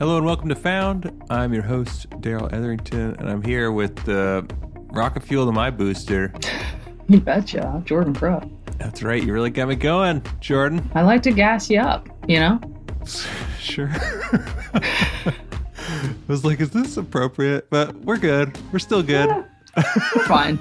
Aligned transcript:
Hello 0.00 0.16
and 0.16 0.24
welcome 0.24 0.48
to 0.48 0.54
Found. 0.54 1.10
I'm 1.28 1.52
your 1.52 1.64
host, 1.64 2.06
Darrell 2.20 2.46
Etherington, 2.54 3.16
and 3.18 3.28
I'm 3.28 3.42
here 3.42 3.72
with 3.72 3.96
the 4.04 4.46
rocket 4.92 5.24
fuel 5.24 5.44
to 5.46 5.52
my 5.52 5.70
booster. 5.70 6.32
You 7.10 7.20
betcha. 7.20 7.66
I'm 7.66 7.86
Jordan 7.86 8.14
Crook. 8.14 8.44
That's 8.76 9.02
right, 9.02 9.22
you 9.22 9.32
really 9.32 9.48
got 9.48 9.66
me 9.68 9.76
going, 9.76 10.22
Jordan. 10.40 10.90
I 10.94 11.00
like 11.00 11.22
to 11.22 11.30
gas 11.32 11.70
you 11.70 11.80
up, 11.80 12.06
you 12.28 12.38
know? 12.38 12.60
Sure. 13.58 13.88
I 13.94 15.34
was 16.28 16.44
like, 16.44 16.60
is 16.60 16.70
this 16.70 16.96
appropriate? 16.98 17.68
But 17.70 17.94
we're 17.96 18.18
good. 18.18 18.56
We're 18.72 18.78
still 18.78 19.02
good. 19.02 19.28
We're 19.76 20.24
fine. 20.26 20.58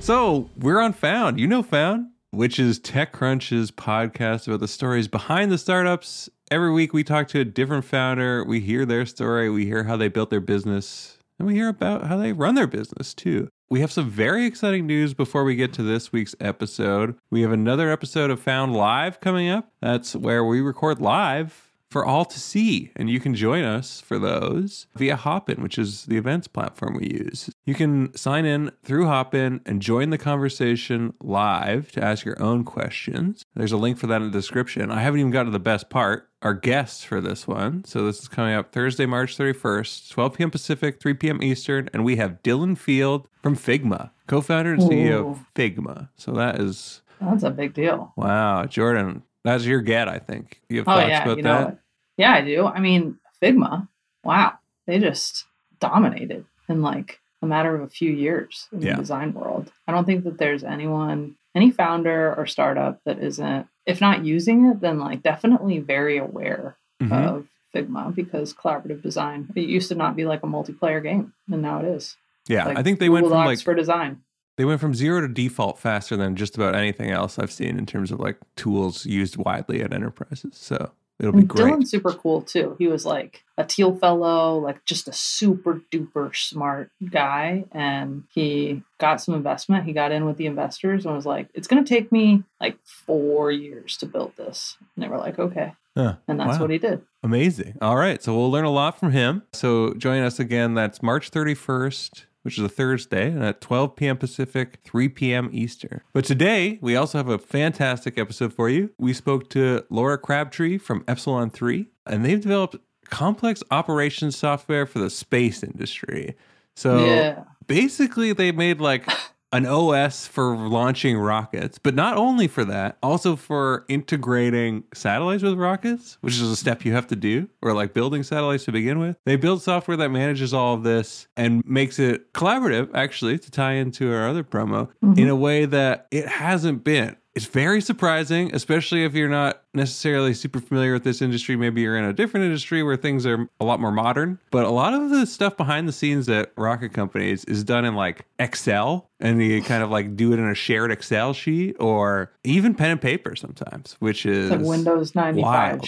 So 0.00 0.48
we're 0.58 0.80
on 0.80 0.92
Found. 0.92 1.40
You 1.40 1.46
know 1.46 1.62
Found, 1.62 2.08
which 2.30 2.58
is 2.58 2.78
TechCrunch's 2.80 3.70
podcast 3.70 4.46
about 4.46 4.60
the 4.60 4.68
stories 4.68 5.08
behind 5.08 5.50
the 5.50 5.58
startups. 5.58 6.28
Every 6.50 6.72
week 6.72 6.92
we 6.92 7.04
talk 7.04 7.28
to 7.28 7.40
a 7.40 7.44
different 7.44 7.84
founder. 7.84 8.44
We 8.44 8.60
hear 8.60 8.84
their 8.84 9.06
story. 9.06 9.50
We 9.50 9.66
hear 9.66 9.84
how 9.84 9.96
they 9.96 10.08
built 10.08 10.30
their 10.30 10.40
business. 10.40 11.18
And 11.38 11.46
we 11.46 11.54
hear 11.54 11.68
about 11.68 12.06
how 12.06 12.16
they 12.16 12.32
run 12.32 12.54
their 12.54 12.66
business 12.66 13.14
too. 13.14 13.48
We 13.70 13.80
have 13.80 13.92
some 13.92 14.08
very 14.08 14.46
exciting 14.46 14.86
news 14.86 15.14
before 15.14 15.44
we 15.44 15.54
get 15.54 15.72
to 15.74 15.82
this 15.82 16.10
week's 16.10 16.34
episode. 16.40 17.16
We 17.30 17.42
have 17.42 17.52
another 17.52 17.90
episode 17.90 18.30
of 18.30 18.40
Found 18.40 18.74
Live 18.74 19.20
coming 19.20 19.48
up. 19.48 19.70
That's 19.80 20.16
where 20.16 20.44
we 20.44 20.60
record 20.60 21.00
live 21.00 21.67
for 21.90 22.04
all 22.04 22.24
to 22.26 22.38
see. 22.38 22.92
And 22.96 23.08
you 23.08 23.20
can 23.20 23.34
join 23.34 23.64
us 23.64 24.00
for 24.00 24.18
those 24.18 24.86
via 24.94 25.16
Hopin, 25.16 25.62
which 25.62 25.78
is 25.78 26.04
the 26.06 26.16
events 26.16 26.46
platform 26.48 26.94
we 26.96 27.08
use. 27.08 27.50
You 27.64 27.74
can 27.74 28.14
sign 28.16 28.44
in 28.44 28.72
through 28.84 29.06
Hopin 29.06 29.60
and 29.64 29.80
join 29.80 30.10
the 30.10 30.18
conversation 30.18 31.14
live 31.22 31.90
to 31.92 32.04
ask 32.04 32.24
your 32.24 32.40
own 32.42 32.64
questions. 32.64 33.44
There's 33.54 33.72
a 33.72 33.76
link 33.76 33.98
for 33.98 34.06
that 34.06 34.16
in 34.22 34.30
the 34.30 34.38
description. 34.38 34.90
I 34.90 35.00
haven't 35.00 35.20
even 35.20 35.32
got 35.32 35.44
to 35.44 35.50
the 35.50 35.58
best 35.58 35.88
part. 35.90 36.28
Our 36.40 36.54
guests 36.54 37.02
for 37.02 37.20
this 37.20 37.48
one. 37.48 37.84
So 37.84 38.04
this 38.04 38.20
is 38.20 38.28
coming 38.28 38.54
up 38.54 38.70
Thursday, 38.70 39.06
March 39.06 39.36
31st, 39.36 40.10
12 40.10 40.34
p.m. 40.34 40.50
Pacific, 40.52 41.00
3 41.00 41.14
p.m. 41.14 41.42
Eastern. 41.42 41.90
And 41.92 42.04
we 42.04 42.14
have 42.16 42.42
Dylan 42.44 42.78
Field 42.78 43.26
from 43.42 43.56
Figma, 43.56 44.10
co 44.28 44.40
founder 44.40 44.72
and 44.74 44.82
CEO 44.82 45.24
Ooh. 45.24 45.28
of 45.30 45.44
Figma. 45.56 46.10
So 46.16 46.30
that 46.32 46.60
is, 46.60 47.02
That's 47.20 47.42
a 47.42 47.50
big 47.50 47.74
deal. 47.74 48.12
wow, 48.16 48.66
Jordan, 48.66 49.24
that's 49.52 49.64
your 49.64 49.80
get, 49.80 50.08
I 50.08 50.18
think. 50.18 50.60
You 50.68 50.78
have 50.78 50.88
Oh, 50.88 50.92
thoughts 50.94 51.08
yeah. 51.08 51.22
about 51.24 51.36
You 51.36 51.42
that? 51.42 51.60
know 51.60 51.64
what? 51.66 51.78
Yeah, 52.16 52.32
I 52.34 52.40
do. 52.42 52.66
I 52.66 52.80
mean, 52.80 53.18
Figma, 53.42 53.88
wow. 54.24 54.54
They 54.86 54.98
just 54.98 55.44
dominated 55.80 56.44
in 56.68 56.82
like 56.82 57.20
a 57.42 57.46
matter 57.46 57.74
of 57.74 57.82
a 57.82 57.88
few 57.88 58.10
years 58.10 58.68
in 58.72 58.82
Yeah. 58.82 58.94
the 58.94 59.00
design 59.02 59.32
world. 59.32 59.70
I 59.86 59.92
don't 59.92 60.04
think 60.04 60.24
that 60.24 60.38
there's 60.38 60.64
anyone, 60.64 61.36
any 61.54 61.70
founder 61.70 62.34
or 62.34 62.46
startup 62.46 63.00
that 63.04 63.18
isn't, 63.20 63.66
if 63.86 64.00
not 64.00 64.24
using 64.24 64.64
it, 64.66 64.80
then 64.80 64.98
like 64.98 65.22
definitely 65.22 65.78
very 65.78 66.18
aware 66.18 66.76
Mhm. 67.00 67.12
of 67.12 67.46
Figma 67.74 68.14
because 68.14 68.52
collaborative 68.54 69.02
design, 69.02 69.48
it 69.54 69.62
used 69.68 69.88
to 69.90 69.94
not 69.94 70.16
be 70.16 70.24
like 70.24 70.42
a 70.42 70.46
multiplayer 70.46 71.02
game, 71.02 71.32
and 71.50 71.62
now 71.62 71.78
it 71.80 71.84
is. 71.84 72.16
Yeah, 72.48 72.64
Like 72.64 72.78
I 72.78 72.82
think 72.82 72.98
they 72.98 73.06
Google 73.06 73.14
went 73.22 73.26
from 73.26 73.38
Docs 73.44 73.46
like 73.46 73.60
for 73.64 73.74
design. 73.74 74.22
They 74.58 74.64
went 74.64 74.80
from 74.80 74.92
zero 74.92 75.20
to 75.20 75.28
default 75.28 75.78
faster 75.78 76.16
than 76.16 76.34
just 76.34 76.56
about 76.56 76.74
anything 76.74 77.12
else 77.12 77.38
I've 77.38 77.52
seen 77.52 77.78
in 77.78 77.86
terms 77.86 78.10
of 78.10 78.18
like 78.18 78.36
tools 78.56 79.06
used 79.06 79.36
widely 79.36 79.80
at 79.82 79.94
enterprises. 79.94 80.56
So 80.56 80.90
it'll 81.20 81.30
be 81.30 81.44
great. 81.44 81.72
Dylan's 81.72 81.90
super 81.92 82.12
cool 82.12 82.42
too. 82.42 82.74
He 82.76 82.88
was 82.88 83.06
like 83.06 83.44
a 83.56 83.62
Thiel 83.62 83.94
fellow, 83.94 84.58
like 84.58 84.84
just 84.84 85.06
a 85.06 85.12
super 85.12 85.80
duper 85.92 86.34
smart 86.34 86.90
guy. 87.08 87.66
And 87.70 88.24
he 88.34 88.82
got 88.98 89.20
some 89.20 89.34
investment. 89.34 89.84
He 89.84 89.92
got 89.92 90.10
in 90.10 90.24
with 90.24 90.38
the 90.38 90.46
investors 90.46 91.06
and 91.06 91.14
was 91.14 91.24
like, 91.24 91.48
it's 91.54 91.68
going 91.68 91.84
to 91.84 91.88
take 91.88 92.10
me 92.10 92.42
like 92.60 92.76
four 92.84 93.52
years 93.52 93.96
to 93.98 94.06
build 94.06 94.36
this. 94.36 94.76
And 94.96 95.04
they 95.04 95.08
were 95.08 95.18
like, 95.18 95.38
okay. 95.38 95.74
Huh, 95.96 96.16
And 96.26 96.40
that's 96.40 96.56
wow. 96.58 96.62
what 96.62 96.70
he 96.70 96.78
did. 96.78 97.02
Amazing. 97.22 97.76
All 97.80 97.96
right, 97.96 98.20
so 98.20 98.36
we'll 98.36 98.50
learn 98.50 98.64
a 98.64 98.70
lot 98.70 98.98
from 98.98 99.12
him. 99.12 99.42
So 99.52 99.94
join 99.94 100.22
us 100.22 100.40
again. 100.40 100.74
That's 100.74 101.00
March 101.00 101.30
31st. 101.30 102.24
Which 102.48 102.58
is 102.58 102.64
a 102.64 102.68
Thursday, 102.68 103.28
and 103.28 103.44
at 103.44 103.60
12 103.60 103.94
p.m. 103.96 104.16
Pacific, 104.16 104.80
3 104.84 105.08
p.m. 105.10 105.50
Eastern. 105.52 106.00
But 106.12 106.24
today, 106.24 106.78
we 106.80 106.96
also 106.96 107.18
have 107.18 107.28
a 107.28 107.38
fantastic 107.38 108.18
episode 108.18 108.52
for 108.52 108.68
you. 108.68 108.90
We 108.98 109.12
spoke 109.12 109.50
to 109.50 109.84
Laura 109.90 110.18
Crabtree 110.18 110.78
from 110.78 111.04
Epsilon 111.06 111.50
3, 111.50 111.86
and 112.06 112.24
they've 112.24 112.40
developed 112.40 112.76
complex 113.10 113.62
operations 113.70 114.36
software 114.36 114.86
for 114.86 114.98
the 114.98 115.10
space 115.10 115.62
industry. 115.62 116.36
So 116.74 117.04
yeah. 117.04 117.44
basically 117.66 118.32
they 118.32 118.52
made 118.52 118.80
like 118.80 119.08
an 119.52 119.66
OS 119.66 120.26
for 120.26 120.56
launching 120.56 121.16
rockets, 121.18 121.78
but 121.78 121.94
not 121.94 122.16
only 122.16 122.48
for 122.48 122.64
that, 122.64 122.98
also 123.02 123.36
for 123.36 123.84
integrating 123.88 124.84
satellites 124.92 125.42
with 125.42 125.54
rockets, 125.54 126.18
which 126.20 126.34
is 126.34 126.42
a 126.42 126.56
step 126.56 126.84
you 126.84 126.92
have 126.92 127.06
to 127.06 127.16
do, 127.16 127.48
or 127.62 127.72
like 127.72 127.94
building 127.94 128.22
satellites 128.22 128.64
to 128.64 128.72
begin 128.72 128.98
with. 128.98 129.16
They 129.24 129.36
build 129.36 129.62
software 129.62 129.96
that 129.96 130.10
manages 130.10 130.52
all 130.52 130.74
of 130.74 130.82
this 130.82 131.28
and 131.36 131.62
makes 131.64 131.98
it 131.98 132.32
collaborative, 132.32 132.90
actually, 132.94 133.38
to 133.38 133.50
tie 133.50 133.74
into 133.74 134.12
our 134.12 134.28
other 134.28 134.44
promo, 134.44 134.88
mm-hmm. 135.02 135.18
in 135.18 135.28
a 135.28 135.36
way 135.36 135.64
that 135.64 136.06
it 136.10 136.26
hasn't 136.26 136.84
been. 136.84 137.16
It's 137.38 137.46
very 137.46 137.80
surprising, 137.80 138.52
especially 138.52 139.04
if 139.04 139.14
you're 139.14 139.28
not 139.28 139.62
necessarily 139.72 140.34
super 140.34 140.58
familiar 140.58 140.92
with 140.92 141.04
this 141.04 141.22
industry. 141.22 141.54
Maybe 141.54 141.82
you're 141.82 141.96
in 141.96 142.02
a 142.02 142.12
different 142.12 142.46
industry 142.46 142.82
where 142.82 142.96
things 142.96 143.24
are 143.26 143.48
a 143.60 143.64
lot 143.64 143.78
more 143.78 143.92
modern. 143.92 144.40
But 144.50 144.64
a 144.64 144.70
lot 144.70 144.92
of 144.92 145.10
the 145.10 145.24
stuff 145.24 145.56
behind 145.56 145.86
the 145.86 145.92
scenes 145.92 146.28
at 146.28 146.50
rocket 146.56 146.92
companies 146.92 147.44
is 147.44 147.62
done 147.62 147.84
in 147.84 147.94
like 147.94 148.26
Excel 148.40 149.08
and 149.20 149.40
you 149.40 149.62
kind 149.62 149.84
of 149.84 149.90
like 149.90 150.16
do 150.16 150.32
it 150.32 150.40
in 150.40 150.48
a 150.48 150.54
shared 150.56 150.90
Excel 150.90 151.32
sheet 151.32 151.76
or 151.78 152.32
even 152.42 152.74
pen 152.74 152.90
and 152.90 153.00
paper 153.00 153.36
sometimes, 153.36 153.94
which 154.00 154.26
is 154.26 154.50
It's 154.50 154.60
like 154.60 154.68
Windows 154.68 155.14
95. 155.14 155.40
wild. 155.44 155.86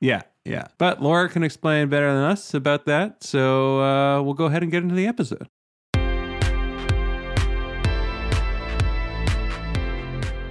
Yeah, 0.00 0.22
yeah. 0.46 0.68
But 0.78 1.02
Laura 1.02 1.28
can 1.28 1.42
explain 1.42 1.90
better 1.90 2.10
than 2.10 2.22
us 2.22 2.54
about 2.54 2.86
that. 2.86 3.22
So 3.22 3.82
uh, 3.82 4.22
we'll 4.22 4.32
go 4.32 4.46
ahead 4.46 4.62
and 4.62 4.72
get 4.72 4.82
into 4.82 4.94
the 4.94 5.06
episode. 5.06 5.46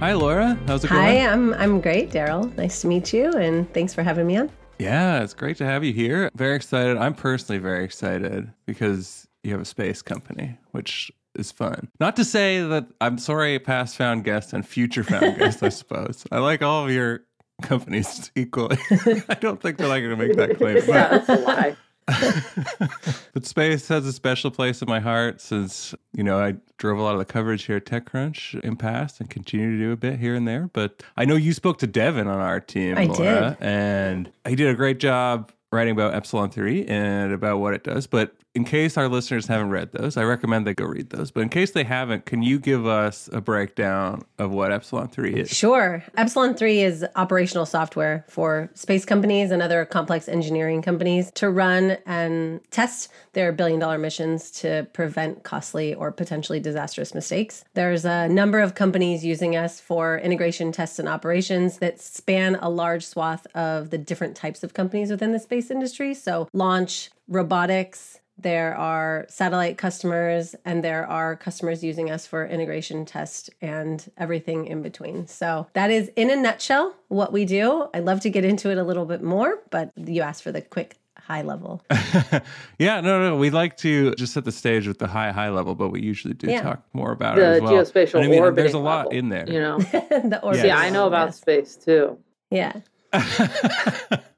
Hi, 0.00 0.12
Laura. 0.12 0.58
How's 0.66 0.84
it 0.84 0.90
going? 0.90 1.02
Hi. 1.02 1.26
I'm 1.26 1.54
I'm 1.54 1.80
great, 1.80 2.10
Darrell. 2.10 2.46
Nice 2.56 2.82
to 2.82 2.86
meet 2.86 3.12
you, 3.12 3.30
and 3.32 3.72
thanks 3.72 3.94
for 3.94 4.02
having 4.02 4.26
me 4.26 4.36
on. 4.36 4.50
Yeah, 4.78 5.22
it's 5.22 5.32
great 5.32 5.56
to 5.56 5.64
have 5.64 5.82
you 5.84 5.92
here. 5.92 6.30
Very 6.34 6.54
excited. 6.54 6.98
I'm 6.98 7.14
personally 7.14 7.58
very 7.58 7.82
excited 7.84 8.52
because 8.66 9.26
you 9.42 9.52
have 9.52 9.60
a 9.62 9.64
space 9.64 10.02
company, 10.02 10.58
which 10.72 11.10
is 11.34 11.50
fun. 11.50 11.88
Not 11.98 12.14
to 12.16 12.24
say 12.26 12.60
that 12.60 12.86
I'm 13.00 13.16
sorry, 13.16 13.58
past 13.58 13.96
found 13.96 14.24
guests 14.24 14.52
and 14.52 14.66
future 14.68 15.02
found 15.02 15.38
guests. 15.38 15.62
I 15.62 15.70
suppose. 15.70 16.24
I 16.30 16.38
like 16.40 16.62
all 16.62 16.84
of 16.84 16.90
your 16.90 17.20
companies 17.62 18.30
equally. 18.36 18.76
I 19.30 19.34
don't 19.40 19.60
think 19.62 19.78
that 19.78 19.90
I'm 19.90 20.02
going 20.04 20.10
to 20.10 20.16
make 20.16 20.36
that 20.36 20.58
claim. 20.58 20.74
but- 20.76 20.88
Yeah, 20.88 21.08
that's 21.08 21.28
a 21.30 21.36
lie. 21.36 21.76
but 23.32 23.44
space 23.44 23.88
has 23.88 24.06
a 24.06 24.12
special 24.12 24.50
place 24.50 24.80
in 24.80 24.88
my 24.88 25.00
heart 25.00 25.40
since 25.40 25.92
you 26.12 26.22
know 26.22 26.38
I 26.38 26.54
drove 26.78 26.98
a 26.98 27.02
lot 27.02 27.14
of 27.14 27.18
the 27.18 27.24
coverage 27.24 27.64
here 27.64 27.76
at 27.76 27.84
TechCrunch 27.84 28.60
in 28.60 28.76
past 28.76 29.20
and 29.20 29.28
continue 29.28 29.72
to 29.72 29.78
do 29.78 29.92
a 29.92 29.96
bit 29.96 30.18
here 30.20 30.34
and 30.34 30.46
there. 30.46 30.70
But 30.72 31.02
I 31.16 31.24
know 31.24 31.34
you 31.34 31.52
spoke 31.52 31.78
to 31.78 31.86
Devin 31.86 32.28
on 32.28 32.38
our 32.38 32.60
team, 32.60 32.96
I 32.96 33.06
Laura, 33.06 33.56
did. 33.58 33.66
and 33.66 34.30
he 34.46 34.54
did 34.54 34.68
a 34.68 34.74
great 34.74 35.00
job 35.00 35.50
writing 35.72 35.92
about 35.92 36.14
Epsilon 36.14 36.50
Three 36.50 36.84
and 36.86 37.32
about 37.32 37.58
what 37.58 37.74
it 37.74 37.84
does. 37.84 38.06
But 38.06 38.34
in 38.54 38.64
case 38.64 38.96
our 38.96 39.06
listeners 39.06 39.46
haven't 39.46 39.68
read 39.68 39.92
those, 39.92 40.16
I 40.16 40.22
recommend 40.24 40.66
they 40.66 40.72
go 40.72 40.86
read 40.86 41.10
those. 41.10 41.30
But 41.30 41.42
in 41.42 41.50
case 41.50 41.72
they 41.72 41.84
haven't, 41.84 42.24
can 42.24 42.42
you 42.42 42.58
give 42.58 42.86
us 42.86 43.28
a 43.30 43.40
breakdown 43.42 44.24
of 44.38 44.50
what 44.50 44.72
Epsilon 44.72 45.08
Three 45.08 45.34
is? 45.34 45.50
Sure. 45.50 46.02
Epsilon 46.16 46.54
3 46.54 46.80
is 46.80 47.04
operational 47.16 47.66
software 47.66 48.24
for 48.28 48.70
space 48.74 49.04
companies 49.04 49.50
and 49.50 49.60
other 49.60 49.84
complex 49.84 50.28
engineering 50.28 50.80
companies 50.80 51.30
to 51.32 51.50
run 51.50 51.98
and 52.06 52.60
test 52.70 53.10
their 53.34 53.52
billion 53.52 53.78
dollar 53.78 53.98
missions 53.98 54.50
to 54.50 54.86
prevent 54.94 55.42
costly 55.42 55.92
or 55.92 56.10
potentially 56.10 56.60
disastrous 56.60 57.14
mistakes. 57.14 57.64
There's 57.74 58.06
a 58.06 58.28
number 58.28 58.60
of 58.60 58.74
companies 58.74 59.24
using 59.24 59.54
us 59.54 59.80
for 59.80 60.18
integration 60.18 60.72
tests 60.72 60.98
and 60.98 61.08
operations 61.08 61.78
that 61.78 62.00
span 62.00 62.54
a 62.56 62.70
large 62.70 63.04
swath 63.04 63.46
of 63.54 63.90
the 63.90 63.98
different 63.98 64.36
types 64.36 64.62
of 64.62 64.72
companies 64.72 65.10
within 65.10 65.32
the 65.32 65.38
space 65.38 65.55
industry. 65.70 66.14
So, 66.14 66.48
launch, 66.52 67.10
robotics, 67.28 68.20
there 68.38 68.76
are 68.76 69.24
satellite 69.28 69.78
customers 69.78 70.54
and 70.64 70.84
there 70.84 71.06
are 71.06 71.36
customers 71.36 71.82
using 71.82 72.10
us 72.10 72.26
for 72.26 72.46
integration 72.46 73.04
test 73.06 73.48
and 73.62 74.10
everything 74.18 74.66
in 74.66 74.82
between. 74.82 75.26
So 75.26 75.66
that 75.72 75.90
is 75.90 76.10
in 76.16 76.30
a 76.30 76.36
nutshell 76.36 76.94
what 77.08 77.32
we 77.32 77.44
do. 77.46 77.88
I'd 77.94 78.04
love 78.04 78.20
to 78.20 78.30
get 78.30 78.44
into 78.44 78.70
it 78.70 78.76
a 78.76 78.84
little 78.84 79.06
bit 79.06 79.22
more, 79.22 79.60
but 79.70 79.90
you 79.96 80.20
asked 80.20 80.42
for 80.42 80.52
the 80.52 80.60
quick 80.60 80.98
high 81.18 81.42
level. 81.42 81.82
yeah, 82.78 83.00
no, 83.00 83.20
no, 83.20 83.36
we 83.36 83.48
like 83.50 83.76
to 83.78 84.14
just 84.16 84.34
set 84.34 84.44
the 84.44 84.52
stage 84.52 84.86
with 84.86 84.98
the 84.98 85.06
high, 85.08 85.32
high 85.32 85.48
level, 85.48 85.74
but 85.74 85.88
we 85.88 86.02
usually 86.02 86.34
do 86.34 86.48
Yeah. 86.50 86.62
talk 86.62 86.82
more 86.92 87.12
about 87.12 87.36
the 87.36 87.42
it 87.42 87.56
as 87.56 87.62
well. 87.62 87.72
geospatial 87.72 88.14
And 88.16 88.24
I 88.24 88.28
mean, 88.28 88.40
orbiting 88.40 88.64
there's 88.64 88.74
a 88.74 88.78
lot 88.78 89.06
level, 89.06 89.12
in 89.12 89.28
there. 89.30 89.48
You 89.50 89.60
know, 89.60 89.78
the 89.80 90.40
orbit 90.42 90.66
yeah, 90.66 90.76
I 90.78 90.90
know 90.90 91.06
about 91.06 91.28
yes. 91.28 91.36
space 91.40 91.76
too. 91.76 92.18
Yeah. 92.50 92.74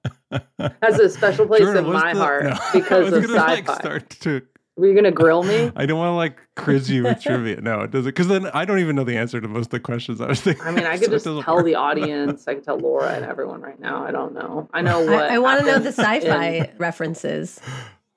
Has 0.82 0.98
a 0.98 1.08
special 1.08 1.46
place 1.46 1.60
Jordan, 1.60 1.86
in 1.86 1.92
my 1.92 2.12
the- 2.12 2.20
heart 2.20 2.44
no. 2.44 2.56
because 2.72 3.12
I 3.12 3.16
was 3.16 3.24
of 3.24 3.30
gonna, 3.30 3.38
sci-fi. 3.38 3.54
like, 3.54 3.70
start 3.80 4.10
to 4.20 4.42
Were 4.76 4.86
you 4.86 4.94
gonna 4.94 5.10
grill 5.10 5.42
me? 5.42 5.72
I 5.76 5.86
don't 5.86 5.98
want 5.98 6.10
to 6.10 6.14
like 6.16 6.38
quiz 6.56 6.90
you 6.90 7.04
with 7.04 7.20
trivia. 7.22 7.60
No, 7.60 7.80
it 7.80 7.90
doesn't. 7.90 8.08
Because 8.10 8.28
then 8.28 8.46
I 8.48 8.64
don't 8.64 8.78
even 8.80 8.94
know 8.96 9.04
the 9.04 9.16
answer 9.16 9.40
to 9.40 9.48
most 9.48 9.66
of 9.66 9.70
the 9.70 9.80
questions 9.80 10.20
I 10.20 10.26
was 10.28 10.40
thinking. 10.40 10.64
I 10.64 10.70
mean, 10.70 10.84
I 10.84 10.96
so 10.96 11.00
could 11.04 11.08
it 11.08 11.22
just 11.24 11.44
tell 11.44 11.56
work. 11.56 11.64
the 11.64 11.74
audience. 11.76 12.46
I 12.46 12.54
could 12.54 12.64
tell 12.64 12.78
Laura 12.78 13.08
and 13.10 13.24
everyone 13.24 13.60
right 13.62 13.80
now. 13.80 14.04
I 14.04 14.10
don't 14.12 14.34
know. 14.34 14.68
I 14.72 14.82
know 14.88 15.00
what. 15.00 15.30
I, 15.30 15.36
I 15.36 15.38
want 15.38 15.60
to 15.60 15.66
know 15.66 15.78
the 15.78 15.92
sci-fi 15.92 16.46
in- 16.48 16.70
references. 16.78 17.58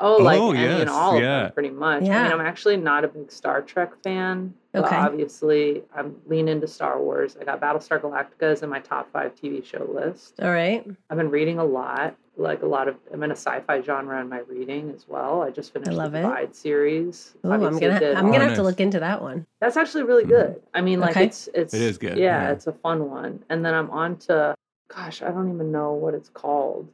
Oh, 0.02 0.18
like 0.18 0.40
Oh, 0.40 0.52
any 0.52 0.64
yes, 0.64 0.82
and 0.82 0.90
all 0.90 1.16
of 1.16 1.22
them, 1.22 1.52
pretty 1.54 1.70
much. 1.70 2.04
I 2.04 2.24
mean, 2.24 2.32
I'm 2.32 2.42
actually 2.42 2.78
not 2.78 3.06
a 3.06 3.08
big 3.08 3.32
Star 3.32 3.62
Trek 3.62 3.92
fan. 4.04 4.54
But 4.74 4.86
Okay. 4.86 4.96
obviously, 4.96 5.84
I'm 5.94 6.16
lean 6.28 6.48
into 6.48 6.66
Star 6.68 7.00
Wars. 7.00 7.38
I 7.40 7.44
got 7.44 7.60
Battlestar 7.60 8.00
Galactica 8.00 8.52
is 8.54 8.64
in 8.64 8.70
my 8.70 8.80
top 8.80 9.12
five 9.12 9.36
TV 9.36 9.64
show 9.64 9.84
list. 9.94 10.40
All 10.42 10.50
right. 10.52 10.86
I've 11.10 11.18
been 11.18 11.30
reading 11.30 11.60
a 11.60 11.66
lot, 11.66 12.16
like 12.38 12.62
a 12.62 12.66
lot 12.66 12.88
of. 12.88 12.96
I'm 13.14 13.22
in 13.24 13.32
a 13.32 13.36
sci-fi 13.36 13.82
genre 13.82 14.20
in 14.22 14.30
my 14.30 14.40
reading 14.40 14.90
as 14.96 15.08
well. 15.10 15.42
I 15.42 15.50
just 15.52 15.74
finished 15.74 15.92
love 15.92 16.14
the 16.14 16.20
it. 16.20 16.22
Divide 16.22 16.56
series. 16.56 17.34
Oh, 17.44 17.52
I'm 17.52 17.60
gonna 17.60 17.76
I'm 18.16 18.32
gonna 18.32 18.38
Oh, 18.38 18.40
have 18.48 18.56
to 18.56 18.62
oh, 18.62 18.64
look 18.64 18.80
into 18.80 19.02
that 19.02 19.22
one. 19.22 19.46
That's 19.60 19.76
actually 19.76 20.04
really 20.04 20.24
mm-hmm. 20.24 20.32
good. 20.32 20.62
I 20.74 20.80
mean, 20.80 21.02
like 21.02 21.12
Okay. 21.12 21.26
it's 21.26 21.50
it's 21.54 21.74
It 21.74 21.82
is 21.82 21.98
good, 21.98 22.18
Yeah, 22.18 22.44
yeah. 22.44 22.52
it's 22.52 22.68
a 22.68 22.74
fun 22.74 23.10
one. 23.10 23.44
And 23.50 23.66
then 23.66 23.74
I'm 23.74 23.90
on 23.92 24.16
to, 24.20 24.56
gosh, 24.88 25.22
I 25.22 25.32
don't 25.32 25.54
even 25.54 25.72
know 25.74 25.92
what 25.94 26.14
it's 26.14 26.30
called. 26.30 26.88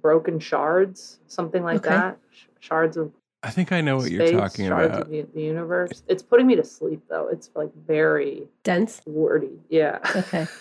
Broken 0.00 0.38
Shards, 0.40 1.18
something 1.28 1.62
like 1.64 1.76
Okay. 1.78 1.90
that. 1.90 2.16
Sh- 2.64 2.68
Shards 2.68 2.96
of 2.96 3.12
I 3.42 3.50
think 3.50 3.72
I 3.72 3.82
know 3.82 3.96
what 3.96 4.06
space, 4.06 4.30
you're 4.30 4.40
talking 4.40 4.68
shards 4.68 4.86
about. 4.88 5.02
of 5.02 5.10
the, 5.10 5.22
the 5.34 5.42
universe. 5.42 6.02
It's 6.08 6.22
putting 6.22 6.46
me 6.46 6.56
to 6.56 6.64
sleep 6.64 7.02
though. 7.10 7.28
It's 7.28 7.50
like 7.54 7.70
very 7.86 8.48
Dense. 8.62 9.02
wordy. 9.06 9.60
Yeah. 9.68 9.98
Okay. 10.16 10.46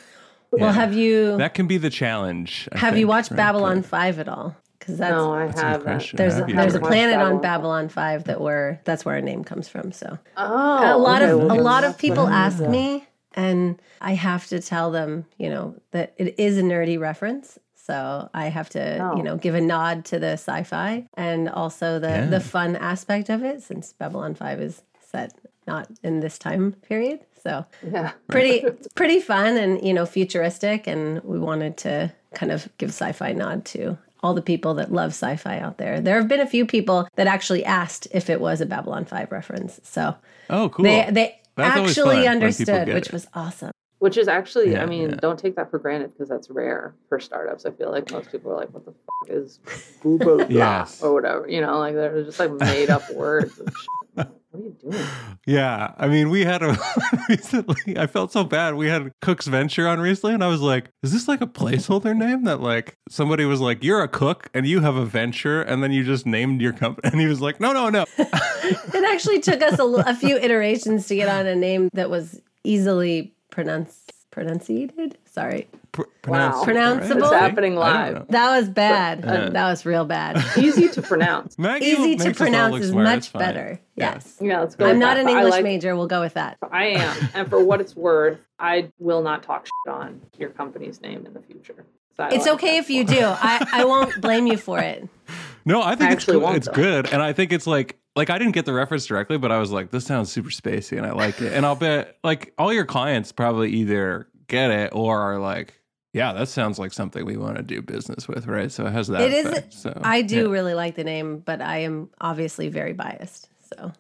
Yeah. 0.55 0.65
Well, 0.65 0.73
have 0.73 0.93
you 0.93 1.35
That 1.37 1.55
can 1.55 1.65
be 1.65 1.79
the 1.79 1.89
challenge. 1.89 2.69
I 2.71 2.77
have 2.77 2.95
you 2.95 3.07
watched 3.07 3.31
right? 3.31 3.37
Babylon 3.37 3.77
But- 3.81 3.89
Five 3.89 4.19
at 4.19 4.27
all? 4.29 4.55
Because 4.77 4.99
that's 4.99 5.11
no, 5.11 5.33
I 5.33 5.47
That's 5.47 5.59
a 5.59 5.63
haven't. 5.63 5.83
question. 5.83 6.17
there's 6.17 6.33
Have 6.35 6.47
you 6.47 6.55
there's 6.55 6.75
a 6.75 6.77
ever? 6.77 6.85
planet 6.85 7.15
on 7.15 7.21
Babylon. 7.21 7.41
Babylon 7.41 7.89
Five 7.89 8.23
that 8.25 8.39
where 8.39 8.79
that's 8.83 9.03
where 9.03 9.15
our 9.15 9.21
name 9.21 9.43
comes 9.43 9.67
from. 9.67 9.91
So 9.91 10.19
Oh, 10.37 10.95
a 10.95 10.99
lot 10.99 11.23
okay, 11.23 11.31
of 11.31 11.39
well, 11.39 11.59
a 11.59 11.61
lot 11.61 11.83
of 11.83 11.97
people 11.97 12.25
what- 12.25 12.33
ask 12.33 12.59
me, 12.59 13.07
and 13.33 13.81
I 13.99 14.13
have 14.13 14.45
to 14.49 14.59
tell 14.61 14.91
them, 14.91 15.25
you 15.39 15.49
know, 15.49 15.73
that 15.89 16.13
it 16.17 16.35
is 16.37 16.59
a 16.59 16.61
nerdy 16.61 16.99
reference. 16.99 17.57
So 17.85 18.29
I 18.33 18.47
have 18.47 18.69
to, 18.69 18.99
Oh. 18.99 19.17
you 19.17 19.23
know, 19.23 19.35
give 19.37 19.55
a 19.55 19.61
nod 19.61 20.05
to 20.05 20.19
the 20.19 20.33
sci-fi 20.33 21.05
and 21.17 21.49
also 21.49 21.99
the 21.99 22.07
Yeah. 22.09 22.25
the 22.27 22.39
fun 22.39 22.75
aspect 22.77 23.29
of 23.29 23.43
it, 23.43 23.61
since 23.61 23.93
Babylon 23.93 24.35
Five 24.35 24.61
is 24.61 24.81
set 25.11 25.33
not 25.67 25.87
in 26.03 26.19
this 26.21 26.37
time 26.39 26.73
period. 26.89 27.19
So 27.43 27.65
Yeah. 27.91 28.11
pretty 28.29 28.65
pretty 28.95 29.19
fun 29.19 29.57
and 29.57 29.81
you 29.87 29.93
know 29.93 30.05
futuristic 30.05 30.87
and 30.87 31.21
we 31.23 31.39
wanted 31.39 31.75
to 31.77 32.11
kind 32.33 32.51
of 32.51 32.69
give 32.77 32.89
sci-fi 32.89 33.33
nod 33.33 33.65
to 33.65 33.97
all 34.21 34.33
the 34.33 34.41
people 34.41 34.73
that 34.75 34.89
love 34.91 35.11
sci-fi 35.11 35.59
out 35.59 35.77
there 35.77 35.99
there 35.99 36.15
have 36.15 36.29
been 36.29 36.39
a 36.39 36.47
few 36.55 36.65
people 36.65 37.07
that 37.17 37.27
actually 37.27 37.63
asked 37.65 38.07
if 38.11 38.29
it 38.29 38.39
was 38.39 38.61
a 38.61 38.65
babylon 38.65 39.03
5 39.05 39.31
reference 39.31 39.79
so 39.83 40.15
Oh, 40.49 40.69
cool. 40.69 40.83
they 40.85 41.07
they 41.11 41.39
That's 41.57 41.77
actually 41.77 42.25
understood 42.27 42.87
which 42.87 43.07
it. 43.07 43.13
was 43.13 43.27
awesome 43.33 43.71
Which 44.03 44.17
is 44.17 44.27
actually, 44.27 44.73
Yeah, 44.73 44.83
I 44.83 44.85
mean, 44.85 45.11
yeah. 45.11 45.15
don't 45.15 45.39
take 45.39 45.55
that 45.55 45.69
for 45.71 45.79
granted 45.79 46.11
because 46.11 46.27
that's 46.27 46.49
rare 46.49 46.93
for 47.07 47.21
startups. 47.21 47.65
I 47.65 47.71
feel 47.71 47.89
like 47.89 48.11
most 48.11 48.31
people 48.33 48.51
are 48.51 48.57
like, 48.57 48.73
what 48.73 48.83
the 48.83 48.91
fuck 48.91 49.29
is 49.29 49.59
boo 50.03 50.17
blah 50.17 50.35
blah 50.35 50.45
Yes. 50.49 51.01
or 51.01 51.13
whatever. 51.13 51.47
You 51.49 51.61
know, 51.61 51.79
like 51.79 51.93
they're 51.95 52.21
just 52.23 52.37
like 52.37 52.51
made 52.51 52.89
up 52.89 53.09
words. 53.15 53.57
And 53.59 53.69
shit. 53.69 54.27
What 54.51 54.59
are 54.59 54.65
you 54.65 54.75
doing? 54.91 55.05
Yeah, 55.47 55.93
I 55.97 56.07
mean, 56.09 56.29
we 56.29 56.43
had 56.43 56.61
a 56.63 56.77
recently. 57.29 57.97
I 57.97 58.05
felt 58.07 58.31
so 58.33 58.43
bad. 58.43 58.75
We 58.75 58.87
had 58.87 59.11
Cook's 59.21 59.47
Venture 59.47 59.87
on 59.87 59.99
recently, 60.01 60.33
and 60.35 60.43
I 60.43 60.47
was 60.47 60.59
like, 60.61 60.89
"Is 61.01 61.11
this 61.13 61.27
like 61.29 61.39
a 61.41 61.47
placeholder 61.47 62.13
name 62.15 62.43
that 62.43 62.59
like 62.61 62.97
somebody 63.09 63.45
was 63.45 63.61
like, 63.61 63.83
you're 63.85 64.03
a 64.03 64.07
cook 64.09 64.49
and 64.53 64.67
you 64.67 64.81
have 64.81 64.95
a 64.95 65.05
venture, 65.05 65.61
and 65.63 65.81
then 65.81 65.91
you 65.93 66.03
just 66.03 66.25
named 66.27 66.61
your 66.61 66.73
company?" 66.73 67.09
And 67.11 67.19
he 67.21 67.25
was 67.27 67.39
like, 67.41 67.59
"No, 67.61 67.71
no, 67.73 67.89
no." 67.89 68.05
it 68.19 69.03
actually 69.13 69.39
took 69.39 69.61
us 69.63 69.79
a, 69.79 69.83
l- 69.83 70.03
a 70.05 70.13
few 70.13 70.35
iterations 70.37 71.07
to 71.07 71.15
get 71.15 71.29
on 71.29 71.47
a 71.47 71.55
name 71.55 71.89
that 71.93 72.09
was 72.11 72.39
easily 72.63 73.33
pronounced 73.53 74.11
pronunciated 74.31 75.15
sorry 75.25 75.67
Pr- 75.91 76.01
Wow. 76.27 76.63
Pronounceable? 76.65 77.21
It's 77.21 77.31
happening 77.33 77.75
live. 77.75 78.27
that 78.29 78.57
was 78.57 78.67
bad 78.67 79.19
Yeah. 79.23 79.49
that 79.49 79.65
was 79.69 79.85
real 79.85 80.05
bad 80.05 80.43
Easy 80.57 80.87
to 80.89 81.01
pronounce. 81.03 81.59
Maggie 81.59 81.85
easy 81.85 82.15
to 82.15 82.33
pronounce 82.33 82.77
is 82.83 82.89
smart. 82.89 83.03
much 83.05 83.31
better 83.33 83.79
yes 83.95 84.37
Yeah, 84.41 84.61
let's 84.61 84.75
go. 84.75 84.87
I'm 84.89 84.97
not 84.97 85.17
that. 85.17 85.25
an 85.25 85.29
English 85.29 85.51
like- 85.51 85.63
major. 85.63 85.95
We'll 85.95 86.07
go 86.07 86.21
with 86.21 86.33
that. 86.33 86.57
I 86.71 86.85
am, 86.85 87.29
and 87.35 87.47
for 87.47 87.63
what 87.63 87.79
it's 87.79 87.95
worth, 87.95 88.39
I 88.57 88.89
will 88.97 89.21
not 89.21 89.43
talk 89.43 89.67
shit 89.67 89.93
on 89.93 90.19
your 90.39 90.49
company's 90.49 90.99
name 91.01 91.27
in 91.27 91.33
the 91.33 91.41
future. 91.41 91.85
It's 92.19 92.45
like 92.45 92.47
okay 92.55 92.77
if 92.77 92.89
you 92.89 93.03
do. 93.03 93.19
I, 93.21 93.67
I 93.71 93.85
won't 93.85 94.19
blame 94.19 94.47
you 94.47 94.57
for 94.57 94.79
it. 94.79 95.07
No, 95.65 95.81
I 95.81 95.95
think 95.95 96.09
I 96.09 96.13
it's 96.13 96.25
cool. 96.25 96.51
It's 96.55 96.65
though. 96.67 96.73
good, 96.73 97.13
and 97.13 97.21
I 97.21 97.31
think 97.31 97.53
it's 97.53 97.65
like 97.65 97.97
like 98.15 98.29
I 98.29 98.37
didn't 98.37 98.53
get 98.53 98.65
the 98.65 98.73
reference 98.73 99.05
directly, 99.05 99.37
but 99.37 99.51
I 99.51 99.57
was 99.57 99.71
like, 99.71 99.91
this 99.91 100.05
sounds 100.05 100.31
super 100.31 100.49
spacey, 100.49 100.97
and 100.97 101.05
I 101.05 101.11
like 101.13 101.41
it. 101.41 101.53
And 101.53 101.65
I'll 101.65 101.75
bet 101.89 102.17
like 102.23 102.53
all 102.57 102.71
your 102.73 102.85
clients 102.85 103.31
probably 103.31 103.71
either 103.71 104.27
get 104.47 104.69
it 104.71 104.91
or 104.93 105.19
are 105.19 105.39
like, 105.39 105.79
yeah, 106.13 106.31
that 106.33 106.47
sounds 106.47 106.77
like 106.77 106.93
something 106.93 107.25
we 107.25 107.37
want 107.37 107.57
to 107.57 107.63
do 107.63 107.81
business 107.81 108.27
with, 108.27 108.45
right? 108.45 108.71
So 108.71 108.85
it 108.85 108.91
has 108.93 109.07
that. 109.07 109.21
It 109.21 109.33
is- 109.33 109.45
effect, 109.47 109.73
So 109.73 109.99
I 110.03 110.21
do 110.21 110.43
yeah. 110.43 110.51
really 110.51 110.73
like 110.75 110.95
the 110.95 111.03
name, 111.03 111.39
but 111.39 111.59
I 111.61 111.79
am 111.79 112.09
obviously 112.21 112.69
very 112.69 112.93
biased. 112.93 113.49
So 113.75 113.91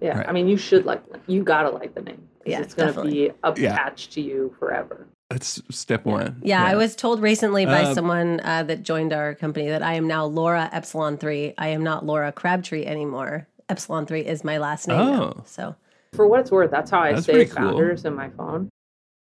Yeah, 0.00 0.18
Right. 0.18 0.28
I 0.28 0.32
mean, 0.32 0.46
you 0.48 0.56
should 0.56 0.86
like. 0.86 1.02
You 1.26 1.42
gotta 1.42 1.70
like 1.70 1.94
the 1.94 2.02
name. 2.02 2.22
Yeah, 2.46 2.60
it's 2.60 2.72
gonna 2.74 2.90
definitely. 2.92 3.32
be 3.54 3.62
Yeah. 3.62 3.72
attached 3.74 4.12
to 4.12 4.20
you 4.20 4.54
forever. 4.58 5.06
That's 5.30 5.62
step 5.70 6.04
one. 6.04 6.40
yeah, 6.44 6.64
I 6.64 6.74
was 6.74 6.96
told 6.96 7.22
recently 7.22 7.64
by 7.64 7.84
Uh, 7.84 7.94
someone 7.94 8.40
uh, 8.40 8.64
that 8.64 8.82
joined 8.82 9.12
our 9.12 9.34
company 9.36 9.68
that 9.68 9.82
I 9.82 9.94
am 9.94 10.08
now 10.08 10.24
Laura 10.26 10.68
Epsilon 10.72 11.16
Three. 11.18 11.54
I 11.56 11.68
am 11.68 11.84
not 11.84 12.04
Laura 12.04 12.32
Crabtree 12.32 12.84
anymore. 12.84 13.46
Epsilon 13.68 14.06
Three 14.06 14.22
is 14.26 14.42
my 14.42 14.58
last 14.58 14.88
name. 14.88 14.98
now. 14.98 15.22
Oh. 15.38 15.42
So 15.46 15.76
For 16.14 16.26
what 16.26 16.40
it's 16.40 16.50
worth, 16.50 16.72
that's 16.72 16.90
how 16.90 16.98
I 17.00 17.12
That's 17.12 17.26
save 17.26 17.34
pretty 17.34 17.50
cool. 17.52 17.68
founders 17.70 18.04
in 18.04 18.14
my 18.14 18.28
phone. 18.30 18.68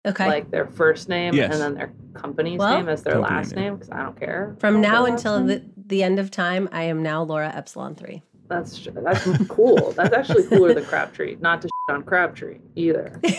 okay. 0.07 0.27
Like 0.29 0.51
their 0.51 0.67
first 0.67 1.09
name 1.09 1.33
Yes. 1.35 1.53
and 1.55 1.63
then 1.63 1.75
their 1.75 1.93
company's 2.13 2.59
Well- 2.59 2.77
name 2.77 2.89
as 2.91 3.03
their 3.03 3.19
last 3.19 3.55
name. 3.57 3.65
name 3.65 3.75
because 3.77 3.91
I 3.91 4.03
don't 4.03 4.21
care. 4.21 4.55
From 4.61 4.77
about 4.77 4.83
now 4.89 5.07
until 5.07 5.45
the, 5.45 5.63
the 5.87 6.03
end 6.03 6.19
of 6.19 6.31
time, 6.31 6.69
I 6.73 6.83
am 6.83 7.03
now 7.03 7.23
Laura 7.23 7.51
Epsilon 7.55 7.95
Three. 7.95 8.23
That's 8.49 8.87
that's 8.95 9.27
cool. 9.49 9.93
That's 9.97 10.15
actually 10.15 10.45
cooler 10.45 10.75
than 10.75 10.85
Crabtree. 10.85 11.37
Not 11.41 11.63
to 11.63 11.69
shit 11.69 11.73
on 11.89 12.03
Crabtree 12.03 12.59
either. 12.75 13.21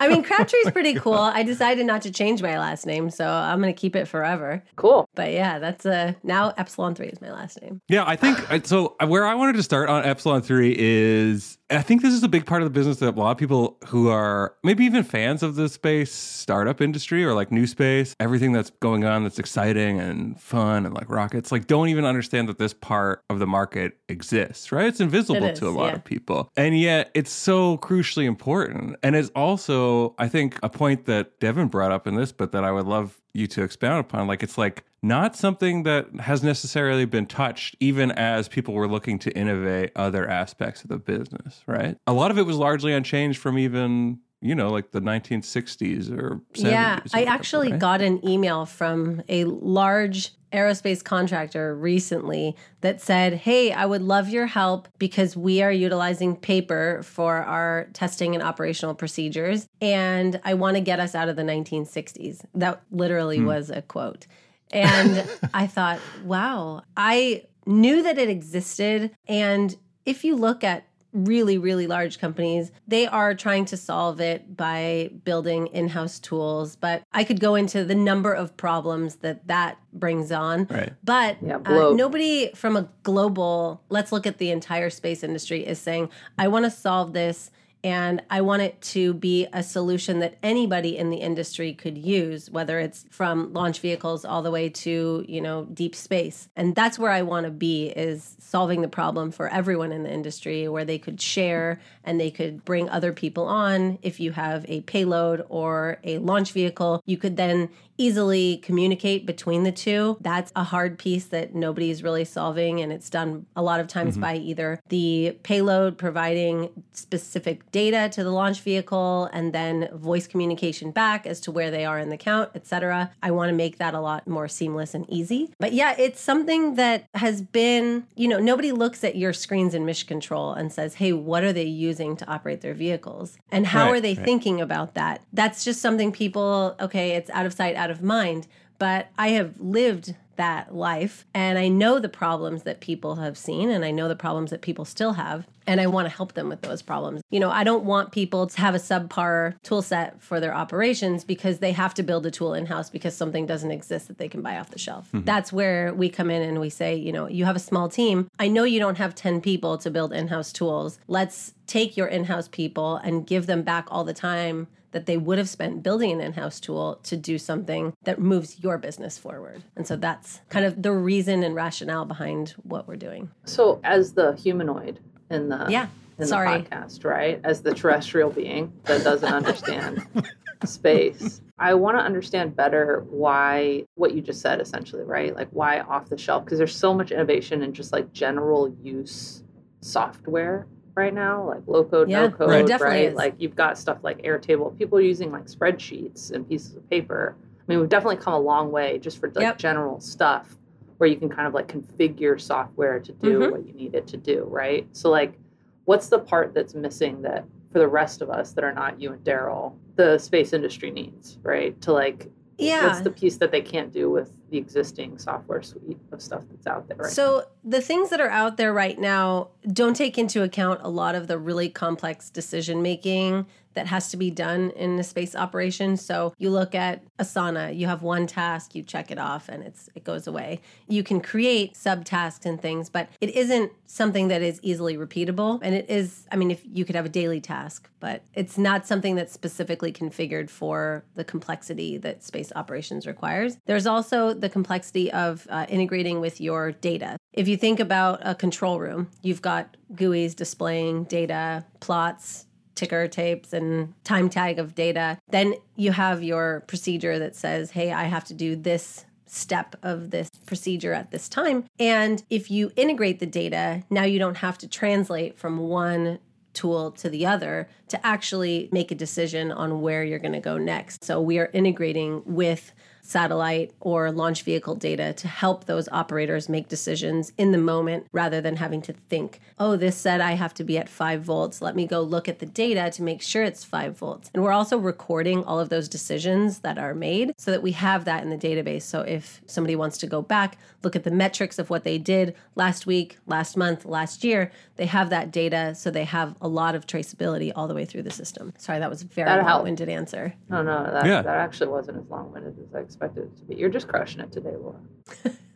I 0.00 0.08
mean, 0.08 0.22
Crabtree's 0.22 0.70
pretty 0.70 0.94
cool. 0.94 1.14
I 1.14 1.42
decided 1.42 1.86
not 1.86 2.02
to 2.02 2.10
change 2.10 2.42
my 2.42 2.58
last 2.58 2.86
name, 2.86 3.10
so 3.10 3.26
I'm 3.26 3.60
going 3.60 3.72
to 3.72 3.78
keep 3.78 3.96
it 3.96 4.06
forever. 4.06 4.62
Cool. 4.76 5.08
But 5.14 5.32
yeah, 5.32 5.58
that's 5.58 5.86
uh 5.86 6.12
now 6.22 6.52
Epsilon 6.56 6.94
Three 6.94 7.08
is 7.08 7.20
my 7.20 7.32
last 7.32 7.60
name. 7.62 7.80
Yeah, 7.88 8.04
I 8.06 8.16
think 8.16 8.66
so. 8.66 8.96
Where 9.04 9.26
I 9.26 9.34
wanted 9.34 9.54
to 9.56 9.62
start 9.62 9.88
on 9.88 10.04
Epsilon 10.04 10.42
3 10.42 10.74
is 10.78 11.55
I 11.68 11.82
think 11.82 12.02
this 12.02 12.14
is 12.14 12.22
a 12.22 12.28
big 12.28 12.46
part 12.46 12.62
of 12.62 12.66
the 12.66 12.70
business 12.70 12.98
that 12.98 13.16
a 13.16 13.18
lot 13.18 13.32
of 13.32 13.38
people 13.38 13.76
who 13.86 14.08
are 14.08 14.54
maybe 14.62 14.84
even 14.84 15.02
fans 15.02 15.42
of 15.42 15.56
the 15.56 15.68
space 15.68 16.12
startup 16.12 16.80
industry 16.80 17.24
or 17.24 17.34
like 17.34 17.50
new 17.50 17.66
space, 17.66 18.14
everything 18.20 18.52
that's 18.52 18.70
going 18.80 19.04
on 19.04 19.24
that's 19.24 19.38
exciting 19.38 19.98
and 19.98 20.40
fun 20.40 20.86
and 20.86 20.94
like 20.94 21.10
rockets, 21.10 21.50
like 21.50 21.66
don't 21.66 21.88
even 21.88 22.04
understand 22.04 22.48
that 22.48 22.58
this 22.58 22.72
part 22.72 23.24
of 23.30 23.40
the 23.40 23.46
market 23.46 23.98
exists, 24.08 24.70
right? 24.70 24.86
It's 24.86 25.00
invisible 25.00 25.42
It 25.44 25.52
is, 25.54 25.58
to 25.60 25.68
a 25.68 25.70
lot 25.70 25.86
yeah. 25.86 25.94
of 25.96 26.04
people. 26.04 26.50
And 26.56 26.78
yet 26.78 27.10
it's 27.14 27.32
so 27.32 27.78
crucially 27.78 28.26
important. 28.26 28.96
And 29.02 29.16
it's 29.16 29.30
also, 29.34 30.14
I 30.18 30.28
think, 30.28 30.58
a 30.62 30.68
point 30.68 31.06
that 31.06 31.40
Devin 31.40 31.66
brought 31.66 31.90
up 31.90 32.06
in 32.06 32.14
this, 32.14 32.30
but 32.30 32.52
that 32.52 32.62
I 32.62 32.70
would 32.70 32.86
love 32.86 33.20
you 33.36 33.46
to 33.48 33.62
expound 33.62 34.00
upon. 34.00 34.26
Like 34.26 34.42
it's 34.42 34.58
like 34.58 34.84
not 35.02 35.36
something 35.36 35.84
that 35.84 36.08
has 36.20 36.42
necessarily 36.42 37.04
been 37.04 37.26
touched, 37.26 37.76
even 37.80 38.10
as 38.12 38.48
people 38.48 38.74
were 38.74 38.88
looking 38.88 39.18
to 39.20 39.30
innovate 39.36 39.92
other 39.94 40.28
aspects 40.28 40.82
of 40.82 40.88
the 40.88 40.98
business, 40.98 41.62
right? 41.66 41.96
A 42.06 42.12
lot 42.12 42.30
of 42.30 42.38
it 42.38 42.42
was 42.42 42.56
largely 42.56 42.92
unchanged 42.92 43.38
from 43.38 43.58
even, 43.58 44.18
you 44.46 44.54
know, 44.54 44.70
like 44.70 44.92
the 44.92 45.00
1960s 45.00 46.10
or 46.10 46.40
70s. 46.54 46.70
yeah, 46.70 46.98
or 46.98 47.02
I 47.12 47.24
actually 47.24 47.72
right? 47.72 47.80
got 47.80 48.00
an 48.00 48.26
email 48.26 48.66
from 48.66 49.22
a 49.28 49.44
large 49.44 50.32
aerospace 50.52 51.02
contractor 51.02 51.74
recently 51.74 52.56
that 52.80 53.00
said, 53.00 53.34
Hey, 53.34 53.72
I 53.72 53.84
would 53.84 54.02
love 54.02 54.28
your 54.28 54.46
help 54.46 54.88
because 54.98 55.36
we 55.36 55.62
are 55.62 55.72
utilizing 55.72 56.36
paper 56.36 57.02
for 57.02 57.36
our 57.38 57.88
testing 57.92 58.34
and 58.34 58.42
operational 58.42 58.94
procedures. 58.94 59.66
And 59.80 60.40
I 60.44 60.54
want 60.54 60.76
to 60.76 60.80
get 60.80 61.00
us 61.00 61.14
out 61.14 61.28
of 61.28 61.36
the 61.36 61.42
1960s. 61.42 62.44
That 62.54 62.82
literally 62.90 63.38
hmm. 63.38 63.46
was 63.46 63.70
a 63.70 63.82
quote. 63.82 64.26
And 64.70 65.28
I 65.54 65.66
thought, 65.66 66.00
wow, 66.24 66.82
I 66.96 67.44
knew 67.66 68.02
that 68.02 68.18
it 68.18 68.28
existed. 68.28 69.10
And 69.26 69.76
if 70.04 70.24
you 70.24 70.36
look 70.36 70.62
at 70.62 70.84
really, 71.24 71.58
really 71.58 71.86
large 71.86 72.18
companies, 72.18 72.70
they 72.86 73.06
are 73.06 73.34
trying 73.34 73.64
to 73.66 73.76
solve 73.76 74.20
it 74.20 74.56
by 74.56 75.10
building 75.24 75.68
in 75.68 75.88
house 75.88 76.18
tools. 76.18 76.76
But 76.76 77.02
I 77.12 77.24
could 77.24 77.40
go 77.40 77.54
into 77.54 77.84
the 77.84 77.94
number 77.94 78.32
of 78.32 78.56
problems 78.56 79.16
that 79.16 79.46
that 79.48 79.78
brings 79.92 80.30
on. 80.30 80.66
Right. 80.66 80.92
But 81.02 81.38
Yeah, 81.42 81.58
uh, 81.64 81.92
nobody 81.94 82.50
from 82.54 82.76
a 82.76 82.88
global, 83.02 83.82
let's 83.88 84.12
look 84.12 84.26
at 84.26 84.38
the 84.38 84.50
entire 84.50 84.90
space 84.90 85.22
industry, 85.22 85.66
is 85.66 85.78
saying, 85.78 86.10
I 86.38 86.48
want 86.48 86.64
to 86.64 86.70
solve 86.70 87.12
this 87.12 87.50
And 87.84 88.22
I 88.30 88.40
want 88.40 88.62
it 88.62 88.80
to 88.82 89.14
be 89.14 89.46
a 89.52 89.62
solution 89.62 90.18
that 90.18 90.36
anybody 90.42 90.96
in 90.96 91.10
the 91.10 91.18
industry 91.18 91.72
could 91.72 91.96
use, 91.96 92.50
whether 92.50 92.80
it's 92.80 93.04
from 93.10 93.52
launch 93.52 93.80
vehicles 93.80 94.24
all 94.24 94.42
the 94.42 94.50
way 94.50 94.68
to, 94.68 95.24
you 95.28 95.40
know, 95.40 95.66
deep 95.66 95.94
space. 95.94 96.48
And 96.56 96.74
that's 96.74 96.98
where 96.98 97.12
I 97.12 97.22
want 97.22 97.44
to 97.44 97.50
be 97.50 97.88
is 97.88 98.36
solving 98.40 98.82
the 98.82 98.88
problem 98.88 99.30
for 99.30 99.48
everyone 99.48 99.92
in 99.92 100.02
the 100.02 100.12
industry 100.12 100.66
where 100.68 100.84
they 100.84 100.98
could 100.98 101.20
share 101.20 101.80
and 102.02 102.18
they 102.18 102.30
could 102.30 102.64
bring 102.64 102.88
other 102.88 103.12
people 103.12 103.44
on. 103.44 103.98
If 104.02 104.18
you 104.18 104.32
have 104.32 104.64
a 104.68 104.80
payload 104.82 105.44
or 105.48 105.98
a 106.02 106.18
launch 106.18 106.52
vehicle, 106.52 107.02
you 107.06 107.16
could 107.16 107.36
then 107.36 107.68
easily 107.98 108.58
communicate 108.58 109.26
between 109.26 109.62
the 109.62 109.72
two. 109.72 110.16
That's 110.20 110.52
a 110.56 110.64
hard 110.64 110.98
piece 110.98 111.26
that 111.26 111.54
nobody 111.54 111.90
is 111.90 112.02
really 112.02 112.24
solving. 112.24 112.80
And 112.80 112.92
it's 112.92 113.10
done 113.10 113.46
a 113.56 113.62
lot 113.62 113.80
of 113.80 113.88
times 113.88 114.14
mm-hmm. 114.14 114.22
by 114.22 114.36
either 114.36 114.80
the 114.88 115.38
payload 115.42 115.98
providing 115.98 116.84
specific 116.92 117.70
data 117.72 118.08
to 118.12 118.24
the 118.24 118.30
launch 118.30 118.60
vehicle 118.60 119.30
and 119.32 119.52
then 119.52 119.88
voice 119.92 120.26
communication 120.26 120.90
back 120.90 121.26
as 121.26 121.40
to 121.40 121.52
where 121.52 121.70
they 121.70 121.84
are 121.84 121.98
in 121.98 122.08
the 122.08 122.16
count, 122.16 122.50
etc. 122.54 123.10
I 123.22 123.30
want 123.30 123.50
to 123.50 123.54
make 123.54 123.78
that 123.78 123.94
a 123.94 124.00
lot 124.00 124.26
more 124.26 124.48
seamless 124.48 124.94
and 124.94 125.08
easy. 125.08 125.52
But 125.58 125.72
yeah, 125.72 125.94
it's 125.98 126.20
something 126.20 126.74
that 126.74 127.06
has 127.14 127.42
been, 127.42 128.06
you 128.14 128.28
know, 128.28 128.38
nobody 128.38 128.72
looks 128.72 129.04
at 129.04 129.16
your 129.16 129.32
screens 129.32 129.74
in 129.74 129.84
mission 129.84 130.08
control 130.08 130.52
and 130.52 130.72
says, 130.72 130.94
hey, 130.94 131.12
what 131.12 131.44
are 131.44 131.52
they 131.52 131.64
using 131.64 132.16
to 132.16 132.26
operate 132.26 132.60
their 132.60 132.74
vehicles? 132.74 133.38
And 133.50 133.66
how 133.66 133.86
right, 133.86 133.96
are 133.96 134.00
they 134.00 134.14
right. 134.14 134.24
thinking 134.24 134.60
about 134.60 134.94
that? 134.94 135.22
That's 135.32 135.64
just 135.64 135.80
something 135.80 136.12
people, 136.12 136.76
okay, 136.80 137.12
it's 137.12 137.30
out 137.30 137.46
of 137.46 137.52
sight, 137.52 137.76
out 137.76 137.85
of 137.90 138.02
mind. 138.02 138.46
But 138.78 139.08
I 139.16 139.28
have 139.28 139.58
lived 139.58 140.14
that 140.36 140.74
life 140.74 141.24
and 141.34 141.58
I 141.58 141.68
know 141.68 141.98
the 141.98 142.08
problems 142.08 142.62
that 142.62 142.80
people 142.80 143.16
have 143.16 143.36
seen 143.36 143.70
and 143.70 143.84
I 143.84 143.90
know 143.90 144.08
the 144.08 144.16
problems 144.16 144.50
that 144.50 144.62
people 144.62 144.84
still 144.84 145.14
have 145.14 145.46
and 145.66 145.80
I 145.80 145.86
want 145.86 146.06
to 146.08 146.14
help 146.14 146.34
them 146.34 146.48
with 146.48 146.60
those 146.60 146.82
problems. 146.82 147.22
You 147.30 147.40
know, 147.40 147.50
I 147.50 147.64
don't 147.64 147.84
want 147.84 148.12
people 148.12 148.46
to 148.46 148.60
have 148.60 148.74
a 148.74 148.78
subpar 148.78 149.54
tool 149.62 149.82
set 149.82 150.22
for 150.22 150.38
their 150.38 150.54
operations 150.54 151.24
because 151.24 151.58
they 151.58 151.72
have 151.72 151.94
to 151.94 152.02
build 152.02 152.24
a 152.26 152.30
tool 152.30 152.54
in 152.54 152.66
house 152.66 152.88
because 152.88 153.16
something 153.16 153.46
doesn't 153.46 153.70
exist 153.70 154.08
that 154.08 154.18
they 154.18 154.28
can 154.28 154.42
buy 154.42 154.58
off 154.58 154.70
the 154.70 154.78
shelf. 154.78 155.06
Mm-hmm. 155.08 155.24
That's 155.24 155.52
where 155.52 155.92
we 155.92 156.08
come 156.08 156.30
in 156.30 156.42
and 156.42 156.60
we 156.60 156.70
say, 156.70 156.94
you 156.94 157.12
know, 157.12 157.28
you 157.28 157.44
have 157.46 157.56
a 157.56 157.60
small 157.60 157.88
team. 157.88 158.28
I 158.38 158.48
know 158.48 158.64
you 158.64 158.78
don't 158.78 158.98
have 158.98 159.14
10 159.14 159.40
people 159.40 159.78
to 159.78 159.90
build 159.90 160.12
in 160.12 160.28
house 160.28 160.52
tools. 160.52 160.98
Let's 161.08 161.54
take 161.66 161.96
your 161.96 162.06
in 162.06 162.24
house 162.24 162.46
people 162.46 162.96
and 162.96 163.26
give 163.26 163.46
them 163.46 163.62
back 163.62 163.86
all 163.90 164.04
the 164.04 164.14
time 164.14 164.68
that 164.96 165.04
they 165.04 165.18
would 165.18 165.36
have 165.36 165.48
spent 165.50 165.82
building 165.82 166.10
an 166.10 166.22
in-house 166.22 166.58
tool 166.58 166.98
to 167.02 167.18
do 167.18 167.36
something 167.36 167.92
that 168.04 168.18
moves 168.18 168.60
your 168.60 168.78
business 168.78 169.18
forward. 169.18 169.62
And 169.76 169.86
so 169.86 169.94
that's 169.94 170.40
kind 170.48 170.64
of 170.64 170.82
the 170.82 170.90
reason 170.90 171.42
and 171.42 171.54
rationale 171.54 172.06
behind 172.06 172.54
what 172.62 172.88
we're 172.88 172.96
doing. 172.96 173.30
So 173.44 173.78
as 173.84 174.14
the 174.14 174.34
humanoid 174.36 175.00
in 175.28 175.50
the 175.50 175.66
yeah. 175.68 175.88
in 176.18 176.26
Sorry. 176.26 176.62
the 176.62 176.70
podcast, 176.70 177.04
right? 177.04 177.38
As 177.44 177.60
the 177.60 177.74
terrestrial 177.74 178.30
being 178.30 178.72
that 178.84 179.04
doesn't 179.04 179.30
understand 179.30 180.06
space. 180.64 181.42
I 181.58 181.74
want 181.74 181.98
to 181.98 182.02
understand 182.02 182.56
better 182.56 183.04
why 183.10 183.84
what 183.96 184.14
you 184.14 184.22
just 184.22 184.40
said 184.40 184.62
essentially, 184.62 185.04
right? 185.04 185.36
Like 185.36 185.48
why 185.50 185.80
off 185.80 186.08
the 186.08 186.16
shelf 186.16 186.46
because 186.46 186.56
there's 186.56 186.74
so 186.74 186.94
much 186.94 187.12
innovation 187.12 187.62
in 187.62 187.74
just 187.74 187.92
like 187.92 188.14
general 188.14 188.74
use 188.82 189.44
software 189.82 190.66
right 190.96 191.14
now, 191.14 191.46
like 191.46 191.62
low 191.66 191.84
code, 191.84 192.10
yeah, 192.10 192.22
no 192.22 192.30
code, 192.30 192.48
right? 192.80 193.08
Is. 193.08 193.14
Like 193.14 193.34
you've 193.38 193.54
got 193.54 193.78
stuff 193.78 193.98
like 194.02 194.22
Airtable. 194.22 194.76
People 194.76 194.98
are 194.98 195.02
using 195.02 195.30
like 195.30 195.44
spreadsheets 195.44 196.32
and 196.32 196.48
pieces 196.48 196.74
of 196.74 196.88
paper. 196.90 197.36
I 197.38 197.62
mean, 197.68 197.80
we've 197.80 197.88
definitely 197.88 198.16
come 198.16 198.32
a 198.32 198.38
long 198.38 198.72
way 198.72 198.98
just 198.98 199.18
for 199.18 199.28
like 199.28 199.42
yep. 199.42 199.58
general 199.58 200.00
stuff 200.00 200.56
where 200.98 201.08
you 201.08 201.16
can 201.16 201.28
kind 201.28 201.46
of 201.46 201.54
like 201.54 201.68
configure 201.68 202.40
software 202.40 202.98
to 202.98 203.12
do 203.12 203.38
mm-hmm. 203.38 203.52
what 203.52 203.66
you 203.66 203.74
need 203.74 203.94
it 203.94 204.06
to 204.08 204.16
do, 204.16 204.46
right? 204.48 204.88
So 204.92 205.10
like 205.10 205.38
what's 205.84 206.08
the 206.08 206.18
part 206.18 206.54
that's 206.54 206.74
missing 206.74 207.22
that 207.22 207.44
for 207.72 207.78
the 207.78 207.88
rest 207.88 208.22
of 208.22 208.30
us 208.30 208.52
that 208.52 208.64
are 208.64 208.72
not 208.72 209.00
you 209.00 209.12
and 209.12 209.22
Daryl, 209.24 209.74
the 209.96 210.18
space 210.18 210.52
industry 210.52 210.90
needs, 210.90 211.38
right? 211.42 211.78
To 211.82 211.92
like 211.92 212.30
yeah. 212.58 212.86
what's 212.86 213.00
the 213.00 213.10
piece 213.10 213.36
that 213.36 213.50
they 213.50 213.60
can't 213.60 213.92
do 213.92 214.10
with 214.10 214.32
the 214.50 214.58
existing 214.58 215.18
software 215.18 215.62
suite 215.62 215.98
of 216.12 216.22
stuff 216.22 216.42
that's 216.50 216.66
out 216.66 216.88
there 216.88 216.96
right 216.96 217.10
so 217.10 217.38
now? 217.38 217.70
the 217.70 217.80
things 217.80 218.10
that 218.10 218.20
are 218.20 218.30
out 218.30 218.56
there 218.56 218.72
right 218.72 218.98
now 218.98 219.48
don't 219.72 219.94
take 219.94 220.18
into 220.18 220.42
account 220.42 220.80
a 220.82 220.88
lot 220.88 221.14
of 221.14 221.26
the 221.26 221.38
really 221.38 221.68
complex 221.68 222.30
decision 222.30 222.82
making 222.82 223.46
that 223.76 223.86
has 223.86 224.10
to 224.10 224.16
be 224.16 224.30
done 224.30 224.70
in 224.70 224.98
a 224.98 225.04
space 225.04 225.36
operation. 225.36 225.96
So 225.96 226.34
you 226.38 226.50
look 226.50 226.74
at 226.74 227.02
Asana, 227.18 227.76
you 227.76 227.86
have 227.86 228.02
one 228.02 228.26
task, 228.26 228.74
you 228.74 228.82
check 228.82 229.10
it 229.10 229.18
off 229.18 229.48
and 229.48 229.62
it's 229.62 229.88
it 229.94 230.04
goes 230.04 230.26
away. 230.26 230.60
You 230.88 231.02
can 231.02 231.20
create 231.20 231.74
subtasks 231.74 232.44
and 232.44 232.60
things, 232.60 232.90
but 232.90 233.08
it 233.20 233.30
isn't 233.36 233.72
something 233.86 234.28
that 234.28 234.42
is 234.42 234.58
easily 234.62 234.96
repeatable. 234.96 235.60
And 235.62 235.74
it 235.74 235.88
is, 235.88 236.26
I 236.32 236.36
mean, 236.36 236.50
if 236.50 236.62
you 236.64 236.84
could 236.84 236.96
have 236.96 237.06
a 237.06 237.10
daily 237.10 237.40
task, 237.40 237.88
but 238.00 238.22
it's 238.34 238.58
not 238.58 238.86
something 238.86 239.14
that's 239.14 239.32
specifically 239.32 239.92
configured 239.92 240.50
for 240.50 241.04
the 241.14 241.24
complexity 241.24 241.96
that 241.98 242.22
space 242.24 242.52
operations 242.56 243.06
requires. 243.06 243.56
There's 243.66 243.86
also 243.86 244.34
the 244.34 244.48
complexity 244.48 245.12
of 245.12 245.46
uh, 245.50 245.66
integrating 245.68 246.20
with 246.20 246.40
your 246.40 246.72
data. 246.72 247.16
If 247.32 247.48
you 247.48 247.56
think 247.56 247.80
about 247.80 248.20
a 248.22 248.34
control 248.34 248.80
room, 248.80 249.10
you've 249.22 249.42
got 249.42 249.76
GUIs 249.94 250.34
displaying 250.34 251.04
data, 251.04 251.64
plots, 251.80 252.45
ticker 252.76 253.08
tapes 253.08 253.52
and 253.52 253.92
time 254.04 254.28
tag 254.28 254.58
of 254.58 254.74
data. 254.74 255.18
Then 255.28 255.54
you 255.74 255.92
have 255.92 256.22
your 256.22 256.60
procedure 256.68 257.18
that 257.18 257.34
says, 257.34 257.72
hey, 257.72 257.92
I 257.92 258.04
have 258.04 258.24
to 258.24 258.34
do 258.34 258.54
this 258.54 259.04
step 259.26 259.74
of 259.82 260.10
this 260.10 260.30
procedure 260.46 260.92
at 260.92 261.10
this 261.10 261.28
time. 261.28 261.64
And 261.80 262.22
if 262.30 262.50
you 262.50 262.70
integrate 262.76 263.18
the 263.18 263.26
data, 263.26 263.82
now 263.90 264.04
you 264.04 264.18
don't 264.20 264.36
have 264.36 264.56
to 264.58 264.68
translate 264.68 265.36
from 265.36 265.58
one 265.58 266.20
tool 266.52 266.90
to 266.90 267.10
the 267.10 267.26
other 267.26 267.68
to 267.88 268.06
actually 268.06 268.68
make 268.72 268.90
a 268.90 268.94
decision 268.94 269.52
on 269.52 269.82
where 269.82 270.02
you're 270.02 270.18
going 270.18 270.32
to 270.32 270.40
go 270.40 270.56
next. 270.56 271.04
So 271.04 271.20
we 271.20 271.38
are 271.38 271.50
integrating 271.52 272.22
with 272.24 272.72
satellite 273.06 273.72
or 273.80 274.10
launch 274.10 274.42
vehicle 274.42 274.74
data 274.74 275.12
to 275.12 275.28
help 275.28 275.64
those 275.64 275.88
operators 275.92 276.48
make 276.48 276.68
decisions 276.68 277.32
in 277.38 277.52
the 277.52 277.58
moment 277.58 278.06
rather 278.12 278.40
than 278.40 278.56
having 278.56 278.82
to 278.82 278.92
think, 279.08 279.40
oh, 279.58 279.76
this 279.76 279.96
said 279.96 280.20
I 280.20 280.32
have 280.32 280.52
to 280.54 280.64
be 280.64 280.76
at 280.76 280.88
five 280.88 281.22
volts. 281.22 281.62
Let 281.62 281.76
me 281.76 281.86
go 281.86 282.00
look 282.00 282.28
at 282.28 282.40
the 282.40 282.46
data 282.46 282.90
to 282.90 283.02
make 283.02 283.22
sure 283.22 283.44
it's 283.44 283.64
five 283.64 283.96
volts. 283.96 284.30
And 284.34 284.42
we're 284.42 284.52
also 284.52 284.76
recording 284.76 285.44
all 285.44 285.60
of 285.60 285.68
those 285.68 285.88
decisions 285.88 286.60
that 286.60 286.78
are 286.78 286.94
made 286.94 287.32
so 287.38 287.50
that 287.52 287.62
we 287.62 287.72
have 287.72 288.04
that 288.06 288.22
in 288.22 288.30
the 288.30 288.36
database. 288.36 288.82
So 288.82 289.02
if 289.02 289.40
somebody 289.46 289.76
wants 289.76 289.98
to 289.98 290.06
go 290.06 290.20
back, 290.20 290.58
look 290.82 290.96
at 290.96 291.04
the 291.04 291.10
metrics 291.10 291.58
of 291.58 291.70
what 291.70 291.84
they 291.84 291.98
did 291.98 292.34
last 292.56 292.86
week, 292.86 293.18
last 293.26 293.56
month, 293.56 293.84
last 293.84 294.24
year, 294.24 294.50
they 294.76 294.86
have 294.86 295.10
that 295.10 295.30
data 295.30 295.74
so 295.74 295.90
they 295.90 296.04
have 296.04 296.36
a 296.40 296.48
lot 296.48 296.74
of 296.74 296.86
traceability 296.86 297.52
all 297.54 297.68
the 297.68 297.74
way 297.74 297.84
through 297.84 298.02
the 298.02 298.10
system. 298.10 298.52
Sorry, 298.58 298.78
that 298.78 298.90
was 298.90 299.02
a 299.02 299.06
very 299.06 299.42
long-winded 299.42 299.88
answer. 299.88 300.34
No, 300.48 300.62
no, 300.62 300.90
that, 300.90 301.06
yeah. 301.06 301.22
that 301.22 301.36
actually 301.36 301.68
wasn't 301.68 301.98
as 301.98 302.10
long-winded 302.10 302.56
as 302.58 302.74
I 302.74 302.80
expected 302.80 302.95
expected 302.96 303.24
it 303.24 303.36
to 303.36 303.44
be. 303.44 303.54
You're 303.56 303.68
just 303.68 303.88
crushing 303.88 304.20
it 304.20 304.32
today, 304.32 304.54
Laura. 304.58 304.80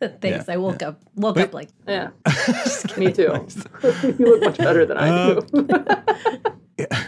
Thanks. 0.20 0.46
Yeah, 0.48 0.54
I 0.54 0.56
woke 0.58 0.82
yeah. 0.82 0.88
up 0.88 1.00
woke 1.14 1.36
but, 1.36 1.44
up 1.48 1.54
like 1.54 1.68
yeah. 1.86 2.10
Me 2.96 3.12
too. 3.12 3.46
you 4.02 4.12
look 4.18 4.42
much 4.42 4.58
better 4.58 4.84
than 4.84 4.98
I 4.98 5.08
uh, 5.08 5.40
do. 5.40 5.68
yeah. 6.78 7.06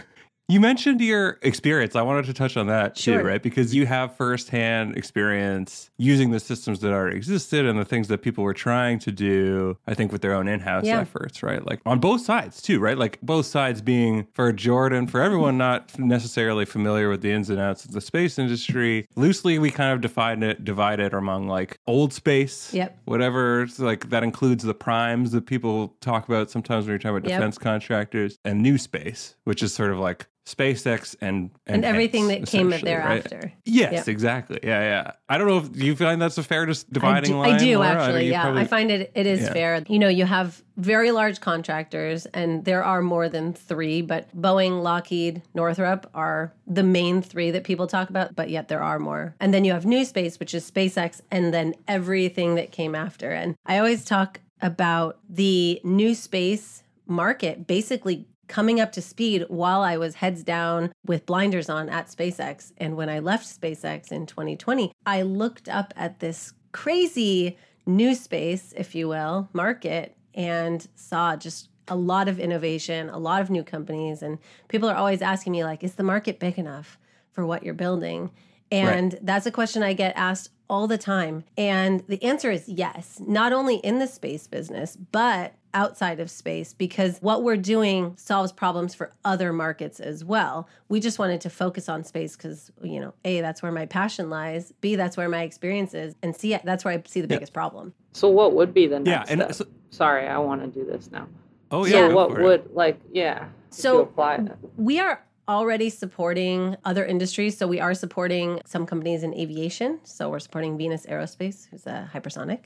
You 0.53 0.59
mentioned 0.59 1.01
your 1.01 1.39
experience. 1.41 1.95
I 1.95 2.03
wanted 2.03 2.25
to 2.25 2.33
touch 2.33 2.57
on 2.57 2.67
that 2.67 2.95
too, 2.95 3.21
right? 3.21 3.41
Because 3.41 3.73
you 3.73 3.87
have 3.87 4.15
firsthand 4.15 4.95
experience 4.95 5.89
using 5.97 6.29
the 6.29 6.39
systems 6.39 6.79
that 6.81 6.93
already 6.93 7.17
existed 7.17 7.65
and 7.65 7.79
the 7.79 7.83
things 7.83 8.07
that 8.09 8.19
people 8.19 8.43
were 8.43 8.53
trying 8.53 8.99
to 8.99 9.11
do, 9.11 9.79
I 9.87 9.95
think, 9.95 10.11
with 10.11 10.21
their 10.21 10.35
own 10.35 10.47
in 10.47 10.59
house 10.59 10.85
yeah. 10.85 10.99
efforts, 10.99 11.41
right? 11.41 11.65
Like 11.65 11.81
on 11.87 11.97
both 11.99 12.21
sides 12.21 12.61
too, 12.61 12.79
right? 12.79 12.95
Like 12.95 13.19
both 13.23 13.47
sides 13.47 13.81
being 13.81 14.27
for 14.33 14.53
Jordan, 14.53 15.07
for 15.07 15.23
everyone 15.23 15.57
not 15.57 15.97
necessarily 15.97 16.65
familiar 16.65 17.09
with 17.09 17.23
the 17.23 17.31
ins 17.31 17.49
and 17.49 17.59
outs 17.59 17.83
of 17.85 17.93
the 17.93 18.01
space 18.01 18.37
industry. 18.37 19.07
Loosely, 19.15 19.57
we 19.57 19.71
kind 19.71 19.91
of 19.91 20.01
divide 20.01 20.43
it, 20.43 20.63
divide 20.63 20.99
it 20.99 21.15
among 21.15 21.47
like 21.47 21.79
old 21.87 22.13
space, 22.13 22.71
yep. 22.71 22.95
whatever. 23.05 23.67
like 23.79 24.11
that 24.11 24.21
includes 24.21 24.63
the 24.63 24.75
primes 24.75 25.31
that 25.31 25.47
people 25.47 25.95
talk 25.99 26.27
about 26.27 26.51
sometimes 26.51 26.85
when 26.85 26.91
you're 26.91 26.99
talking 26.99 27.17
about 27.17 27.27
yep. 27.27 27.39
defense 27.39 27.57
contractors, 27.57 28.37
and 28.45 28.61
new 28.61 28.77
space, 28.77 29.33
which 29.45 29.63
is 29.63 29.73
sort 29.73 29.89
of 29.89 29.97
like 29.97 30.27
SpaceX 30.45 31.15
and 31.21 31.51
and, 31.65 31.77
and 31.77 31.85
everything 31.85 32.27
that 32.27 32.45
came 32.45 32.69
thereafter. 32.69 33.39
Right? 33.43 33.53
Yes, 33.63 33.93
yep. 33.93 34.07
exactly. 34.07 34.59
Yeah, 34.61 34.81
yeah. 34.81 35.11
I 35.29 35.37
don't 35.37 35.47
know 35.47 35.57
if 35.57 35.81
you 35.81 35.95
find 35.95 36.21
that's 36.21 36.37
a 36.37 36.43
fair 36.43 36.65
dividing 36.65 37.31
I 37.31 37.33
do, 37.33 37.37
line. 37.37 37.53
I 37.53 37.57
do 37.57 37.77
Laura? 37.77 37.89
actually. 37.89 38.13
I 38.13 38.19
mean, 38.19 38.31
yeah, 38.31 38.41
probably, 38.41 38.61
I 38.61 38.65
find 38.65 38.91
it 38.91 39.11
it 39.15 39.25
is 39.25 39.41
yeah. 39.41 39.53
fair. 39.53 39.83
You 39.87 39.99
know, 39.99 40.09
you 40.09 40.25
have 40.25 40.61
very 40.75 41.11
large 41.11 41.39
contractors, 41.39 42.25
and 42.27 42.65
there 42.65 42.83
are 42.83 43.01
more 43.01 43.29
than 43.29 43.53
three, 43.53 44.01
but 44.01 44.35
Boeing, 44.35 44.81
Lockheed, 44.81 45.41
Northrop 45.53 46.09
are 46.13 46.53
the 46.67 46.83
main 46.83 47.21
three 47.21 47.51
that 47.51 47.63
people 47.63 47.87
talk 47.87 48.09
about. 48.09 48.35
But 48.35 48.49
yet 48.49 48.67
there 48.67 48.83
are 48.83 48.99
more. 48.99 49.35
And 49.39 49.53
then 49.53 49.63
you 49.63 49.71
have 49.71 49.85
New 49.85 50.03
Space, 50.03 50.39
which 50.39 50.53
is 50.53 50.69
SpaceX, 50.69 51.21
and 51.31 51.53
then 51.53 51.73
everything 51.87 52.55
that 52.55 52.71
came 52.71 52.95
after. 52.95 53.31
And 53.31 53.55
I 53.65 53.77
always 53.77 54.03
talk 54.03 54.41
about 54.61 55.19
the 55.29 55.79
new 55.83 56.15
space 56.15 56.83
market 57.05 57.67
basically 57.67 58.25
coming 58.47 58.79
up 58.79 58.91
to 58.93 59.01
speed 59.01 59.45
while 59.47 59.81
I 59.81 59.97
was 59.97 60.15
heads 60.15 60.43
down 60.43 60.91
with 61.05 61.25
blinders 61.25 61.69
on 61.69 61.89
at 61.89 62.07
SpaceX. 62.07 62.71
And 62.77 62.95
when 62.95 63.09
I 63.09 63.19
left 63.19 63.45
SpaceX 63.45 64.11
in 64.11 64.25
2020, 64.25 64.91
I 65.05 65.21
looked 65.21 65.69
up 65.69 65.93
at 65.95 66.19
this 66.19 66.53
crazy 66.71 67.57
new 67.85 68.15
space, 68.15 68.73
if 68.75 68.95
you 68.95 69.07
will, 69.07 69.49
market 69.53 70.15
and 70.33 70.87
saw 70.95 71.35
just 71.35 71.69
a 71.87 71.95
lot 71.95 72.27
of 72.27 72.39
innovation, 72.39 73.09
a 73.09 73.17
lot 73.17 73.41
of 73.41 73.49
new 73.49 73.63
companies, 73.63 74.23
and 74.23 74.39
people 74.69 74.89
are 74.89 74.95
always 74.95 75.21
asking 75.21 75.51
me 75.51 75.63
like, 75.63 75.83
"Is 75.83 75.95
the 75.95 76.03
market 76.03 76.39
big 76.39 76.57
enough 76.57 76.97
for 77.31 77.45
what 77.45 77.63
you're 77.63 77.73
building?" 77.73 78.31
And 78.71 79.19
that's 79.21 79.45
a 79.45 79.51
question 79.51 79.83
I 79.83 79.93
get 79.93 80.15
asked 80.15 80.49
all 80.69 80.87
the 80.87 80.97
time. 80.97 81.43
And 81.57 82.03
the 82.07 82.23
answer 82.23 82.49
is 82.49 82.67
yes, 82.69 83.21
not 83.27 83.53
only 83.53 83.75
in 83.77 83.99
the 83.99 84.07
space 84.07 84.47
business, 84.47 84.95
but 84.95 85.53
outside 85.73 86.19
of 86.19 86.29
space, 86.29 86.73
because 86.73 87.17
what 87.21 87.43
we're 87.43 87.57
doing 87.57 88.15
solves 88.17 88.51
problems 88.51 88.93
for 88.93 89.11
other 89.25 89.51
markets 89.51 89.99
as 89.99 90.23
well. 90.23 90.67
We 90.89 90.99
just 90.99 91.19
wanted 91.19 91.41
to 91.41 91.49
focus 91.49 91.89
on 91.89 92.03
space 92.03 92.35
because, 92.35 92.71
you 92.81 92.99
know, 92.99 93.13
A, 93.25 93.41
that's 93.41 93.61
where 93.63 93.71
my 93.71 93.85
passion 93.85 94.29
lies, 94.29 94.71
B, 94.81 94.95
that's 94.95 95.17
where 95.17 95.29
my 95.29 95.43
experience 95.43 95.93
is, 95.93 96.15
and 96.21 96.35
C, 96.35 96.57
that's 96.63 96.85
where 96.85 96.93
I 96.93 97.03
see 97.07 97.21
the 97.21 97.27
biggest 97.27 97.53
problem. 97.53 97.93
So 98.13 98.27
what 98.29 98.53
would 98.53 98.73
be 98.73 98.87
the 98.87 98.99
next 98.99 99.09
Yeah, 99.09 99.17
next 99.19 99.31
and 99.31 99.41
step? 99.55 99.67
so- 99.67 99.73
Sorry, 99.89 100.27
I 100.27 100.37
want 100.39 100.61
to 100.61 100.67
do 100.67 100.85
this 100.89 101.11
now. 101.11 101.27
Oh 101.69 101.85
yeah. 101.85 102.07
go 102.07 102.15
what 102.15 102.31
for 102.31 102.39
it. 102.39 102.43
would 102.43 102.71
like 102.73 102.99
yeah? 103.11 103.47
So- 103.69 104.01
apply. 104.01 104.39
We 104.77 104.99
are 104.99 105.23
already 105.47 105.89
supporting 105.89 106.77
other 106.85 107.05
industries. 107.05 107.57
So 107.57 107.67
we 107.67 107.79
are 107.79 107.93
supporting 107.93 108.61
some 108.65 108.85
companies 108.85 109.23
in 109.23 109.33
aviation. 109.33 109.99
So 110.03 110.29
we're 110.29 110.39
supporting 110.39 110.77
Venus 110.77 111.05
Aerospace, 111.05 111.67
who's 111.69 111.85
a 111.85 112.09
hypersonic. 112.13 112.65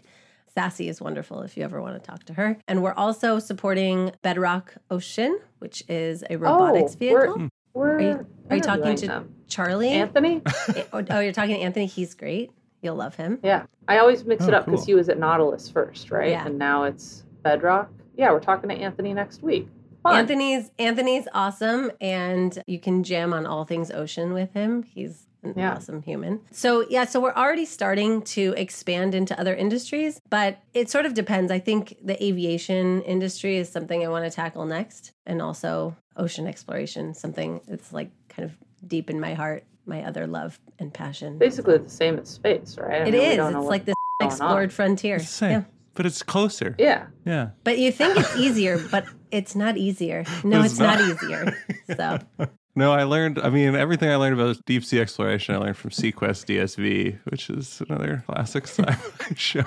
Sassie 0.58 0.90
is 0.90 1.00
wonderful 1.00 1.42
if 1.42 1.56
you 1.56 1.64
ever 1.64 1.80
want 1.82 1.96
to 1.96 2.00
talk 2.00 2.24
to 2.26 2.34
her. 2.34 2.58
And 2.68 2.82
we're 2.82 2.94
also 2.94 3.38
supporting 3.38 4.12
Bedrock 4.24 4.74
Ocean, 4.90 5.40
which 5.60 5.84
is 5.88 6.24
a 6.30 6.38
robotics 6.38 6.96
oh, 6.96 6.98
vehicle. 6.98 7.38
We're, 7.38 7.50
we're 7.74 7.96
Are 7.96 8.02
you- 8.02 8.28
are 8.50 8.56
you 8.56 8.62
talking 8.64 8.96
to- 8.96 9.08
them. 9.08 9.34
Charlie. 9.48 9.90
Anthony? 9.90 10.42
oh, 10.94 11.04
oh, 11.10 11.20
you're 11.20 11.32
talking 11.32 11.56
to 11.56 11.62
Anthony. 11.62 11.86
He's 11.86 12.16
great. 12.16 12.52
You'll 12.82 12.96
love 12.96 13.16
him. 13.16 13.40
Yeah, 13.44 13.66
I 13.88 14.00
always 14.00 14.26
mix 14.26 14.46
oh, 14.46 14.48
it 14.48 14.54
Oh, 14.54 14.58
up 14.58 14.66
because 14.66 14.82
cool. 14.82 14.86
he 14.88 14.96
was 14.96 15.10
at 15.10 15.20
Nautilus 15.20 15.70
first, 15.70 16.10
right? 16.12 16.32
Yeah. 16.32 16.46
And 16.46 16.58
now 16.58 16.84
it's 16.84 17.24
Bedrock. 17.44 17.92
Yeah, 18.16 18.32
we're 18.32 18.40
talking 18.40 18.70
to 18.70 18.76
Anthony 18.76 19.14
next 19.14 19.44
week. 19.44 19.68
Fun. 20.04 20.16
Anthony's 20.16 20.72
Anthony's 20.80 21.28
awesome, 21.34 21.92
and 22.02 22.62
you 22.68 22.80
can 22.80 23.04
jam 23.04 23.34
on 23.34 23.46
all 23.46 23.64
things 23.64 23.92
ocean 23.92 24.34
with 24.34 24.54
him. 24.54 24.84
He's 24.84 25.28
an 25.37 25.37
Mm-hmm. 25.52 25.60
Yeah. 25.60 25.76
awesome 25.76 26.02
human. 26.02 26.42
So 26.52 26.86
yeah, 26.90 27.06
so 27.06 27.20
we're 27.20 27.34
already 27.34 27.66
starting 27.66 28.22
to 28.24 28.54
expand 28.58 29.16
into 29.16 29.40
other 29.40 29.56
industries, 29.56 30.20
but 30.30 30.60
it 30.74 30.90
sort 30.90 31.06
of 31.06 31.14
depends. 31.14 31.52
I 31.52 31.60
think 31.60 31.98
the 32.04 32.22
aviation 32.24 33.02
industry 33.04 33.58
is 33.58 33.70
something 33.70 34.04
I 34.04 34.08
want 34.10 34.26
to 34.26 34.32
tackle 34.32 34.66
next, 34.66 35.12
and 35.26 35.42
also 35.42 35.96
ocean 36.16 36.48
exploration, 36.48 37.14
something 37.14 37.62
that's 37.68 37.92
like 37.94 38.12
kind 38.30 38.46
of 38.46 38.58
deep 38.88 39.10
in 39.10 39.20
my 39.20 39.34
heart, 39.34 39.64
my 39.86 40.04
other 40.04 40.28
love 40.28 40.60
and 40.80 40.94
passion. 40.94 41.38
Basically 41.38 41.78
the 41.78 41.90
same 41.90 42.20
as 42.20 42.30
space, 42.30 42.78
right? 42.80 43.02
I 43.04 43.06
it 43.08 43.12
mean, 43.12 43.22
is. 43.22 43.38
It's 43.56 43.66
like 43.68 43.86
this 43.86 43.96
going 44.20 44.32
on. 44.32 44.36
explored 44.38 44.74
frontier. 44.74 45.16
It's 45.18 45.30
same, 45.30 45.52
Yeah. 45.52 45.64
but 45.94 46.06
it's 46.06 46.24
closer. 46.24 46.76
yeah. 46.80 47.08
Yeah. 47.26 47.50
But 47.64 47.78
you 47.78 47.92
think 47.92 48.18
it's 48.18 48.36
easier, 48.38 48.78
but 48.92 49.06
it's 49.32 49.56
not 49.56 49.78
easier. 49.78 50.24
No, 50.44 50.62
It's 50.64 50.74
it's, 50.74 50.80
not. 50.80 51.00
not. 51.00 51.10
easier. 51.24 51.58
So 51.96 52.20
No, 52.78 52.92
I 52.94 53.04
learned. 53.04 53.40
I 53.40 53.50
mean, 53.50 53.76
everything 53.76 54.10
I 54.10 54.16
learned 54.18 54.40
about 54.40 54.64
deep 54.66 54.86
sea 54.86 55.00
exploration, 55.02 55.56
I 55.56 55.58
learned 55.58 55.78
from 55.78 55.90
seaQuest 55.92 56.46
DSV, 56.46 57.18
which 57.26 57.50
is 57.50 57.82
another 57.90 58.24
classic 58.28 58.68
sci-fi 58.68 59.34
show. 59.36 59.64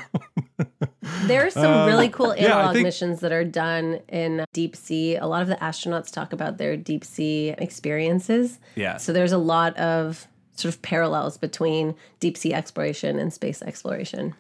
There's 1.27 1.55
some 1.55 1.67
Um, 1.73 1.87
really 1.89 2.09
cool 2.09 2.37
yeah, 2.37 2.57
analog 2.57 2.75
think- 2.75 2.85
missions 2.85 3.21
that 3.21 3.33
are 3.33 3.45
done 3.45 4.01
in 4.09 4.45
deep 4.53 4.77
sea. 4.77 5.17
A 5.17 5.27
lot 5.27 5.43
of 5.43 5.49
the 5.49 5.57
astronauts 5.57 6.13
talk 6.13 6.33
about 6.33 6.59
their 6.59 6.77
deep 6.77 7.05
sea 7.05 7.55
experiences. 7.59 8.59
yeah. 8.77 8.97
So 8.97 9.13
there's 9.13 9.33
a 9.33 9.39
lot 9.39 9.77
of 9.77 10.27
sort 10.55 10.75
of 10.75 10.83
parallels 10.83 11.37
between 11.39 11.95
deep 12.21 12.37
sea 12.37 12.53
exploration 12.55 13.19
and 13.19 13.33
space 13.33 13.63
exploration. 13.63 14.35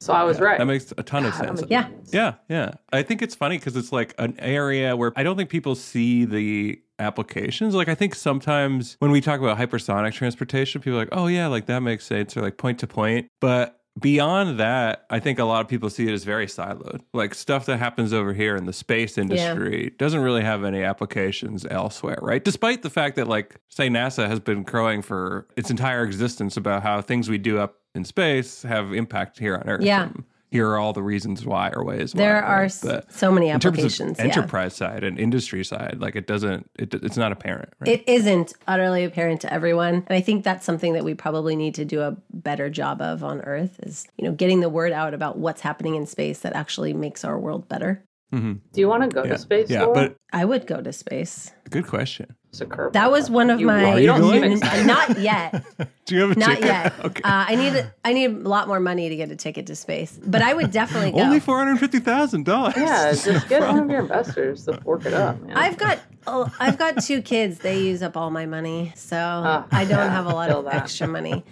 So 0.00 0.12
I 0.12 0.24
was 0.24 0.38
Yeah, 0.38 0.44
right. 0.44 0.58
That 0.58 0.66
makes 0.66 0.92
a 0.98 1.02
ton 1.02 1.24
of 1.26 1.32
God, 1.32 1.44
sense. 1.44 1.62
a 1.62 1.66
Yeah. 1.68 1.88
Yeah, 2.12 2.34
yeah. 2.48 2.72
I 2.92 3.02
think 3.02 3.22
it's 3.22 3.34
funny 3.34 3.56
because 3.58 3.76
it's 3.76 3.92
like 3.92 4.14
an 4.18 4.34
area 4.38 4.96
where 4.96 5.12
I 5.16 5.22
don't 5.22 5.36
think 5.36 5.48
people 5.50 5.74
see 5.74 6.24
the 6.24 6.80
applications. 6.98 7.74
Like 7.74 7.88
I 7.88 7.94
think 7.94 8.14
sometimes 8.14 8.96
when 8.98 9.10
we 9.10 9.20
talk 9.20 9.40
about 9.40 9.58
hypersonic 9.58 10.12
transportation, 10.12 10.80
people 10.80 10.96
are 10.98 11.02
like, 11.02 11.08
"Oh 11.12 11.26
yeah, 11.26 11.46
like 11.46 11.66
that 11.66 11.80
makes 11.80 12.04
sense," 12.06 12.36
or 12.36 12.42
like 12.42 12.56
point 12.56 12.78
to 12.80 12.86
point. 12.86 13.28
But 13.40 13.80
beyond 13.98 14.60
that, 14.60 15.06
I 15.10 15.20
think 15.20 15.38
a 15.38 15.44
lot 15.44 15.62
of 15.62 15.68
people 15.68 15.88
see 15.90 16.06
it 16.06 16.12
as 16.12 16.24
very 16.24 16.46
siloed. 16.46 17.00
Like 17.14 17.34
stuff 17.34 17.66
that 17.66 17.78
happens 17.78 18.12
over 18.12 18.32
here 18.32 18.56
in 18.56 18.66
the 18.66 18.72
space 18.72 19.16
industry 19.16 19.94
doesn't 19.98 20.20
really 20.20 20.42
have 20.42 20.64
any 20.64 20.82
applications 20.82 21.64
elsewhere, 21.70 22.18
right? 22.20 22.44
Despite 22.44 22.82
the 22.82 22.90
fact 22.90 23.16
that 23.16 23.28
like 23.28 23.56
say 23.68 23.88
NASA 23.88 24.28
has 24.28 24.40
been 24.40 24.64
crowing 24.64 25.02
for 25.02 25.46
its 25.56 25.70
entire 25.70 26.04
existence 26.04 26.56
about 26.56 26.82
how 26.82 27.00
things 27.00 27.28
we 27.28 27.38
do 27.38 27.58
up 27.58 27.76
in 27.94 28.04
space 28.04 28.62
have 28.62 28.92
impact 28.92 29.38
here 29.38 29.56
on 29.56 29.68
Earth. 29.68 29.82
Yeah. 29.82 30.04
And 30.04 30.24
here 30.50 30.68
are 30.68 30.78
all 30.78 30.92
the 30.92 31.02
reasons 31.02 31.44
why 31.44 31.70
or 31.74 31.84
ways 31.84 32.14
why. 32.14 32.18
There 32.18 32.42
are 32.44 32.68
But 32.82 33.12
so 33.12 33.32
many 33.32 33.48
in 33.48 33.58
terms 33.58 33.78
applications. 33.78 34.18
of 34.18 34.24
yeah. 34.26 34.32
enterprise 34.32 34.74
side 34.74 35.02
and 35.04 35.18
industry 35.18 35.64
side, 35.64 35.96
like 35.98 36.14
it 36.16 36.26
doesn't, 36.26 36.70
it, 36.78 36.94
it's 36.94 37.16
not 37.16 37.32
apparent. 37.32 37.70
Right? 37.80 37.90
It 37.90 38.04
isn't 38.08 38.52
utterly 38.68 39.04
apparent 39.04 39.40
to 39.42 39.52
everyone. 39.52 39.94
And 39.94 40.10
I 40.10 40.20
think 40.20 40.44
that's 40.44 40.64
something 40.64 40.92
that 40.94 41.04
we 41.04 41.14
probably 41.14 41.56
need 41.56 41.74
to 41.76 41.84
do 41.84 42.00
a 42.02 42.16
better 42.32 42.70
job 42.70 43.00
of 43.02 43.24
on 43.24 43.40
Earth 43.42 43.80
is, 43.82 44.06
you 44.16 44.24
know, 44.24 44.32
getting 44.32 44.60
the 44.60 44.68
word 44.68 44.92
out 44.92 45.14
about 45.14 45.38
what's 45.38 45.60
happening 45.60 45.94
in 45.96 46.06
space 46.06 46.38
that 46.40 46.54
actually 46.54 46.92
makes 46.92 47.24
our 47.24 47.38
world 47.38 47.68
better. 47.68 48.02
Mhm. 48.32 48.60
Do 48.72 48.80
you 48.80 48.88
want 48.88 49.02
to 49.04 49.08
go 49.08 49.22
Yeah, 49.24 49.32
to 49.32 49.38
space? 49.38 49.70
yeah. 49.70 49.82
Laura? 49.82 49.94
But 49.94 50.16
I 50.32 50.44
would 50.44 50.66
go 50.66 50.80
to 50.80 50.92
space. 50.92 51.52
good 51.70 51.86
question. 51.86 52.34
It's 52.56 52.60
a 52.62 52.66
curve. 52.74 52.92
That 52.94 53.10
was 53.10 53.28
one 53.28 53.50
of 53.50 53.60
You- 53.60 53.66
my 53.66 53.98
you 53.98 54.06
don't 54.06 54.20
going? 54.22 54.34
seem 54.42 54.44
n- 54.44 54.52
excited. 54.58 54.86
not 54.86 55.18
yet. 55.18 55.62
Do 56.06 56.14
you 56.14 56.20
have 56.22 56.30
a 56.36 56.38
Not 56.38 56.48
ticket? 56.50 56.64
yet. 56.64 56.92
okay. 57.04 57.22
Uh, 57.22 57.44
I 57.48 57.54
need 57.56 57.90
I 58.04 58.12
need 58.12 58.30
a 58.30 58.48
lot 58.48 58.66
more 58.68 58.78
money 58.80 59.08
to 59.08 59.16
get 59.16 59.30
a 59.30 59.36
ticket 59.36 59.66
to 59.66 59.76
space, 59.76 60.18
but 60.24 60.40
I 60.40 60.54
would 60.54 60.70
definitely 60.70 61.10
go. 61.12 61.18
Only 61.18 61.40
four 61.40 61.58
hundred 61.58 61.78
fifty 61.80 61.98
thousand 61.98 62.44
dollars. 62.46 62.74
Yeah, 62.76 63.12
just 63.24 63.48
get 63.48 63.60
one 63.62 63.78
of 63.80 63.90
your 63.90 64.00
investors 64.00 64.64
to 64.66 64.80
fork 64.82 65.04
it 65.04 65.12
up, 65.12 65.40
man. 65.42 65.56
I've 65.56 65.76
got 65.76 65.98
oh, 66.26 66.50
I've 66.60 66.78
got 66.78 67.02
two 67.02 67.20
kids. 67.22 67.58
They 67.58 67.80
use 67.82 68.02
up 68.02 68.16
all 68.16 68.30
my 68.30 68.46
money, 68.46 68.92
so 68.94 69.16
Ah, 69.18 69.66
I 69.72 69.82
don't 69.84 69.98
yeah, 69.98 70.10
have 70.10 70.26
a 70.26 70.30
lot 70.30 70.48
of 70.50 70.64
that. 70.64 70.74
extra 70.76 71.06
money. 71.08 71.44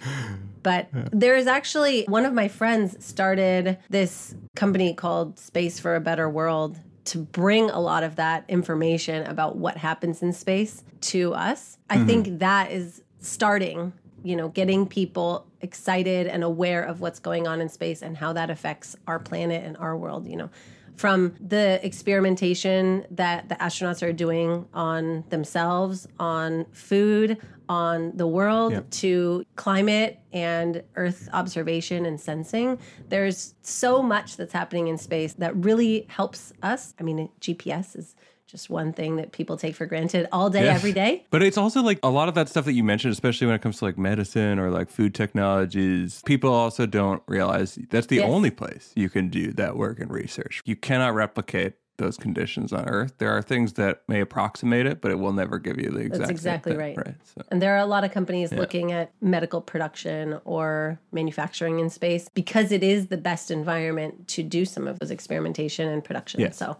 But 0.63 0.87
there's 1.11 1.45
actually 1.47 2.05
one 2.05 2.25
of 2.25 2.33
my 2.33 2.47
friends 2.47 3.05
started 3.05 3.77
this 3.89 4.33
company 4.55 4.93
called 4.95 5.37
Space 5.37 5.79
for 5.79 5.95
a 5.95 5.99
Better 5.99 6.27
World 6.29 6.79
to 7.05 7.19
bring 7.19 7.69
a 7.69 7.79
lot 7.79 8.03
of 8.03 8.15
that 8.15 8.45
information 8.47 9.25
about 9.27 9.57
what 9.57 9.77
happens 9.77 10.21
in 10.21 10.33
space 10.33 10.83
to 11.01 11.33
us. 11.33 11.77
I 11.89 12.03
think 12.03 12.25
mm-hmm. 12.25 12.37
that 12.39 12.71
is 12.71 13.03
starting, 13.19 13.93
you 14.23 14.35
know, 14.35 14.49
getting 14.49 14.87
people 14.87 15.45
excited 15.61 16.27
and 16.27 16.43
aware 16.43 16.83
of 16.83 17.01
what's 17.01 17.19
going 17.19 17.47
on 17.47 17.61
in 17.61 17.69
space 17.69 18.01
and 18.01 18.17
how 18.17 18.33
that 18.33 18.49
affects 18.49 18.95
our 19.07 19.19
planet 19.19 19.63
and 19.63 19.77
our 19.77 19.95
world, 19.95 20.27
you 20.27 20.35
know. 20.35 20.49
From 20.95 21.35
the 21.39 21.85
experimentation 21.85 23.05
that 23.11 23.49
the 23.49 23.55
astronauts 23.55 24.01
are 24.01 24.13
doing 24.13 24.65
on 24.73 25.23
themselves, 25.29 26.07
on 26.19 26.65
food, 26.71 27.37
on 27.67 28.15
the 28.15 28.27
world, 28.27 28.71
Yeah. 28.73 28.81
to 28.91 29.43
climate 29.55 30.19
and 30.31 30.83
Earth 30.95 31.27
observation 31.33 32.05
and 32.05 32.19
sensing. 32.19 32.77
There's 33.09 33.55
so 33.61 34.01
much 34.01 34.37
that's 34.37 34.53
happening 34.53 34.87
in 34.87 34.97
space 34.97 35.33
that 35.33 35.55
really 35.55 36.05
helps 36.09 36.53
us. 36.61 36.93
I 36.99 37.03
mean, 37.03 37.29
GPS 37.41 37.95
is 37.95 38.15
just 38.47 38.69
one 38.69 38.93
thing 38.93 39.15
that 39.17 39.31
people 39.31 39.57
take 39.57 39.75
for 39.75 39.85
granted 39.85 40.27
all 40.31 40.49
day, 40.49 40.65
Yeah. 40.65 40.73
every 40.75 40.91
day. 40.93 41.25
But 41.31 41.41
it's 41.41 41.57
also 41.57 41.81
like 41.81 41.99
a 42.03 42.09
lot 42.09 42.29
of 42.29 42.35
that 42.35 42.47
stuff 42.49 42.65
that 42.65 42.73
you 42.73 42.83
mentioned, 42.83 43.11
especially 43.11 43.47
when 43.47 43.55
it 43.55 43.61
comes 43.61 43.79
to 43.79 43.85
like 43.85 43.97
medicine 43.97 44.59
or 44.59 44.69
like 44.69 44.89
food 44.89 45.13
technologies. 45.15 46.21
People 46.25 46.51
also 46.53 46.85
don't 46.85 47.21
realize 47.27 47.77
that's 47.89 48.07
the 48.07 48.17
Yes. 48.17 48.29
only 48.29 48.51
place 48.51 48.91
you 48.95 49.09
can 49.09 49.29
do 49.29 49.51
that 49.53 49.75
work 49.75 49.99
and 49.99 50.11
research. 50.11 50.61
You 50.65 50.75
cannot 50.75 51.13
replicate 51.15 51.73
those 51.97 52.17
conditions 52.17 52.73
on 52.73 52.87
Earth. 52.89 53.13
There 53.19 53.29
are 53.31 53.41
things 53.41 53.73
that 53.73 54.01
may 54.09 54.19
approximate 54.19 54.85
it, 54.85 54.99
but 54.99 55.11
it 55.11 55.15
will 55.15 55.31
never 55.31 55.57
give 55.59 55.79
you 55.79 55.89
the 55.89 55.99
exact. 55.99 56.25
same 56.27 56.31
exactly 56.35 56.71
thing, 56.73 56.79
right. 56.79 56.97
Right. 56.97 57.15
So, 57.23 57.41
And 57.49 57.61
there 57.61 57.73
are 57.73 57.79
a 57.79 57.85
lot 57.85 58.03
of 58.03 58.11
companies 58.11 58.51
looking 58.51 58.91
at 58.91 59.11
medical 59.21 59.61
production 59.61 60.39
or 60.43 60.99
manufacturing 61.13 61.79
in 61.79 61.89
space 61.89 62.27
because 62.33 62.73
it 62.73 62.83
is 62.83 63.07
the 63.07 63.17
best 63.17 63.49
environment 63.49 64.27
to 64.29 64.43
do 64.43 64.65
some 64.65 64.87
of 64.89 64.99
those 64.99 65.09
experimentation 65.09 65.87
and 65.87 66.03
production. 66.03 66.41
Yeah. 66.41 66.51
So 66.51 66.75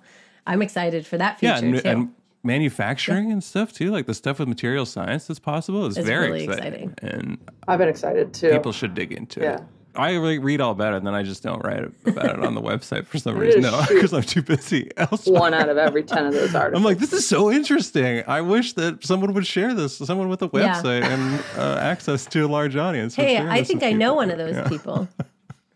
I'm 0.48 0.62
excited 0.62 1.06
for 1.08 1.18
that 1.18 1.38
yeah, 1.42 1.60
future 1.60 1.76
and, 1.76 1.84
too. 1.84 1.90
and 1.90 2.10
manufacturing 2.44 3.32
and 3.32 3.44
stuff 3.44 3.74
too, 3.74 3.92
like 3.92 4.06
the 4.06 4.14
stuff 4.14 4.40
with 4.40 4.48
material 4.48 4.86
science 4.86 5.26
that's 5.28 5.40
possible 5.40 5.86
is 5.88 5.98
It's 5.98 6.08
very 6.08 6.28
really 6.32 6.44
exciting. 6.46 6.92
exciting. 6.92 7.20
and 7.20 7.38
I've 7.68 7.80
been 7.80 7.90
excited 7.90 8.34
too. 8.34 8.52
people 8.52 8.72
should 8.72 8.94
dig 8.94 9.12
into 9.12 9.42
Yeah. 9.42 9.56
it. 9.56 9.62
I 9.98 10.12
really 10.16 10.40
read 10.40 10.60
all 10.60 10.72
about 10.72 10.94
it, 10.94 10.98
and 10.98 11.08
then 11.08 11.14
I 11.14 11.24
just 11.24 11.42
don't 11.42 11.64
write 11.64 11.86
about 12.06 12.26
it 12.38 12.44
on 12.44 12.54
the 12.54 12.62
website 12.62 13.06
for 13.08 13.18
some 13.18 13.38
reason. 13.44 13.62
No, 13.62 13.82
because 13.88 14.14
I'm 14.14 14.24
too 14.24 14.42
busy 14.42 14.92
elsewhere. 14.98 15.40
One 15.40 15.54
out 15.54 15.70
of 15.70 15.78
every 15.78 16.04
ten 16.04 16.26
of 16.26 16.34
those 16.34 16.54
articles. 16.54 16.78
I'm 16.82 16.84
like, 16.84 16.98
this 16.98 17.14
is 17.14 17.26
so 17.26 17.50
interesting. 17.50 18.22
I 18.28 18.42
wish 18.42 18.74
that 18.74 19.06
someone 19.06 19.34
would 19.34 19.48
share 19.48 19.74
this, 19.74 19.98
someone 19.98 20.28
with 20.28 20.42
a 20.42 20.50
Yeah. 20.54 20.82
website 20.82 21.04
and 21.04 21.42
uh, 21.58 21.78
access 21.80 22.26
to 22.26 22.46
a 22.46 22.50
large 22.50 22.76
audience. 22.76 23.16
hey, 23.24 23.38
I 23.38 23.64
think 23.64 23.82
with 23.84 23.90
I 23.90 23.94
know 23.94 24.16
one 24.16 24.32
of 24.32 24.38
those 24.38 24.56
Yeah. 24.56 24.68
people. 24.68 25.08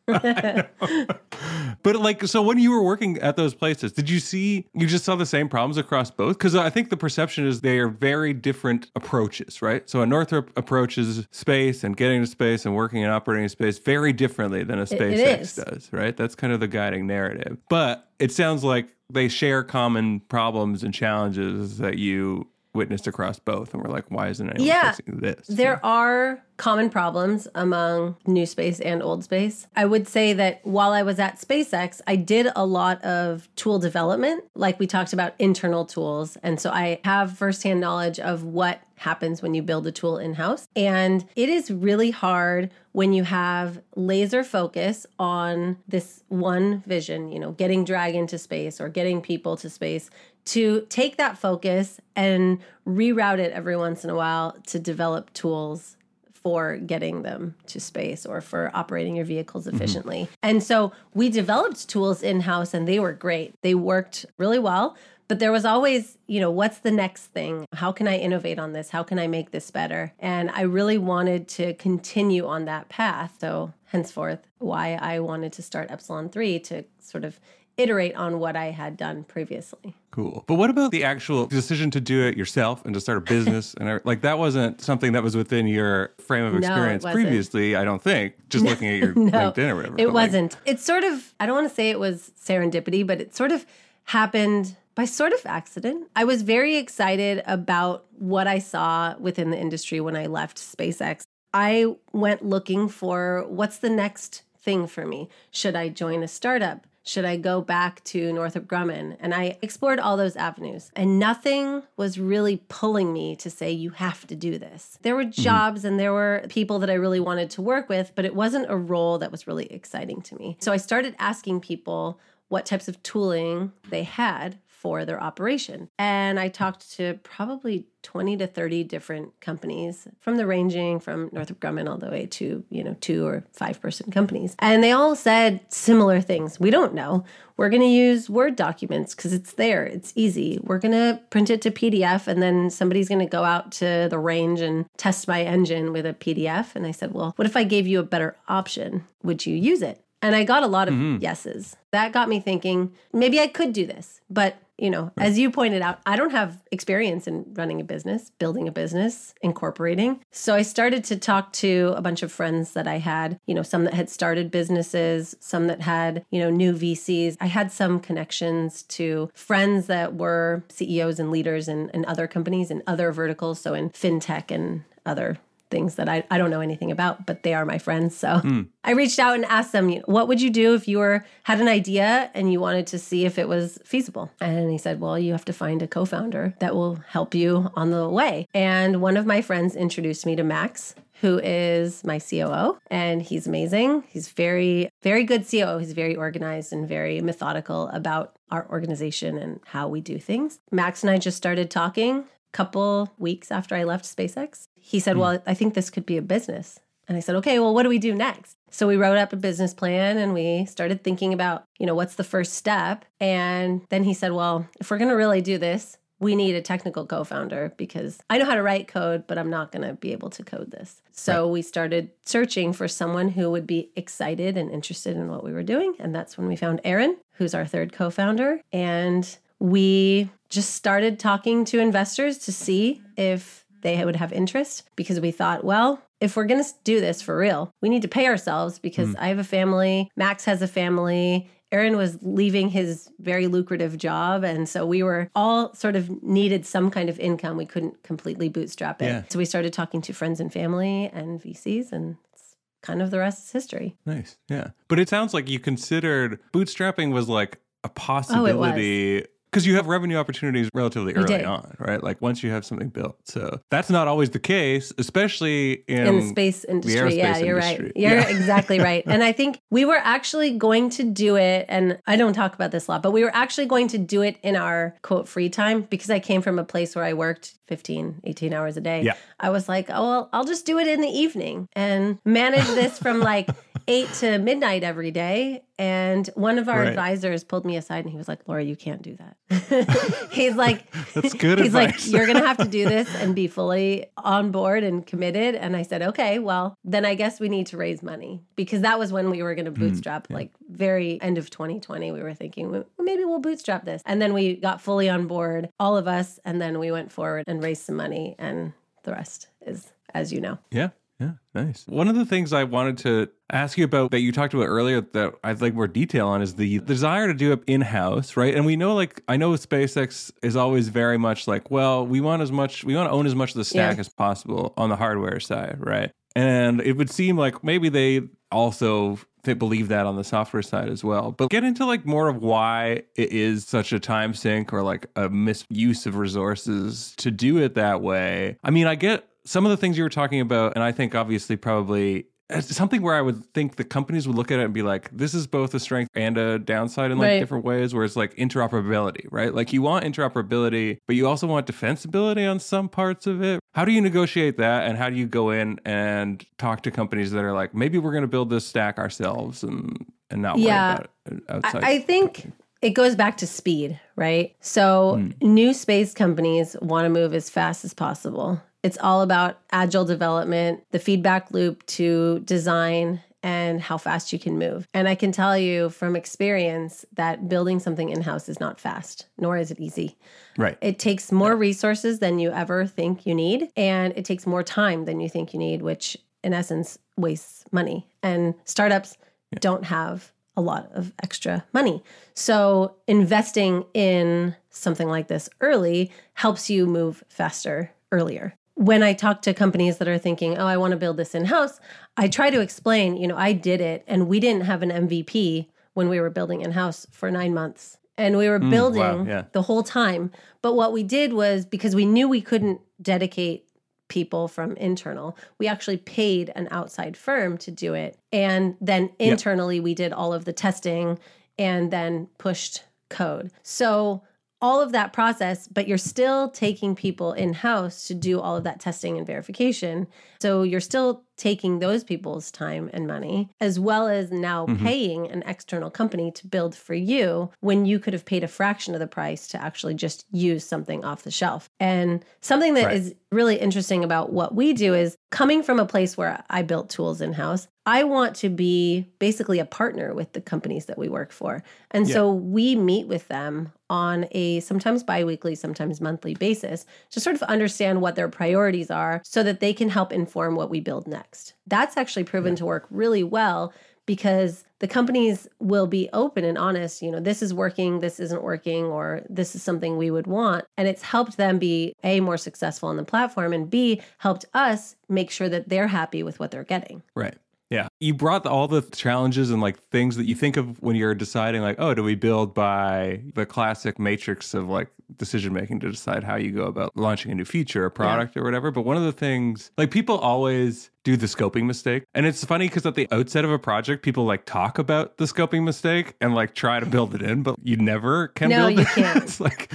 but 1.84 1.96
like, 1.96 2.24
so 2.24 2.42
when 2.42 2.60
you 2.60 2.72
were 2.72 2.82
working 2.82 3.18
at 3.20 3.36
those 3.36 3.54
places, 3.54 3.92
did 3.92 4.10
you 4.10 4.20
see 4.20 4.68
you 4.74 4.88
just 4.88 5.06
saw 5.06 5.16
the 5.16 5.26
same 5.26 5.50
problems 5.50 5.78
across 5.78 6.12
both? 6.12 6.38
Because 6.38 6.56
I 6.56 6.70
think 6.70 6.90
the 6.90 6.98
perception 6.98 7.46
is 7.46 7.62
they 7.62 7.80
are 7.80 7.88
very 7.88 8.34
different 8.34 8.90
approaches, 8.96 9.62
right? 9.62 9.90
So 9.90 10.02
a 10.02 10.06
Northrop 10.06 10.52
approaches 10.58 11.28
space 11.32 11.84
and 11.84 11.96
getting 11.96 12.22
to 12.22 12.28
space 12.28 12.66
and 12.66 12.76
working 12.76 13.04
and 13.04 13.12
operating 13.12 13.50
space 13.50 13.80
very 13.80 14.14
differently 14.14 14.64
than 14.64 14.80
a 14.80 14.86
SpaceX 14.86 15.64
does, 15.64 15.90
right? 15.92 16.16
That's 16.16 16.36
kind 16.36 16.54
of 16.54 16.60
the 16.60 16.68
guiding 16.68 17.08
narrative. 17.08 17.58
But 17.70 18.10
it 18.20 18.32
sounds 18.32 18.64
like 18.64 18.90
they 19.12 19.28
share 19.28 19.64
common 19.64 20.20
problems 20.22 20.84
and 20.84 20.94
challenges 20.94 21.78
that 21.80 21.98
you 21.98 22.48
witnessed 22.80 23.06
across 23.08 23.38
both, 23.40 23.74
and 23.74 23.84
we're 23.84 23.92
like, 23.92 24.06
why 24.10 24.30
isn't 24.30 24.50
anyone 24.50 24.66
Yeah. 24.68 24.92
fixing 24.94 25.18
this? 25.20 25.46
There 25.48 25.80
are 25.86 26.42
common 26.58 26.90
problems 26.90 27.48
among 27.56 28.16
new 28.26 28.46
space 28.46 28.80
and 28.80 29.02
old 29.04 29.24
space. 29.24 29.68
I 29.76 29.86
would 29.86 30.08
say 30.08 30.34
that 30.34 30.60
while 30.66 30.92
I 30.92 31.04
was 31.04 31.20
at 31.20 31.38
SpaceX, 31.40 32.02
I 32.08 32.16
did 32.18 32.48
a 32.56 32.66
lot 32.66 33.02
of 33.04 33.48
tool 33.56 33.80
development, 33.80 34.44
like 34.56 34.78
we 34.80 34.88
talked 34.88 35.14
about 35.14 35.34
internal 35.40 35.86
tools. 35.86 36.38
And 36.44 36.60
so 36.60 36.70
I 36.70 37.00
have 37.06 37.38
firsthand 37.38 37.80
knowledge 37.80 38.20
of 38.20 38.44
what 38.44 38.82
happens 38.96 39.42
when 39.42 39.54
you 39.54 39.62
build 39.62 39.88
a 39.88 39.92
tool 39.94 40.18
in 40.18 40.34
house. 40.34 40.68
And 40.76 41.24
it 41.38 41.48
is 41.48 41.72
really 41.72 42.12
hard 42.12 42.70
when 42.92 43.14
you 43.14 43.24
have 43.24 43.82
laser 43.96 44.44
focus 44.44 45.06
on 45.18 45.78
this 45.88 46.24
one 46.28 46.84
vision, 46.86 47.32
you 47.32 47.40
know, 47.40 47.52
getting 47.54 47.86
Dragon 47.86 48.28
to 48.28 48.38
space 48.38 48.82
or 48.82 48.90
getting 48.90 49.22
people 49.22 49.56
to 49.56 49.70
space, 49.70 50.10
to 50.46 50.86
take 50.90 51.18
that 51.18 51.38
focus 51.38 52.00
and 52.16 52.60
reroute 52.88 53.40
it 53.40 53.52
every 53.52 53.78
once 53.78 54.04
in 54.04 54.10
a 54.10 54.16
while 54.16 54.56
to 54.68 54.80
develop 54.80 55.32
tools 55.34 55.98
for 56.34 56.78
getting 56.78 57.22
them 57.22 57.56
to 57.68 57.80
space 57.80 58.26
or 58.26 58.42
for 58.42 58.72
operating 58.74 59.16
your 59.16 59.26
vehicles 59.26 59.68
mm-hmm. 59.68 59.76
efficiently. 59.76 60.30
And 60.42 60.64
so 60.64 60.92
we 61.14 61.30
developed 61.30 61.90
tools 61.90 62.24
in 62.24 62.42
house 62.42 62.74
and 62.74 62.88
they 62.88 63.00
were 63.00 63.14
great. 63.14 63.54
They 63.62 63.76
worked 63.76 64.26
really 64.38 64.60
well. 64.60 64.98
But 65.28 65.38
there 65.38 65.52
was 65.52 65.64
always, 65.64 66.18
you 66.26 66.40
know, 66.40 66.50
what's 66.50 66.80
the 66.80 66.90
next 66.90 67.28
thing? 67.28 67.68
How 67.76 67.92
can 67.92 68.08
I 68.08 68.18
innovate 68.18 68.58
on 68.58 68.74
this? 68.74 68.90
How 68.90 69.04
can 69.04 69.20
I 69.20 69.28
make 69.28 69.52
this 69.52 69.70
better? 69.70 70.12
And 70.18 70.50
I 70.50 70.62
really 70.62 70.98
wanted 70.98 71.48
to 71.50 71.76
continue 71.76 72.48
on 72.48 72.66
that 72.66 72.90
path. 72.90 73.36
So, 73.40 73.72
henceforth, 73.86 74.40
why 74.58 74.96
I 74.96 75.20
wanted 75.20 75.54
to 75.54 75.62
start 75.62 75.92
Epsilon 75.92 76.30
3 76.30 76.60
to 76.62 76.84
sort 77.00 77.26
of 77.26 77.40
iterate 77.80 78.16
on 78.16 78.40
what 78.40 78.56
I 78.56 78.72
had 78.72 78.98
done 78.98 79.24
previously. 79.24 79.96
Cool. 80.12 80.44
But 80.48 80.56
what 80.56 80.70
about 80.70 80.92
the 80.92 81.04
actual 81.04 81.46
decision 81.46 81.92
to 81.92 82.02
do 82.02 82.26
it 82.26 82.36
yourself 82.38 82.84
and 82.86 82.94
to 82.94 83.00
start 83.00 83.18
a 83.18 83.22
business? 83.36 83.74
and 83.76 83.88
every- 83.90 84.02
like 84.04 84.22
that 84.22 84.38
wasn't 84.38 84.82
something 84.82 85.14
that 85.14 85.24
was 85.24 85.36
within 85.36 85.68
your 85.68 86.12
frame 86.20 86.44
of 86.46 86.56
experience 86.56 87.04
wasn't. 87.04 87.24
previously, 87.24 87.76
I 87.76 87.84
don't 87.84 88.02
think, 88.02 88.34
just 88.50 88.66
looking 88.66 88.88
at 88.90 88.98
your 89.00 89.14
No, 89.16 89.52
LinkedIn 89.52 89.70
or 89.70 89.76
whatever. 89.76 89.96
It 89.98 90.12
wasn't. 90.14 90.58
It's 90.66 90.84
sort 90.84 91.04
of, 91.04 91.34
I 91.40 91.46
don't 91.46 91.56
want 91.56 91.70
to 91.70 91.74
say 91.76 91.90
it 91.90 92.00
was 92.00 92.32
serendipity, 92.40 93.06
but 93.08 93.22
it 93.22 93.36
sort 93.36 93.52
of 93.52 93.66
happened 94.06 94.76
by 94.96 95.06
sort 95.06 95.32
of 95.34 95.46
accident. 95.46 96.08
I 96.16 96.24
was 96.26 96.42
very 96.42 96.76
excited 96.78 97.42
about 97.46 98.06
what 98.18 98.48
I 98.48 98.60
saw 98.60 99.16
within 99.20 99.50
the 99.52 99.58
industry 99.58 100.02
when 100.02 100.16
I 100.16 100.26
left 100.26 100.58
SpaceX. 100.58 101.22
I 101.54 101.96
went 102.12 102.44
looking 102.46 102.90
for 102.90 103.46
what's 103.48 103.78
the 103.78 103.90
next 103.90 104.44
thing 104.58 104.88
for 104.88 105.06
me? 105.06 105.30
Should 105.52 105.76
I 105.76 105.90
join 105.90 106.22
a 106.22 106.28
startup? 106.28 106.86
Should 107.04 107.26
I 107.26 107.38
go 107.38 107.62
back 107.62 108.04
to 108.06 108.32
Northrop 108.34 108.66
Grumman? 108.66 109.18
And 109.20 109.34
I 109.34 109.58
explored 109.62 110.00
all 110.00 110.18
those 110.18 110.36
avenues, 110.36 110.92
and 110.96 111.18
nothing 111.18 111.84
was 111.98 112.20
really 112.20 112.64
pulling 112.68 113.14
me 113.14 113.36
to 113.38 113.50
say, 113.50 113.72
you 113.72 113.92
have 113.92 114.28
to 114.28 114.36
do 114.36 114.60
this. 114.60 115.00
There 115.02 115.16
were 115.16 115.24
mm-hmm. 115.24 115.42
jobs 115.42 115.86
and 115.86 116.00
there 116.00 116.14
were 116.14 116.46
people 116.50 116.80
that 116.80 116.90
I 116.90 116.94
really 116.94 117.20
wanted 117.20 117.50
to 117.52 117.62
work 117.62 117.90
with, 117.90 118.12
but 118.16 118.26
it 118.26 118.36
wasn't 118.36 118.70
a 118.70 118.78
role 118.78 119.18
that 119.20 119.32
was 119.32 119.48
really 119.48 119.66
exciting 119.68 120.22
to 120.24 120.36
me. 120.36 120.58
So 120.60 120.72
I 120.72 120.78
started 120.78 121.16
asking 121.20 121.62
people 121.62 122.20
what 122.50 122.66
types 122.66 122.88
of 122.88 123.02
tooling 123.04 123.72
they 123.90 124.04
had 124.04 124.58
for 124.80 125.04
their 125.04 125.22
operation. 125.22 125.90
And 126.00 126.40
I 126.40 126.48
talked 126.48 126.90
to 126.92 127.20
probably 127.22 127.88
20 128.04 128.38
to 128.38 128.48
30 128.48 128.86
different 128.86 129.38
companies 129.42 130.08
from 130.22 130.38
the 130.38 130.48
ranging 130.48 131.02
from 131.02 131.30
Northrop 131.34 131.60
Grumman 131.60 131.90
all 131.90 131.98
the 131.98 132.10
way 132.10 132.26
to, 132.28 132.64
you 132.70 132.84
know, 132.86 132.96
two 133.02 133.28
or 133.28 133.44
five 133.52 133.82
person 133.82 134.10
companies. 134.10 134.56
And 134.60 134.82
they 134.82 134.94
all 134.94 135.18
said 135.18 135.60
similar 135.68 136.22
things. 136.22 136.62
We 136.62 136.70
don't 136.70 136.94
know. 136.94 137.26
We're 137.58 137.68
going 137.68 137.82
to 137.82 137.88
use 137.88 138.30
Word 138.30 138.56
documents 138.56 139.14
because 139.14 139.34
it's 139.34 139.52
there. 139.54 139.84
It's 139.84 140.14
easy. 140.16 140.62
We're 140.64 140.80
going 140.80 140.94
to 140.94 141.20
print 141.30 141.50
it 141.50 141.62
to 141.64 141.72
PDF 141.72 142.28
and 142.28 142.42
then 142.42 142.70
somebody's 142.70 143.10
going 143.10 143.20
to 143.20 143.26
go 143.26 143.44
out 143.44 143.74
to 143.74 144.08
the 144.10 144.18
range 144.18 144.62
and 144.62 144.86
test 144.96 145.28
my 145.28 145.44
engine 145.44 145.92
with 145.92 146.06
a 146.06 146.14
PDF. 146.14 146.74
And 146.74 146.86
I 146.86 146.92
said, 146.92 147.14
well, 147.14 147.34
what 147.36 147.46
if 147.46 147.58
I 147.58 147.66
gave 147.66 147.86
you 147.86 148.00
a 148.00 148.04
better 148.04 148.38
option? 148.48 149.04
Would 149.24 149.46
you 149.46 149.58
use 149.58 149.82
it? 149.82 150.02
And 150.22 150.36
I 150.36 150.44
got 150.44 150.64
a 150.64 150.68
lot 150.68 150.88
of 150.88 150.94
mm-hmm. 150.94 151.22
yeses. 151.22 151.78
That 151.92 152.12
got 152.12 152.30
me 152.30 152.40
thinking 152.40 152.94
maybe 153.14 153.40
I 153.40 153.48
could 153.48 153.74
do 153.74 153.86
this. 153.86 154.22
But, 154.30 154.58
you 154.82 154.90
know, 154.90 155.12
as 155.18 155.38
you 155.38 155.52
pointed 155.52 155.82
out, 155.82 156.00
I 156.06 156.16
don't 156.16 156.32
have 156.32 156.62
experience 156.72 157.28
in 157.28 157.46
running 157.54 157.82
a 157.82 157.84
business, 157.84 158.32
building 158.40 158.68
a 158.68 158.72
business, 158.72 159.34
incorporating. 159.42 160.22
So 160.32 160.56
I 160.56 160.62
started 160.62 161.04
to 161.06 161.18
talk 161.18 161.54
to 161.54 161.94
a 161.96 162.02
bunch 162.02 162.24
of 162.24 162.32
friends 162.32 162.74
that 162.74 162.88
I 162.88 162.98
had, 162.98 163.40
you 163.46 163.54
know, 163.54 163.64
some 163.64 163.84
that 163.86 163.94
had 163.94 164.10
started 164.10 164.52
businesses, 164.52 165.36
some 165.40 165.68
that 165.68 165.82
had, 165.82 166.26
you 166.32 166.40
know, 166.40 166.50
new 166.50 166.74
VCs. 166.74 167.38
I 167.40 167.48
had 167.48 167.72
some 167.72 168.00
connections 168.00 168.84
to 168.84 169.30
friends 169.34 169.88
that 169.88 170.16
were 170.16 170.64
CEOs 170.70 171.20
and 171.20 171.32
leaders 171.32 171.68
in, 171.68 171.90
in 171.90 172.06
other 172.06 172.28
companies 172.28 172.72
in 172.72 172.84
other 172.88 173.12
verticals. 173.12 173.60
So 173.60 173.74
in 173.74 173.90
fintech 173.90 174.52
and 174.52 174.84
other 175.06 175.40
things 175.70 175.96
that 175.96 176.10
I, 176.10 176.24
I 176.32 176.38
don't 176.38 176.50
know 176.50 176.62
anything 176.62 176.92
about, 176.92 177.26
but 177.26 177.44
they 177.44 177.54
are 177.54 177.66
my 177.66 177.78
friends. 177.78 178.16
So 178.16 178.40
hmm. 178.40 178.62
I 178.84 178.92
reached 178.92 179.20
out 179.20 179.36
and 179.36 179.46
asked 179.46 179.72
them, 179.72 179.92
what 180.06 180.28
would 180.28 180.42
you 180.42 180.50
do 180.50 180.74
if 180.74 180.88
you 180.88 181.00
were 181.00 181.26
had 181.44 181.62
an 181.62 181.68
idea 181.68 182.32
and 182.34 182.52
you 182.52 182.60
wanted 182.60 182.88
to 182.88 183.00
see 183.00 183.26
if 183.26 183.38
it 183.38 183.48
was 183.48 183.80
feasible? 183.84 184.32
And 184.42 184.72
he 184.72 184.78
said, 184.78 185.00
well, 185.00 185.18
you 185.18 185.32
have 185.32 185.46
to 185.46 185.54
find 185.54 185.82
a 185.82 185.88
co-founder 185.88 186.56
that 186.60 186.76
will 186.76 186.96
help 187.08 187.36
you 187.36 187.72
on 187.76 187.92
the 187.92 188.08
way. 188.10 188.48
And 188.54 189.02
one 189.02 189.18
of 189.18 189.26
my 189.26 189.42
friends 189.42 189.76
introduced 189.76 190.26
me 190.26 190.36
to 190.36 190.44
Max, 190.44 190.96
who 191.22 191.40
is 191.40 192.04
my 192.04 192.20
COO, 192.20 192.78
and 192.90 193.22
he's 193.22 193.46
amazing. 193.46 194.04
He's 194.08 194.30
very, 194.30 194.90
very 195.04 195.24
good 195.24 195.46
COO. 195.50 195.78
He's 195.78 195.94
very 195.94 196.16
organized 196.16 196.72
and 196.72 196.88
very 196.88 197.22
methodical 197.22 197.90
about 197.90 198.38
our 198.52 198.68
organization 198.70 199.38
and 199.38 199.60
how 199.66 199.88
we 199.88 200.02
do 200.02 200.18
things. 200.18 200.60
Max 200.72 201.04
and 201.04 201.10
I 201.10 201.18
just 201.18 201.38
started 201.38 201.70
talking 201.70 202.20
a 202.20 202.26
couple 202.54 203.12
weeks 203.18 203.52
after 203.52 203.76
I 203.76 203.84
left 203.84 204.06
SpaceX. 204.06 204.69
He 204.82 205.00
said, 205.00 205.14
hmm. 205.14 205.20
Well, 205.20 205.44
I 205.46 205.54
think 205.54 205.74
this 205.74 205.90
could 205.90 206.06
be 206.06 206.18
a 206.18 206.22
business. 206.22 206.80
And 207.08 207.18
I 207.18 207.22
said, 207.22 207.36
Okay, 207.36 207.60
well, 207.60 207.74
what 207.74 207.84
do 207.84 207.90
we 207.90 208.00
do 208.00 208.14
next? 208.14 208.56
So 208.70 208.88
we 208.88 208.96
wrote 208.96 209.18
up 209.18 209.34
a 209.34 209.38
business 209.38 209.74
plan 209.74 210.18
and 210.18 210.34
we 210.34 210.66
started 210.66 211.04
thinking 211.04 211.34
about, 211.34 211.64
you 211.80 211.88
know, 211.88 211.96
what's 211.96 212.16
the 212.16 212.24
first 212.24 212.54
step? 212.54 213.04
And 213.20 213.82
then 213.90 214.04
he 214.04 214.14
said, 214.14 214.32
Well, 214.32 214.68
if 214.80 214.92
we're 214.92 215.00
going 215.00 215.10
to 215.10 215.16
really 215.16 215.42
do 215.42 215.58
this, 215.58 215.98
we 216.20 216.36
need 216.36 216.54
a 216.56 216.62
technical 216.62 217.06
co 217.06 217.24
founder 217.24 217.74
because 217.78 218.20
I 218.30 218.38
know 218.38 218.46
how 218.46 218.56
to 218.56 218.62
write 218.62 218.88
code, 218.88 219.26
but 219.26 219.38
I'm 219.38 219.50
not 219.50 219.72
going 219.72 219.88
to 219.88 219.94
be 219.96 220.12
able 220.12 220.30
to 220.32 220.44
code 220.44 220.72
this. 220.72 221.02
So 221.12 221.48
we 221.48 221.62
started 221.62 222.12
searching 222.26 222.74
for 222.74 222.88
someone 222.88 223.30
who 223.30 223.50
would 223.52 223.66
be 223.66 223.90
excited 223.96 224.58
and 224.58 224.70
interested 224.70 225.16
in 225.16 225.30
what 225.30 225.44
we 225.44 225.52
were 225.52 225.64
doing. 225.64 225.96
And 226.00 226.14
that's 226.14 226.38
when 226.38 226.48
we 226.48 226.56
found 226.56 226.82
Aaron, 226.84 227.18
who's 227.34 227.56
our 227.56 227.66
third 227.66 227.94
co 227.94 228.10
founder. 228.10 228.62
And 228.72 229.38
we 229.60 230.30
just 230.50 230.76
started 230.76 231.20
talking 231.20 231.66
to 231.66 231.80
investors 231.80 232.38
to 232.40 232.52
see 232.52 233.02
if 233.18 233.66
they 233.82 234.04
would 234.04 234.16
have 234.16 234.34
interest 234.34 234.84
because 234.96 235.20
we 235.20 235.32
thought, 235.32 235.64
well, 235.64 236.02
if 236.20 236.36
we're 236.36 236.46
going 236.46 236.64
to 236.64 236.70
do 236.84 237.00
this 237.00 237.22
for 237.22 237.38
real, 237.38 237.72
we 237.82 237.90
need 237.90 238.02
to 238.02 238.08
pay 238.08 238.28
ourselves 238.28 238.80
because 238.80 239.10
hmm. 239.10 239.16
I 239.20 239.28
have 239.30 239.40
a 239.40 239.44
family, 239.44 240.12
Max 240.16 240.46
has 240.46 240.62
a 240.62 240.68
family. 240.68 241.50
Aaron 241.72 241.98
was 241.98 242.18
leaving 242.22 242.70
his 242.70 243.12
very 243.20 243.46
lucrative 243.48 243.96
job. 243.98 244.44
And 244.44 244.68
so 244.68 244.86
we 244.86 245.04
were 245.04 245.30
all 245.36 245.74
sort 245.76 245.96
of 245.96 246.24
needed 246.24 246.66
some 246.66 246.90
kind 246.90 247.10
of 247.10 247.20
income. 247.20 247.58
We 247.58 247.66
couldn't 247.68 248.02
completely 248.02 248.50
bootstrap 248.50 249.02
it. 249.02 249.06
Yeah. 249.06 249.24
So 249.30 249.38
we 249.38 249.46
started 249.46 249.72
talking 249.72 250.02
to 250.02 250.14
friends 250.14 250.40
and 250.40 250.52
family 250.52 251.12
and 251.14 251.40
VCs, 251.40 251.92
and 251.92 252.18
it's 252.34 252.56
kind 252.82 253.04
of 253.04 253.12
the 253.12 253.20
rest 253.20 253.46
is 253.46 253.52
history. 253.52 253.96
Nice. 254.06 254.38
Yeah. 254.48 254.70
But 254.88 255.00
it 255.00 255.10
sounds 255.10 255.34
like 255.34 255.48
you 255.48 255.60
considered 255.60 256.40
bootstrapping 256.52 257.14
was 257.14 257.30
like 257.30 257.60
a 257.84 257.88
oh, 257.88 257.92
possibility. 257.94 259.26
Because 259.52 259.66
you 259.66 259.76
have 259.78 259.88
revenue 259.88 260.18
opportunities 260.18 260.70
relatively 260.76 261.14
early 261.16 261.38
did. 261.40 261.46
on, 261.46 261.76
right? 261.80 262.04
Like 262.04 262.22
once 262.22 262.44
you 262.44 262.52
have 262.52 262.64
something 262.66 262.90
built. 262.90 263.18
So 263.26 263.60
that's 263.72 263.90
not 263.90 264.08
always 264.08 264.30
the 264.30 264.40
case, 264.40 264.94
especially 265.00 265.84
in, 265.88 266.06
in 266.08 266.16
the 266.18 266.28
space 266.28 266.64
industry. 266.66 267.18
yeah, 267.18 267.34
aerospace 267.34 267.46
you're 267.46 267.58
industry. 267.58 267.86
right. 267.86 267.92
You're 267.96 268.12
Yeah. 268.20 268.28
exactly 268.30 268.80
right. 268.90 269.04
And 269.08 269.24
I 269.24 269.32
think 269.32 269.60
we 269.72 269.86
were 269.86 269.98
actually 270.04 270.58
going 270.58 270.92
to 270.92 271.04
do 271.04 271.36
it, 271.36 271.66
and 271.68 272.00
I 272.06 272.16
don't 272.16 272.34
talk 272.34 272.54
about 272.54 272.70
this 272.72 272.88
a 272.88 272.92
lot, 272.92 273.02
but 273.02 273.12
we 273.12 273.24
were 273.24 273.36
actually 273.36 273.66
going 273.66 273.88
to 273.90 273.98
do 273.98 274.22
it 274.22 274.38
in 274.44 274.56
our 274.56 274.96
quote 275.02 275.28
free 275.28 275.50
time 275.50 275.82
because 275.82 276.10
I 276.12 276.20
came 276.20 276.42
from 276.44 276.60
a 276.60 276.64
place 276.64 276.96
where 276.96 277.06
I 277.06 277.14
worked 277.14 277.56
15, 277.68 278.22
18 278.24 278.54
hours 278.54 278.78
a 278.78 278.82
day. 278.82 279.02
Yeah. 279.02 279.14
I 279.40 279.50
was 279.50 279.68
like, 279.68 279.90
oh, 279.90 280.04
well, 280.04 280.30
I'll 280.34 280.46
just 280.46 280.66
do 280.66 280.78
it 280.80 280.88
in 280.88 281.02
the 281.02 281.08
evening 281.10 281.68
and 281.74 282.20
manage 282.26 282.66
this 282.68 283.00
from 283.00 283.20
like 283.32 283.50
eight 283.88 284.12
to 284.20 284.38
midnight 284.38 284.84
every 284.84 285.12
day. 285.12 285.64
And 285.80 286.28
one 286.36 286.60
of 286.60 286.68
our 286.70 286.80
Right. 286.80 286.88
advisors 286.90 287.44
pulled 287.44 287.66
me 287.66 287.78
aside 287.78 288.04
and 288.06 288.10
he 288.12 288.18
was 288.18 288.28
like, 288.28 288.48
Laura, 288.48 288.64
you 288.64 288.76
can't 288.76 289.02
do 289.02 289.16
that. 289.16 289.38
he's 290.32 290.56
like, 290.56 290.90
That's 291.14 291.34
good 291.34 291.60
he's 291.60 291.74
like, 291.74 292.06
you're 292.08 292.28
gonna 292.28 292.46
have 292.46 292.58
to 292.58 292.68
do 292.68 292.86
this 292.86 293.14
and 293.18 293.36
be 293.36 293.48
fully 293.48 294.06
on 294.18 294.52
board 294.52 294.84
and 294.84 295.06
committed. 295.06 295.56
And 295.56 295.76
I 295.76 295.82
said, 295.82 296.02
okay, 296.02 296.40
well, 296.40 296.76
then 296.84 297.06
I 297.06 297.16
guess 297.16 297.40
we 297.40 297.50
need 297.50 297.68
to 297.68 297.78
raise 297.78 298.04
money 298.04 298.44
because 298.56 298.82
that 298.82 299.00
was 299.00 299.12
when 299.12 299.30
we 299.30 299.42
were 299.42 299.56
gonna 299.56 299.72
hmm, 299.72 299.80
bootstrap. 299.80 300.28
yeah. 300.30 300.36
Like 300.36 300.52
very 300.70 301.20
end 301.22 301.38
of 301.38 301.50
2020, 301.50 302.12
we 302.12 302.22
were 302.22 302.34
thinking 302.34 302.72
"Well, 302.72 302.86
maybe 303.00 303.26
we'll 303.26 303.40
bootstrap 303.40 303.86
this, 303.86 304.02
and 304.06 304.22
then 304.22 304.34
we 304.34 304.56
got 304.56 304.82
fully 304.82 305.10
on 305.10 305.28
board, 305.28 305.70
all 305.80 305.98
of 305.98 306.08
us, 306.08 306.40
and 306.46 306.62
then 306.62 306.80
we 306.80 306.92
went 306.92 307.12
forward 307.12 307.46
and 307.48 307.64
raised 307.64 307.84
some 307.84 307.96
money, 307.96 308.36
and 308.38 308.74
the 309.04 309.12
rest 309.12 309.48
is 309.66 309.92
as 310.14 310.32
you 310.32 310.42
know. 310.42 310.58
Yeah. 310.72 310.90
Yeah. 311.20 311.32
Nice. 311.54 311.84
One 311.88 312.08
of 312.08 312.16
the 312.16 312.26
things 312.26 312.54
I 312.54 312.64
wanted 312.64 312.98
to 313.00 313.30
ask 313.52 313.78
you 313.78 313.84
about 313.84 314.12
that 314.12 314.22
you 314.22 314.32
talked 314.32 314.54
about 314.54 314.66
earlier 314.68 315.02
that 315.02 315.34
I'd 315.44 315.60
like 315.62 315.74
more 315.74 315.88
detail 315.88 316.28
on 316.28 316.42
is 316.42 316.56
the 316.56 316.80
desire 316.80 317.28
to 317.28 317.34
do 317.34 317.52
it 317.52 317.62
in 317.68 317.82
house, 317.82 318.38
right? 318.38 318.56
And 318.56 318.66
we 318.66 318.76
know, 318.78 318.96
like, 318.96 319.22
I 319.28 319.36
know 319.36 319.52
SpaceX 319.52 320.32
is 320.42 320.56
always 320.56 320.88
very 320.88 321.18
much 321.18 321.48
like, 321.48 321.70
well, 321.70 322.06
we 322.08 322.22
want 322.22 322.42
as 322.42 322.52
much, 322.52 322.84
we 322.86 322.96
want 322.96 323.08
to 323.10 323.12
own 323.12 323.26
as 323.26 323.36
much 323.36 323.50
of 323.52 323.56
the 323.56 323.66
stack 323.66 323.96
Yeah. 323.96 324.00
as 324.02 324.10
possible 324.10 324.74
on 324.78 324.90
the 324.90 324.96
hardware 324.96 325.40
side, 325.42 325.78
right? 325.80 326.12
And 326.36 326.80
it 326.80 326.94
would 326.94 327.10
seem 327.10 327.38
like 327.38 327.64
maybe 327.64 327.90
they 327.90 328.22
also 328.52 329.20
they 329.44 329.54
believe 329.54 329.88
that 329.88 330.06
on 330.06 330.16
the 330.18 330.24
software 330.24 330.62
side 330.62 330.90
as 330.90 331.02
well. 331.04 331.32
But 331.32 331.50
get 331.50 331.64
into 331.64 331.86
like 331.86 332.06
more 332.06 332.28
of 332.28 332.38
why 332.44 333.04
it 333.16 333.32
is 333.32 333.66
such 333.66 333.94
a 333.94 334.00
time 334.00 334.34
sink 334.34 334.74
or 334.74 334.84
like 334.84 335.08
a 335.16 335.30
misuse 335.30 336.06
of 336.06 336.18
resources 336.18 337.14
to 337.18 337.32
do 337.32 337.58
it 337.58 337.76
that 337.76 338.02
way. 338.02 338.58
I 338.64 338.70
mean, 338.72 338.86
I 338.86 338.96
get 338.96 339.26
some 339.50 339.66
of 339.66 339.72
the 339.72 339.78
things 339.78 339.98
you 339.98 340.04
were 340.04 340.10
talking 340.10 340.42
about, 340.42 340.74
and 340.76 340.84
I 340.84 340.92
think 340.92 341.16
obviously 341.16 341.58
probably 341.58 342.28
something 342.62 343.02
where 343.02 343.16
I 343.16 343.22
would 343.22 343.44
think 343.54 343.78
the 343.78 343.84
companies 343.84 344.28
would 344.28 344.36
look 344.36 344.52
at 344.52 344.60
it 344.60 344.64
and 344.66 344.74
be 344.74 344.84
like, 344.84 345.10
this 345.12 345.34
is 345.34 345.48
both 345.48 345.74
a 345.74 345.80
strength 345.80 346.10
and 346.14 346.38
a 346.38 346.60
downside 346.60 347.10
in 347.10 347.18
like 347.18 347.26
Right. 347.28 347.40
different 347.40 347.66
ways, 347.66 347.94
where 347.96 348.04
it's 348.04 348.16
like 348.16 348.36
interoperability, 348.36 349.26
right? 349.32 349.54
Like 349.54 349.74
you 349.74 349.82
want 349.82 350.06
interoperability, 350.06 350.98
but 351.08 351.16
you 351.16 351.28
also 351.28 351.48
want 351.48 351.66
defensibility 351.66 352.50
on 352.50 352.60
some 352.60 352.90
parts 352.90 353.26
of 353.26 353.42
it. 353.42 353.60
How 353.74 353.86
do 353.86 353.92
you 353.92 354.02
negotiate 354.02 354.58
that? 354.58 354.88
And 354.88 355.00
how 355.00 355.10
do 355.10 355.16
you 355.16 355.26
go 355.26 355.50
in 355.50 355.80
and 355.84 356.46
talk 356.60 356.84
to 356.84 356.92
companies 356.92 357.32
that 357.32 357.44
are 357.44 357.54
like, 357.54 357.74
maybe 357.74 357.98
we're 357.98 358.12
going 358.12 358.22
to 358.22 358.28
build 358.28 358.52
this 358.52 358.68
stack 358.68 359.00
ourselves 359.00 359.64
and, 359.64 360.06
and 360.30 360.42
not 360.44 360.58
Yeah. 360.60 360.88
worry 360.88 360.94
about 360.96 361.10
it 361.26 361.44
outside? 361.50 361.84
I, 361.84 361.94
I 361.94 362.00
think 362.02 362.52
it 362.84 362.92
goes 362.92 363.16
back 363.16 363.38
to 363.38 363.48
speed, 363.48 364.00
right? 364.16 364.56
So 364.60 365.16
Hmm. 365.16 365.54
new 365.54 365.74
space 365.74 366.14
companies 366.14 366.76
want 366.82 367.06
to 367.06 367.10
move 367.10 367.34
as 367.34 367.50
fast 367.50 367.84
as 367.86 367.94
possible. 367.94 368.62
It's 368.84 368.98
all 369.00 369.22
about 369.22 369.60
agile 369.72 370.06
development, 370.06 370.84
the 370.92 371.00
feedback 371.00 371.52
loop 371.52 371.86
to 371.88 372.40
design 372.40 373.22
and 373.42 373.82
how 373.82 373.98
fast 373.98 374.34
you 374.34 374.40
can 374.40 374.58
move. 374.58 374.88
And 374.94 375.08
I 375.08 375.16
can 375.16 375.32
tell 375.32 375.58
you 375.58 375.90
from 375.90 376.16
experience 376.16 377.06
that 377.14 377.48
building 377.48 377.80
something 377.80 378.10
in-house 378.10 378.50
is 378.50 378.60
not 378.60 378.80
fast, 378.80 379.28
nor 379.38 379.58
is 379.58 379.72
it 379.72 379.80
easy. 379.80 380.18
right. 380.58 380.78
It 380.82 381.00
takes 381.00 381.32
more 381.32 381.56
resources 381.56 382.20
than 382.20 382.40
you 382.40 382.52
ever 382.52 382.86
think 382.86 383.26
you 383.26 383.34
need, 383.34 383.70
and 383.78 384.14
it 384.18 384.26
takes 384.26 384.46
more 384.46 384.64
time 384.64 385.06
than 385.06 385.20
you 385.22 385.30
think 385.30 385.54
you 385.54 385.60
need, 385.60 385.82
which 385.82 386.18
in 386.44 386.54
essence 386.54 386.98
wastes 387.18 387.64
money. 387.72 388.08
And 388.22 388.56
startups 388.66 389.18
don't 389.60 389.86
have 389.86 390.32
a 390.58 390.62
lot 390.62 390.92
of 390.94 391.14
extra 391.24 391.64
money. 391.72 392.04
So 392.34 392.96
investing 393.08 393.86
in 393.94 394.56
something 394.70 395.08
like 395.08 395.28
this 395.30 395.50
early 395.62 396.12
helps 396.34 396.70
you 396.70 396.86
move 396.86 397.24
faster 397.30 397.92
earlier. 398.12 398.54
When 398.80 399.04
I 399.04 399.12
talk 399.12 399.42
to 399.42 399.54
companies 399.54 399.98
that 399.98 400.08
are 400.08 400.18
thinking, 400.18 400.58
oh, 400.58 400.66
I 400.66 400.78
want 400.78 400.92
to 400.92 400.98
build 400.98 401.18
this 401.18 401.36
in 401.36 401.44
house, 401.44 401.82
I 402.16 402.30
try 402.30 402.50
to 402.50 402.62
explain, 402.62 403.18
you 403.18 403.28
know, 403.28 403.36
I 403.36 403.52
did 403.52 403.82
it 403.82 404.06
and 404.08 404.30
we 404.30 404.40
didn't 404.40 404.62
have 404.62 404.82
an 404.82 404.90
MVP 404.90 405.68
when 405.96 406.08
we 406.08 406.22
were 406.22 406.30
building 406.30 406.62
in 406.62 406.72
house 406.72 407.06
for 407.12 407.30
nine 407.30 407.54
months. 407.54 407.98
And 408.18 408.38
we 408.38 408.48
were 408.48 408.58
Mm, 408.58 408.64
wow, 408.64 408.70
building 408.70 409.28
yeah. 409.28 409.44
the 409.52 409.64
whole 409.64 409.84
time. 409.84 410.32
But 410.62 410.76
what 410.76 410.94
we 410.94 411.04
did 411.04 411.34
was 411.34 411.66
because 411.66 411.94
we 411.94 412.06
knew 412.06 412.30
we 412.30 412.40
couldn't 412.40 412.80
dedicate 413.02 413.66
people 414.08 414.48
from 414.48 414.78
internal, 414.78 415.38
we 415.58 415.68
actually 415.68 415.98
paid 415.98 416.50
an 416.56 416.70
outside 416.72 417.18
firm 417.18 417.58
to 417.58 417.72
do 417.72 417.94
it. 417.94 418.18
And 418.32 418.78
then 418.80 419.12
internally, 419.20 419.82
we 419.82 419.94
did 419.94 420.14
all 420.14 420.32
of 420.32 420.46
the 420.46 420.54
testing 420.54 421.20
and 421.58 421.92
then 421.92 422.30
pushed 422.38 422.84
code. 423.10 423.52
So 423.62 424.24
all 424.62 424.82
of 424.82 424.92
that 424.92 425.14
process, 425.14 425.68
but 425.68 425.88
you're 425.88 425.98
still 425.98 426.50
taking 426.50 426.96
people 426.96 427.34
in 427.34 427.54
house 427.54 428.08
to 428.08 428.14
do 428.14 428.40
all 428.40 428.58
of 428.58 428.64
that 428.66 428.80
testing 428.80 429.18
and 429.18 429.26
verification. 429.26 430.08
So 430.42 430.64
you're 430.64 430.82
still 430.82 431.24
taking 431.40 431.80
those 431.80 432.04
people's 432.04 432.52
time 432.52 432.90
and 432.94 433.08
money, 433.08 433.50
as 433.60 433.80
well 433.80 434.08
as 434.08 434.32
now 434.32 434.68
Mhm. 434.68 434.78
paying 434.78 435.32
an 435.32 435.42
external 435.48 435.90
company 435.90 436.32
to 436.34 436.48
build 436.48 436.76
for 436.76 436.94
you 436.94 437.50
when 437.62 437.86
you 437.88 437.98
could 438.00 438.14
have 438.14 438.26
paid 438.26 438.44
a 438.44 438.48
fraction 438.48 438.94
of 438.94 439.00
the 439.00 439.08
price 439.08 439.48
to 439.50 439.62
actually 439.64 439.96
just 439.96 440.26
use 440.32 440.64
something 440.66 441.04
off 441.04 441.24
the 441.24 441.32
shelf. 441.32 441.70
And 441.80 442.24
something 442.42 442.76
that 442.76 442.92
is 442.92 443.08
Right. 443.08 443.18
really 443.32 443.56
interesting 443.58 444.04
about 444.04 444.34
what 444.34 444.54
we 444.56 444.74
do 444.74 444.94
is 444.94 445.16
coming 445.32 445.64
from 445.64 445.80
a 445.80 445.86
place 445.86 446.18
where 446.18 446.44
I 446.50 446.62
built 446.62 446.90
tools 446.90 447.22
in 447.22 447.34
house, 447.34 447.68
I 447.86 448.04
want 448.04 448.36
to 448.38 448.50
be 448.50 449.08
basically 449.20 449.60
a 449.60 449.66
partner 449.66 450.14
with 450.14 450.34
the 450.34 450.42
companies 450.42 450.86
that 450.86 450.98
we 450.98 451.10
work 451.10 451.32
for. 451.32 451.64
And 451.92 452.08
Yeah. 452.08 452.14
so 452.14 452.32
we 452.34 452.76
meet 452.76 453.08
with 453.08 453.28
them 453.28 453.72
on 453.90 454.28
a 454.32 454.60
sometimes 454.62 455.04
biweekly, 455.04 455.56
sometimes 455.56 456.02
monthly 456.02 456.36
basis 456.36 456.86
to 457.12 457.20
sort 457.20 457.36
of 457.36 457.44
understand 457.44 458.02
what 458.02 458.16
their 458.16 458.30
priorities 458.30 458.92
are 458.92 459.22
so 459.24 459.42
that 459.44 459.60
they 459.60 459.74
can 459.74 459.90
help 459.90 460.12
inform 460.12 460.56
what 460.56 460.70
we 460.70 460.80
build 460.80 461.08
next. 461.08 461.29
That's 461.68 461.98
actually 461.98 462.24
proven 462.24 462.56
to 462.56 462.66
work 462.66 462.88
really 462.90 463.24
well 463.24 463.74
because 464.06 464.64
the 464.80 464.88
companies 464.88 465.48
will 465.60 465.86
be 465.86 466.10
open 466.14 466.44
and 466.44 466.58
honest, 466.58 467.04
you 467.04 467.12
know, 467.12 467.20
this 467.20 467.44
is 467.44 467.54
working, 467.54 468.00
this 468.00 468.20
isn't 468.20 468.42
working, 468.42 468.86
or 468.86 469.22
this 469.30 469.54
is 469.54 469.62
something 469.62 469.98
we 469.98 470.10
would 470.10 470.26
want. 470.26 470.66
And 470.78 470.88
it's 470.88 471.04
helped 471.04 471.38
them 471.38 471.60
be 471.60 471.94
A, 472.04 472.20
more 472.20 472.38
successful 472.38 472.90
on 472.90 472.98
the 472.98 473.04
platform, 473.04 473.54
and 473.54 473.70
B, 473.70 474.02
helped 474.18 474.46
us 474.56 474.96
make 475.10 475.30
sure 475.30 475.48
that 475.50 475.70
they're 475.70 475.88
happy 475.88 476.24
with 476.24 476.40
what 476.40 476.50
they're 476.50 476.64
getting. 476.64 477.04
Right. 477.14 477.36
Yeah. 477.70 477.88
You 478.00 478.16
brought 478.16 478.48
all 478.48 478.68
the 478.68 478.82
challenges 478.82 479.52
and 479.52 479.62
like 479.62 479.78
things 479.90 480.16
that 480.16 480.26
you 480.26 480.34
think 480.34 480.58
of 480.58 480.82
when 480.82 480.96
you're 480.96 481.14
deciding, 481.14 481.62
like, 481.62 481.76
oh, 481.78 481.94
do 481.94 482.02
we 482.02 482.16
build 482.16 482.56
by 482.56 483.22
the 483.36 483.46
classic 483.46 484.00
matrix 484.00 484.56
of 484.56 484.70
like 484.70 484.90
decision 485.18 485.54
making 485.54 485.80
to 485.82 485.92
decide 485.92 486.24
how 486.24 486.36
you 486.36 486.52
go 486.52 486.64
about 486.64 486.96
launching 486.96 487.32
a 487.32 487.36
new 487.36 487.46
feature 487.46 487.86
or 487.86 487.90
product 487.90 488.36
or 488.38 488.44
whatever. 488.44 488.72
But 488.72 488.86
one 488.86 488.98
of 488.98 489.04
the 489.04 489.12
things, 489.12 489.72
like, 489.78 489.92
people 489.92 490.18
always 490.18 490.90
do 491.04 491.16
the 491.16 491.26
scoping 491.28 491.64
mistake. 491.66 492.04
And 492.14 492.26
it's 492.26 492.44
funny 492.44 492.68
because 492.68 492.86
at 492.86 492.96
the 492.96 493.08
outset 493.12 493.46
of 493.46 493.52
a 493.52 493.60
project, 493.60 494.04
people 494.04 494.26
like 494.26 494.46
talk 494.46 494.78
about 494.78 495.18
the 495.18 495.26
scoping 495.26 495.64
mistake 495.64 496.16
and 496.20 496.36
like 496.36 496.54
try 496.56 496.80
to 496.80 496.86
build 496.86 497.16
it 497.16 497.22
in, 497.22 497.42
but 497.44 497.56
you 497.64 497.78
never 497.78 498.28
can 498.30 498.50
No, 498.50 498.68
build 498.68 498.80
you 498.80 498.82
it. 498.82 498.88
can't. 498.96 499.24
it's 499.24 499.40
like, 499.40 499.72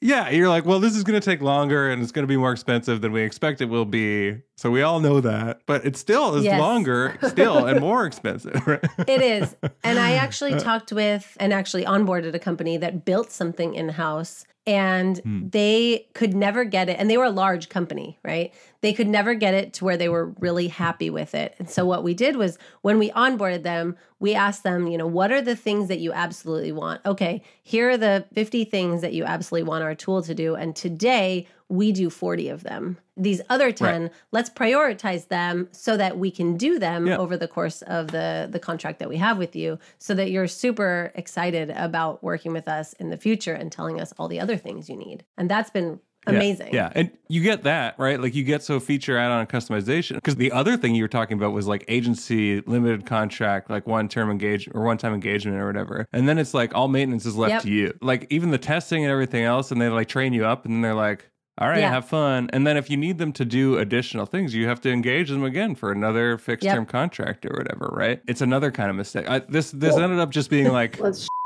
yeah, 0.00 0.30
you're 0.30 0.48
like, 0.48 0.64
well, 0.64 0.80
this 0.80 0.96
is 0.96 1.04
going 1.04 1.20
to 1.20 1.24
take 1.24 1.42
longer 1.42 1.90
and 1.90 2.02
it's 2.02 2.12
going 2.12 2.22
to 2.22 2.28
be 2.28 2.36
more 2.36 2.52
expensive 2.52 3.00
than 3.00 3.12
we 3.12 3.22
expect 3.22 3.60
it 3.60 3.66
will 3.66 3.84
be. 3.84 4.38
So 4.56 4.70
we 4.70 4.82
all 4.82 5.00
know 5.00 5.20
that, 5.20 5.60
but 5.66 5.84
it 5.84 5.96
still 5.96 6.34
is 6.36 6.44
Yes. 6.44 6.58
longer, 6.58 7.16
still, 7.28 7.66
and 7.66 7.80
more 7.80 8.06
expensive. 8.06 8.54
Right? 8.66 8.84
It 9.06 9.20
is. 9.20 9.54
And 9.84 9.98
I 9.98 10.14
actually 10.14 10.58
talked 10.58 10.92
with 10.92 11.36
and 11.40 11.52
actually 11.52 11.84
onboarded 11.84 12.34
a 12.34 12.38
company 12.38 12.76
that 12.78 13.04
built 13.04 13.30
something 13.30 13.74
in 13.74 13.90
house 13.90 14.44
and 14.68 15.18
Hmm. 15.18 15.48
they 15.48 16.06
could 16.12 16.34
never 16.34 16.64
get 16.64 16.88
it. 16.90 16.96
And 16.98 17.08
they 17.08 17.16
were 17.16 17.24
a 17.24 17.30
large 17.30 17.70
company, 17.70 18.18
right? 18.22 18.52
They 18.82 18.92
could 18.92 19.08
never 19.08 19.34
get 19.34 19.54
it 19.54 19.72
to 19.74 19.84
where 19.84 19.96
they 19.96 20.08
were 20.10 20.26
really 20.38 20.68
happy 20.68 21.08
with 21.08 21.34
it. 21.34 21.54
And 21.58 21.70
so 21.70 21.86
what 21.86 22.04
we 22.04 22.12
did 22.12 22.36
was 22.36 22.58
when 22.82 22.98
we 22.98 23.10
onboarded 23.10 23.62
them, 23.62 23.96
we 24.20 24.34
asked 24.34 24.62
them, 24.64 24.88
you 24.88 24.98
know, 24.98 25.06
what 25.06 25.30
are 25.30 25.40
the 25.40 25.54
things 25.56 25.88
that 25.88 26.00
you 26.00 26.12
absolutely 26.12 26.72
want? 26.72 27.00
Okay, 27.06 27.42
here 27.62 27.90
are 27.90 27.96
the 27.96 28.24
50 28.34 28.64
things 28.64 29.00
that 29.02 29.12
you 29.12 29.24
absolutely 29.24 29.68
want 29.68 29.84
our 29.84 29.94
tool 29.94 30.22
to 30.22 30.34
do. 30.34 30.54
And 30.56 30.74
today 30.74 31.46
we 31.68 31.92
do 31.92 32.08
40 32.10 32.48
of 32.48 32.62
them. 32.62 32.96
These 33.16 33.42
other 33.50 33.70
10, 33.72 34.10
let's 34.32 34.48
prioritize 34.50 35.28
them 35.28 35.68
so 35.70 35.96
that 35.96 36.18
we 36.18 36.30
can 36.30 36.56
do 36.56 36.78
them 36.78 37.06
Yeah. 37.06 37.18
over 37.18 37.36
the 37.36 37.48
course 37.48 37.82
of 37.82 38.08
the 38.08 38.48
the 38.50 38.58
contract 38.58 38.98
that 39.00 39.08
we 39.08 39.18
have 39.18 39.38
with 39.38 39.54
you 39.54 39.78
so 39.98 40.14
that 40.14 40.30
you're 40.30 40.46
super 40.48 41.12
excited 41.14 41.70
about 41.70 42.22
working 42.22 42.52
with 42.52 42.68
us 42.68 42.94
in 42.94 43.10
the 43.10 43.16
future 43.16 43.52
and 43.54 43.70
telling 43.70 44.00
us 44.00 44.14
all 44.18 44.28
the 44.28 44.40
other 44.40 44.56
things 44.56 44.88
you 44.88 44.96
need. 44.96 45.24
And 45.36 45.50
that's 45.50 45.70
been 45.70 46.00
amazing. 46.36 46.74
Yeah, 46.74 46.92
And 46.94 47.10
you 47.28 47.42
get 47.42 47.62
that, 47.64 47.98
right? 47.98 48.20
Like 48.20 48.34
you 48.34 48.44
get 48.44 48.62
so 48.62 48.80
feature 48.80 49.16
add 49.18 49.30
on 49.30 49.46
customization. 49.46 50.14
Because 50.14 50.36
the 50.36 50.52
other 50.52 50.76
thing 50.76 50.94
you 50.94 51.04
were 51.04 51.08
talking 51.08 51.36
about 51.36 51.52
was 51.52 51.66
like 51.66 51.84
agency 51.88 52.60
limited 52.62 53.06
contract, 53.06 53.70
like 53.70 53.86
one 53.86 54.08
term 54.08 54.30
engagement 54.30 54.76
or 54.76 54.82
one 54.84 54.98
time 54.98 55.14
engagement 55.14 55.58
or 55.58 55.66
whatever. 55.66 56.06
And 56.12 56.28
then 56.28 56.38
it's 56.38 56.54
like 56.54 56.74
all 56.74 56.88
maintenance 56.88 57.26
is 57.26 57.36
left 57.36 57.50
Yep. 57.52 57.62
to 57.62 57.70
you. 57.70 57.98
Like 58.00 58.26
even 58.30 58.50
the 58.50 58.58
testing 58.58 59.04
and 59.04 59.10
everything 59.12 59.44
else, 59.44 59.70
and 59.70 59.80
they 59.80 59.88
like 59.88 60.08
train 60.08 60.32
you 60.32 60.44
up 60.44 60.64
and 60.64 60.74
then 60.74 60.80
they're 60.82 60.94
like, 60.94 61.30
all 61.60 61.68
right, 61.68 61.80
Yeah. 61.80 61.90
have 61.90 62.04
fun. 62.04 62.48
And 62.52 62.66
then 62.66 62.76
if 62.76 62.88
you 62.88 62.96
need 62.96 63.18
them 63.18 63.32
to 63.32 63.44
do 63.44 63.78
additional 63.78 64.26
things, 64.26 64.54
you 64.54 64.66
have 64.68 64.80
to 64.82 64.90
engage 64.92 65.28
them 65.28 65.42
again 65.42 65.74
for 65.74 65.90
another 65.90 66.38
fixed 66.38 66.64
Yep. 66.64 66.74
term 66.74 66.86
contract 66.86 67.44
or 67.44 67.50
whatever, 67.56 67.90
right? 67.92 68.20
It's 68.28 68.40
another 68.40 68.70
kind 68.70 68.90
of 68.90 68.96
mistake. 68.96 69.28
I, 69.28 69.40
this 69.40 69.72
this 69.72 69.94
Well- 69.94 70.04
ended 70.04 70.20
up 70.20 70.30
just 70.30 70.50
being 70.50 70.68
like 70.72 70.98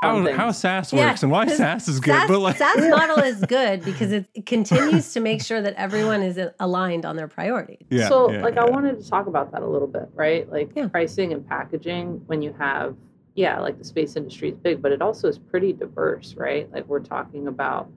how, 0.02 0.16
on 0.16 0.26
how 0.26 0.50
SaaS 0.50 0.92
Yeah. 0.92 1.08
works 1.08 1.22
and 1.22 1.32
why 1.32 1.46
SaaS 1.46 1.88
is 1.88 1.98
good. 2.00 2.12
SaaS, 2.14 2.28
but 2.28 2.40
like 2.40 2.56
SaaS 2.56 2.76
model 2.90 3.18
is 3.20 3.40
good 3.46 3.84
because 3.84 4.12
it, 4.12 4.26
it 4.34 4.46
continues 4.46 5.12
to 5.14 5.20
make 5.20 5.42
sure 5.42 5.62
that 5.62 5.74
everyone 5.74 6.22
is 6.22 6.38
aligned 6.60 7.04
on 7.06 7.16
their 7.16 7.28
priorities. 7.28 7.86
yeah, 7.90 8.08
so 8.08 8.30
yeah, 8.30 8.42
like 8.42 8.54
yeah. 8.56 8.64
I 8.64 8.70
wanted 8.70 9.02
to 9.02 9.08
talk 9.08 9.26
about 9.26 9.50
that 9.52 9.62
a 9.62 9.66
little 9.68 9.88
bit, 9.88 10.08
right? 10.14 10.50
Like 10.50 10.70
Yeah. 10.76 10.88
pricing 10.88 11.32
and 11.32 11.46
packaging 11.48 12.20
when 12.26 12.42
you 12.42 12.54
have 12.58 12.94
yeah, 13.34 13.58
like 13.60 13.78
the 13.78 13.84
space 13.84 14.16
industry 14.16 14.50
is 14.50 14.58
big, 14.58 14.82
but 14.82 14.92
it 14.92 15.00
also 15.00 15.26
is 15.26 15.38
pretty 15.38 15.72
diverse, 15.72 16.34
right? 16.36 16.70
Like 16.70 16.86
we're 16.86 17.00
talking 17.00 17.46
about 17.48 17.88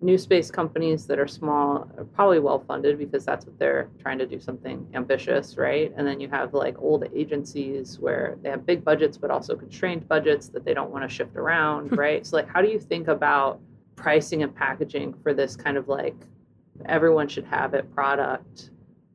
new 0.00 0.16
space 0.16 0.50
companies 0.50 1.06
that 1.06 1.18
are 1.18 1.26
small, 1.26 1.88
are 1.96 2.04
probably 2.04 2.38
well 2.38 2.60
funded 2.60 2.98
because 2.98 3.24
that's 3.24 3.46
what 3.46 3.58
they're 3.58 3.88
trying 3.98 4.18
to 4.18 4.26
do 4.26 4.38
something 4.38 4.86
ambitious, 4.94 5.56
right? 5.56 5.92
And 5.96 6.06
then 6.06 6.20
you 6.20 6.28
have 6.28 6.54
like 6.54 6.76
old 6.78 7.04
agencies 7.14 7.98
where 7.98 8.38
they 8.42 8.50
have 8.50 8.64
big 8.64 8.84
budgets 8.84 9.16
but 9.16 9.30
also 9.30 9.56
constrained 9.56 10.06
budgets 10.08 10.48
that 10.50 10.64
they 10.64 10.72
don't 10.72 10.90
want 10.90 11.08
to 11.08 11.14
shift 11.14 11.36
around, 11.36 11.96
right? 11.96 12.24
So 12.24 12.36
like 12.36 12.48
how 12.48 12.62
do 12.62 12.68
you 12.68 12.78
think 12.78 13.08
about 13.08 13.60
pricing 13.96 14.44
and 14.44 14.54
packaging 14.54 15.14
for 15.22 15.34
this 15.34 15.56
kind 15.56 15.76
of 15.76 15.88
like 15.88 16.14
everyone 16.86 17.26
should 17.26 17.44
have 17.46 17.74
it 17.74 17.92
product 17.92 18.70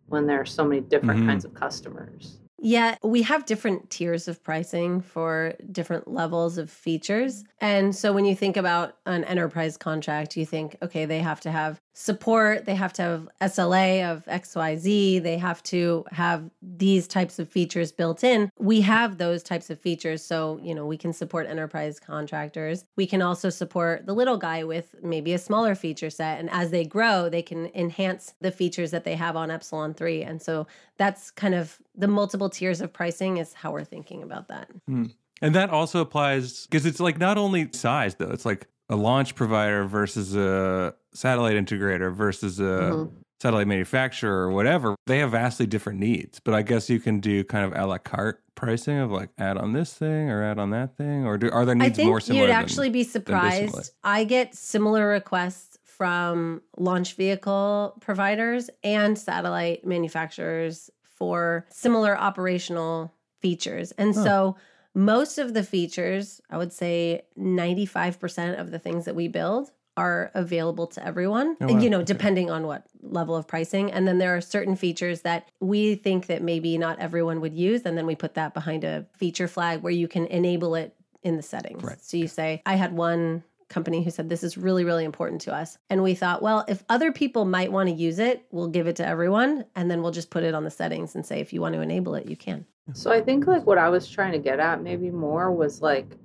when 0.08 0.28
there 0.28 0.41
are 0.41 0.46
so 0.46 0.65
many 0.65 0.82
different 0.82 1.22
Mhm. 1.22 1.28
kinds 1.28 1.46
of 1.46 1.54
customers? 1.54 2.42
Yeah, 2.65 2.95
we 3.04 3.23
have 3.23 3.45
different 3.45 3.89
tiers 3.89 4.30
of 4.30 4.41
pricing 4.41 5.02
for 5.02 5.54
different 5.69 6.08
levels 6.08 6.58
of 6.58 6.71
features. 6.71 7.43
And 7.60 7.93
so 7.93 8.13
when 8.13 8.23
you 8.23 8.38
think 8.38 8.56
about 8.56 8.95
an 9.06 9.26
enterprise 9.26 9.76
contract, 9.76 10.38
you 10.38 10.45
think, 10.45 10.78
okay, 10.82 11.04
they 11.04 11.19
have 11.19 11.41
to 11.41 11.52
have 11.52 11.82
support, 11.91 12.63
they 12.63 12.73
have 12.73 12.93
to 12.93 13.02
have 13.02 13.28
SLA 13.41 14.10
of 14.10 14.23
XYZ, 14.28 15.21
they 15.21 15.38
have 15.38 15.62
to 15.63 16.06
have 16.12 16.49
these 16.62 17.06
types 17.06 17.38
of 17.38 17.49
features 17.49 17.91
built 17.91 18.23
in. 18.23 18.49
We 18.58 18.80
have 18.80 19.17
those 19.17 19.43
types 19.43 19.69
of 19.69 19.78
features. 19.78 20.23
So, 20.23 20.58
you 20.63 20.73
know, 20.73 20.86
we 20.86 20.97
can 20.97 21.12
support 21.12 21.47
enterprise 21.47 21.99
contractors. 21.99 22.86
We 22.95 23.06
can 23.06 23.21
also 23.21 23.49
support 23.49 24.06
the 24.06 24.15
little 24.15 24.38
guy 24.38 24.63
with 24.63 24.95
maybe 25.04 25.34
a 25.34 25.38
smaller 25.38 25.76
feature 25.76 26.10
set. 26.10 26.39
And 26.39 26.49
as 26.49 26.71
they 26.71 26.86
grow, 26.86 27.28
they 27.28 27.41
can 27.41 27.69
enhance 27.76 28.36
the 28.39 28.52
features 28.52 28.91
that 28.91 29.04
they 29.04 29.15
have 29.15 29.36
on 29.36 29.52
Epsilon 29.52 29.93
3. 29.93 30.23
And 30.23 30.41
so 30.41 30.65
that's 30.97 31.30
kind 31.30 31.56
of 31.56 31.78
the 31.95 32.08
multiple 32.08 32.49
tiers 32.49 32.82
of 32.82 32.91
pricing 32.91 33.38
is 33.38 33.53
how 33.53 33.71
we're 33.71 33.84
thinking 33.84 34.23
about 34.23 34.47
that. 34.47 34.69
And 34.88 35.56
that 35.56 35.69
also 35.69 35.99
applies 35.99 36.65
because 36.67 36.86
it's 36.86 36.99
like 36.99 37.17
not 37.19 37.38
only 37.38 37.69
size 37.73 38.15
though, 38.15 38.32
it's 38.32 38.45
like 38.45 38.67
a 38.89 38.95
launch 38.95 39.36
provider 39.36 39.86
versus 39.86 40.36
a 40.36 40.93
satellite 41.13 41.56
integrator 41.56 42.13
versus 42.13 42.60
a 42.60 42.63
Mhm. 42.63 43.12
satellite 43.41 43.67
manufacturer 43.67 44.43
or 44.47 44.51
whatever. 44.51 44.95
They 45.06 45.19
have 45.19 45.32
vastly 45.32 45.65
different 45.65 45.99
needs. 45.99 46.39
But 46.39 46.53
I 46.53 46.62
guess 46.62 46.89
you 46.89 46.99
can 46.99 47.19
do 47.19 47.43
kind 47.43 47.65
of 47.65 47.77
a 47.77 47.86
la 47.86 47.97
carte 47.97 48.41
pricing 48.56 48.97
of 48.99 49.12
like 49.12 49.29
add 49.38 49.58
on 49.58 49.73
this 49.73 49.93
thing 49.93 50.29
or 50.29 50.43
add 50.43 50.60
on 50.60 50.69
that 50.71 50.95
thing, 50.95 51.25
or 51.25 51.38
do 51.38 51.49
are 51.51 51.65
there 51.65 51.75
needs 51.75 51.97
more 51.99 52.21
similar? 52.21 52.45
you'd 52.45 52.49
than- 52.53 52.56
actually 52.63 52.89
be 52.89 53.03
surprised. 53.03 53.91
I 54.03 54.23
get 54.23 54.56
similar 54.56 55.08
requests 55.08 55.77
from 55.84 56.62
launch 56.77 57.15
vehicle 57.15 57.97
providers 57.99 58.69
and 58.84 59.17
satellite 59.17 59.86
manufacturers 59.86 60.89
for 61.23 61.65
similar 61.69 62.17
operational 62.17 63.13
features. 63.39 63.91
And 63.93 64.13
Huh. 64.13 64.23
so 64.23 64.55
most 64.93 65.38
of 65.38 65.53
the 65.53 65.63
features, 65.63 66.41
I 66.49 66.57
would 66.57 66.73
say 66.73 67.21
95% 67.38 68.59
of 68.59 68.71
the 68.71 68.79
things 68.79 69.05
that 69.05 69.15
we 69.15 69.27
build 69.29 69.71
are 69.95 70.31
available 70.33 70.88
to 70.88 71.05
everyone, 71.05 71.55
Oh, 71.62 71.67
and, 71.67 71.81
you 71.83 71.89
know, 71.89 71.99
Okay. 71.99 72.12
depending 72.13 72.49
on 72.51 72.65
what 72.67 72.88
level 73.01 73.36
of 73.38 73.47
pricing. 73.47 73.89
And 73.91 74.05
then 74.07 74.17
there 74.17 74.36
are 74.36 74.41
certain 74.41 74.75
features 74.75 75.21
that 75.21 75.49
we 75.62 75.95
think 75.95 76.25
that 76.27 76.41
maybe 76.41 76.77
not 76.77 76.99
everyone 76.99 77.39
would 77.41 77.53
use. 77.53 77.83
And 77.86 77.97
then 77.97 78.05
we 78.05 78.15
put 78.15 78.33
that 78.33 78.53
behind 78.53 78.83
a 78.83 79.05
feature 79.15 79.47
flag 79.47 79.81
where 79.81 79.93
you 79.93 80.07
can 80.09 80.25
enable 80.27 80.75
it 80.75 80.95
in 81.21 81.38
the 81.38 81.43
settings. 81.43 81.83
Right. 81.83 82.01
So 82.01 82.17
you 82.17 82.27
say, 82.27 82.62
I 82.65 82.75
had 82.75 82.91
one 82.97 83.43
company 83.69 84.04
who 84.04 84.10
said 84.12 84.30
this 84.30 84.43
is 84.43 84.58
really 84.58 84.84
really 84.84 85.06
important 85.06 85.41
to 85.41 85.54
us 85.54 85.78
and 85.89 86.04
we 86.04 86.13
thought 86.15 86.41
well 86.41 86.65
if 86.67 86.84
other 86.89 87.12
people 87.12 87.45
might 87.45 87.71
want 87.71 87.89
to 87.89 87.95
use 87.95 88.19
it 88.19 88.45
we'll 88.52 88.67
give 88.67 88.88
it 88.88 88.95
to 88.95 89.06
everyone 89.06 89.65
and 89.76 89.89
then 89.89 90.02
we'll 90.02 90.12
just 90.12 90.30
put 90.30 90.43
it 90.43 90.54
on 90.54 90.63
the 90.63 90.71
settings 90.71 91.15
and 91.15 91.26
say 91.26 91.39
if 91.39 91.52
you 91.54 91.62
want 91.62 91.73
to 91.73 91.82
enable 91.82 92.15
it 92.15 92.28
you 92.28 92.36
can 92.36 92.65
So 92.93 93.12
I 93.12 93.21
think 93.21 93.47
like 93.47 93.65
what 93.65 93.78
I 93.78 93.89
was 93.89 94.10
trying 94.10 94.34
to 94.34 94.39
get 94.39 94.60
at 94.60 94.82
maybe 94.82 95.10
more 95.10 95.52
was 95.54 95.82
like, 95.82 96.17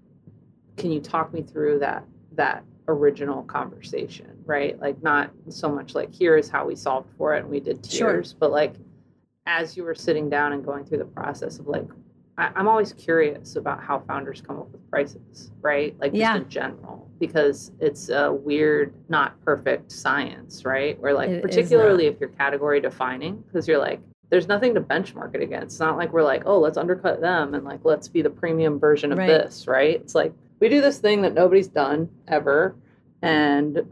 can 0.77 0.91
you 0.91 1.01
talk 1.01 1.33
me 1.33 1.43
through 1.43 1.79
that 1.81 2.05
that 2.33 2.65
original 2.89 3.43
conversation, 3.45 4.27
right? 4.45 4.79
Like 4.81 5.01
not 5.03 5.31
so 5.51 5.69
much 5.69 5.95
like 5.95 6.13
here 6.13 6.37
is 6.37 6.49
how 6.49 6.67
we 6.67 6.75
solved 6.75 7.11
for 7.17 7.35
it 7.35 7.41
and 7.41 7.49
we 7.51 7.61
did 7.61 7.85
Sure. 7.87 8.13
tiers, 8.15 8.33
but 8.33 8.51
like 8.51 8.75
as 9.47 9.77
you 9.77 9.85
were 9.85 9.95
sitting 9.95 10.29
down 10.29 10.53
and 10.53 10.65
going 10.65 10.85
through 10.85 10.99
the 10.99 11.05
process 11.05 11.59
of 11.59 11.67
like 11.69 11.87
I, 12.39 12.51
I'm 12.55 12.69
always 12.69 12.93
curious 12.93 13.57
about 13.57 13.83
how 13.83 13.99
founders 13.99 14.41
come 14.41 14.59
up 14.61 14.71
with 14.71 14.89
prices, 14.91 15.51
right? 15.61 15.95
Like 16.01 16.13
just 16.13 16.21
Yeah. 16.21 16.37
in 16.37 16.49
general, 16.49 17.11
because 17.19 17.73
it's 17.81 18.09
a 18.09 18.33
weird, 18.33 18.95
not 19.09 19.39
perfect 19.45 19.91
science, 19.93 20.65
right? 20.65 20.99
Where 21.01 21.13
like 21.13 21.29
It 21.29 21.43
particularly 21.43 22.07
if 22.07 22.19
you're 22.21 22.31
category 22.31 22.81
defining, 22.81 23.43
because 23.47 23.67
you're 23.67 23.79
like, 23.79 24.01
there's 24.31 24.47
nothing 24.47 24.75
to 24.75 24.81
benchmark 24.81 25.35
it 25.35 25.43
against. 25.43 25.75
It's 25.75 25.81
not 25.81 25.97
like 25.97 26.13
we're 26.13 26.23
like, 26.23 26.43
oh, 26.47 26.59
let's 26.61 26.77
undercut 26.79 27.21
them 27.21 27.55
and 27.55 27.65
like 27.65 27.81
let's 27.85 28.09
be 28.09 28.23
the 28.23 28.31
premium 28.31 28.79
version 28.79 29.11
of 29.11 29.19
Right. 29.19 29.27
this, 29.27 29.67
right? 29.67 29.97
It's 29.97 30.15
like 30.15 30.33
we 30.61 30.69
do 30.69 30.81
this 30.81 30.99
thing 30.99 31.23
that 31.23 31.35
nobody's 31.35 31.69
done 31.69 32.09
ever, 32.29 32.77
and 33.23 33.83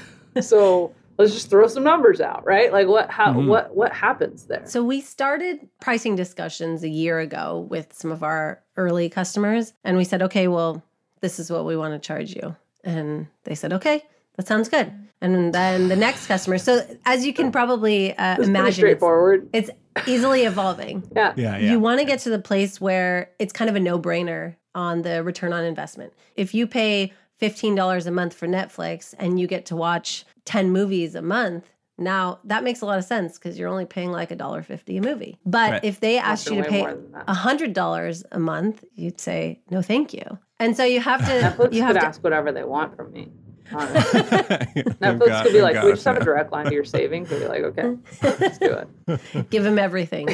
so 0.40 0.94
let's 1.18 1.32
just 1.32 1.48
throw 1.50 1.66
some 1.66 1.82
numbers 1.84 2.20
out, 2.20 2.44
right? 2.46 2.72
Like 2.72 2.88
what 2.88 3.10
how 3.10 3.32
Mhm. 3.32 3.46
what 3.48 3.74
what 3.74 3.92
happens 3.92 4.46
there? 4.46 4.62
So 4.66 4.82
we 4.82 5.00
started 5.00 5.68
pricing 5.80 6.16
discussions 6.16 6.82
a 6.82 6.88
year 6.88 7.18
ago 7.18 7.66
with 7.70 7.92
some 7.92 8.10
of 8.12 8.22
our 8.22 8.60
early 8.76 9.08
customers, 9.08 9.72
and 9.84 9.96
we 9.96 10.04
said, 10.04 10.22
okay, 10.22 10.48
well, 10.48 10.82
this 11.20 11.38
is 11.38 11.50
what 11.50 11.64
we 11.64 11.76
want 11.76 11.94
to 11.94 12.06
charge 12.06 12.34
you, 12.34 12.54
and 12.84 13.26
they 13.44 13.54
said, 13.54 13.72
okay, 13.72 14.02
that 14.36 14.46
sounds 14.46 14.68
good. 14.68 14.92
And 15.22 15.54
then 15.54 15.88
the 15.88 15.96
next 15.96 16.26
customer. 16.26 16.58
So 16.58 16.86
as 17.06 17.24
you 17.24 17.32
can 17.32 17.50
probably 17.50 18.12
uh, 18.18 18.32
it's 18.32 18.36
pretty 18.36 18.50
imagine, 18.50 18.66
it's, 18.68 18.76
straightforward. 18.76 19.48
it's 19.54 19.70
easily 20.06 20.44
evolving. 20.44 21.08
Yeah. 21.16 21.32
Yeah, 21.36 21.56
yeah. 21.56 21.70
You 21.72 21.80
want 21.80 22.00
to 22.00 22.04
get 22.04 22.18
to 22.20 22.30
the 22.30 22.38
place 22.38 22.78
where 22.82 23.30
it's 23.38 23.50
kind 23.52 23.70
of 23.70 23.76
a 23.76 23.80
no 23.80 23.98
brainer 23.98 24.56
on 24.74 25.00
the 25.00 25.22
return 25.24 25.54
on 25.54 25.64
investment. 25.64 26.12
If 26.36 26.54
you 26.54 26.66
pay 26.66 27.14
$15 27.40 28.06
a 28.06 28.10
month 28.10 28.34
for 28.34 28.46
Netflix 28.46 29.14
and 29.18 29.40
you 29.40 29.46
get 29.46 29.64
to 29.66 29.76
watch 29.76 30.26
10 30.46 30.70
movies 30.70 31.14
a 31.14 31.22
month, 31.22 31.68
now 31.98 32.38
that 32.44 32.64
makes 32.64 32.80
a 32.80 32.86
lot 32.86 32.98
of 32.98 33.04
sense 33.04 33.38
because 33.38 33.58
you're 33.58 33.68
only 33.68 33.84
paying 33.86 34.10
like 34.12 34.30
a 34.30 34.36
dollar 34.36 34.62
fifty 34.62 34.96
a 34.98 35.00
movie. 35.02 35.38
But 35.46 35.70
Right. 35.72 35.84
if 35.84 36.00
they 36.00 36.18
asked 36.18 36.50
you 36.50 36.62
to 36.62 36.68
pay 36.68 36.80
more 36.80 36.94
than 36.94 37.12
that. 37.12 37.24
a 37.26 37.34
hundred 37.34 37.72
dollars 37.72 38.22
a 38.32 38.38
month, 38.38 38.84
you'd 38.94 39.20
say 39.20 39.60
no, 39.70 39.80
thank 39.82 40.12
you. 40.12 40.38
And 40.58 40.76
so 40.76 40.84
you 40.84 41.00
have 41.00 41.20
to 41.20 41.26
Netflix 41.56 41.72
you 41.72 41.82
have 41.82 41.94
could 41.94 42.00
to 42.00 42.06
ask 42.06 42.22
whatever 42.22 42.52
they 42.52 42.64
want 42.64 42.96
from 42.96 43.12
me. 43.12 43.30
Netflix 43.70 45.26
got- 45.26 45.44
could 45.44 45.52
be 45.52 45.62
like, 45.62 45.82
we 45.82 45.90
a 45.90 45.94
just 45.94 46.04
have 46.04 46.16
a 46.18 46.24
direct 46.24 46.52
line 46.52 46.66
to 46.66 46.74
your 46.74 46.84
savings. 46.84 47.30
We'd 47.30 47.40
be 47.40 47.48
like, 47.48 47.62
okay, 47.62 47.96
let's 48.22 48.58
do 48.58 48.84
it. 49.06 49.50
give 49.50 49.64
them 49.64 49.78
everything. 49.78 50.28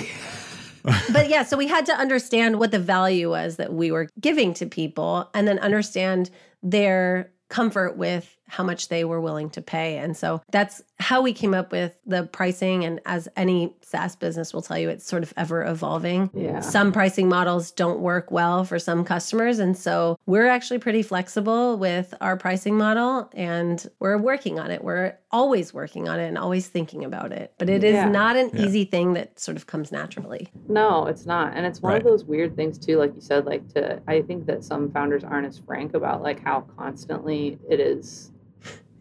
but 1.13 1.29
yeah, 1.29 1.45
so 1.45 1.57
we 1.57 1.69
had 1.69 1.87
to 1.87 1.93
understand 1.95 2.59
what 2.59 2.73
the 2.73 2.79
value 2.79 3.31
was 3.31 3.57
that 3.57 3.73
we 3.73 3.91
were 3.93 4.09
giving 4.21 4.53
to 4.55 4.67
people 4.67 5.31
and 5.33 5.47
then 5.47 5.59
understand 5.61 6.29
their 6.63 7.31
comfort 7.49 7.97
with 7.97 8.37
how 8.49 8.63
much 8.63 8.89
they 8.89 9.03
were 9.05 9.21
willing 9.21 9.49
to 9.49 9.63
pay. 9.63 9.97
And 9.97 10.15
so 10.15 10.43
that's 10.51 10.83
how 10.99 11.23
we 11.23 11.33
came 11.33 11.55
up 11.55 11.73
with 11.73 11.97
the 12.05 12.25
pricing. 12.25 12.85
And 12.85 13.01
as 13.07 13.27
any 13.35 13.75
SaaS 13.81 14.15
business 14.15 14.53
will 14.53 14.61
tell 14.61 14.79
you, 14.79 14.91
it's 14.91 15.07
sort 15.07 15.23
of 15.23 15.33
ever 15.39 15.65
evolving. 15.65 16.29
Yeah. 16.35 16.61
Some 16.61 16.93
pricing 16.93 17.29
models 17.31 17.71
don't 17.71 18.01
work 18.01 18.31
well 18.31 18.65
for 18.65 18.79
some 18.79 19.05
customers. 19.05 19.59
And 19.59 19.77
so 19.77 20.19
we're 20.27 20.47
actually 20.47 20.81
pretty 20.81 21.03
flexible 21.03 21.79
with 21.79 22.13
our 22.21 22.37
pricing 22.37 22.77
model 22.77 23.31
and 23.33 23.89
we're 24.01 24.19
working 24.19 24.59
on 24.61 24.71
it. 24.71 24.85
We're 24.85 25.17
always 25.31 25.73
working 25.73 26.09
on 26.11 26.21
it 26.21 26.29
and 26.29 26.37
always 26.37 26.67
thinking 26.69 27.05
about 27.07 27.33
it. 27.33 27.55
But 27.57 27.71
it 27.71 27.83
is 27.83 27.95
Yeah. 27.95 28.09
not 28.11 28.37
an 28.37 28.51
Yeah. 28.53 28.67
easy 28.67 28.85
thing 28.85 29.15
that 29.15 29.41
sort 29.41 29.57
of 29.57 29.67
comes 29.67 29.91
naturally. 29.91 30.49
No, 30.69 31.07
it's 31.07 31.25
not. 31.25 31.53
And 31.57 31.65
it's 31.65 31.81
one 31.81 31.97
of 31.97 32.05
those 32.05 32.25
weird 32.27 32.55
things 32.55 32.77
too, 32.79 32.99
like 32.99 33.15
you 33.15 33.23
said, 33.23 33.47
like 33.47 33.67
to 33.75 34.01
I 34.07 34.21
think 34.21 34.45
that 34.47 34.63
some 34.63 34.91
founders 34.91 35.25
aren't 35.25 35.47
as 35.47 35.59
frank 35.59 35.95
about 35.95 36.23
like 36.23 36.41
how 36.45 36.67
constantly 36.77 37.59
it 37.71 37.81
is 37.81 38.29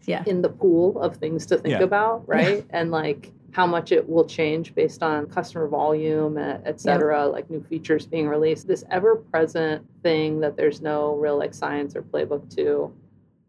Yeah. 0.06 0.24
in 0.26 0.42
the 0.42 0.48
pool 0.48 1.00
of 1.00 1.16
things 1.16 1.46
to 1.46 1.56
think 1.58 1.72
Yeah. 1.78 1.82
about, 1.84 2.28
right? 2.28 2.64
And 2.70 2.90
like 2.90 3.30
how 3.52 3.66
much 3.66 3.92
it 3.92 4.08
will 4.08 4.24
change 4.24 4.74
based 4.74 5.02
on 5.02 5.26
customer 5.26 5.68
volume, 5.68 6.38
et 6.38 6.62
et 6.64 6.80
cetera, 6.80 7.26
like 7.26 7.48
new 7.50 7.62
features 7.62 8.06
being 8.06 8.26
released. 8.28 8.66
This 8.66 8.82
ever 8.90 9.16
present 9.16 9.84
thing 10.02 10.40
that 10.40 10.56
there's 10.56 10.80
no 10.80 11.14
real 11.14 11.38
like 11.38 11.54
science 11.54 11.94
or 11.94 12.02
playbook 12.02 12.54
to. 12.56 12.92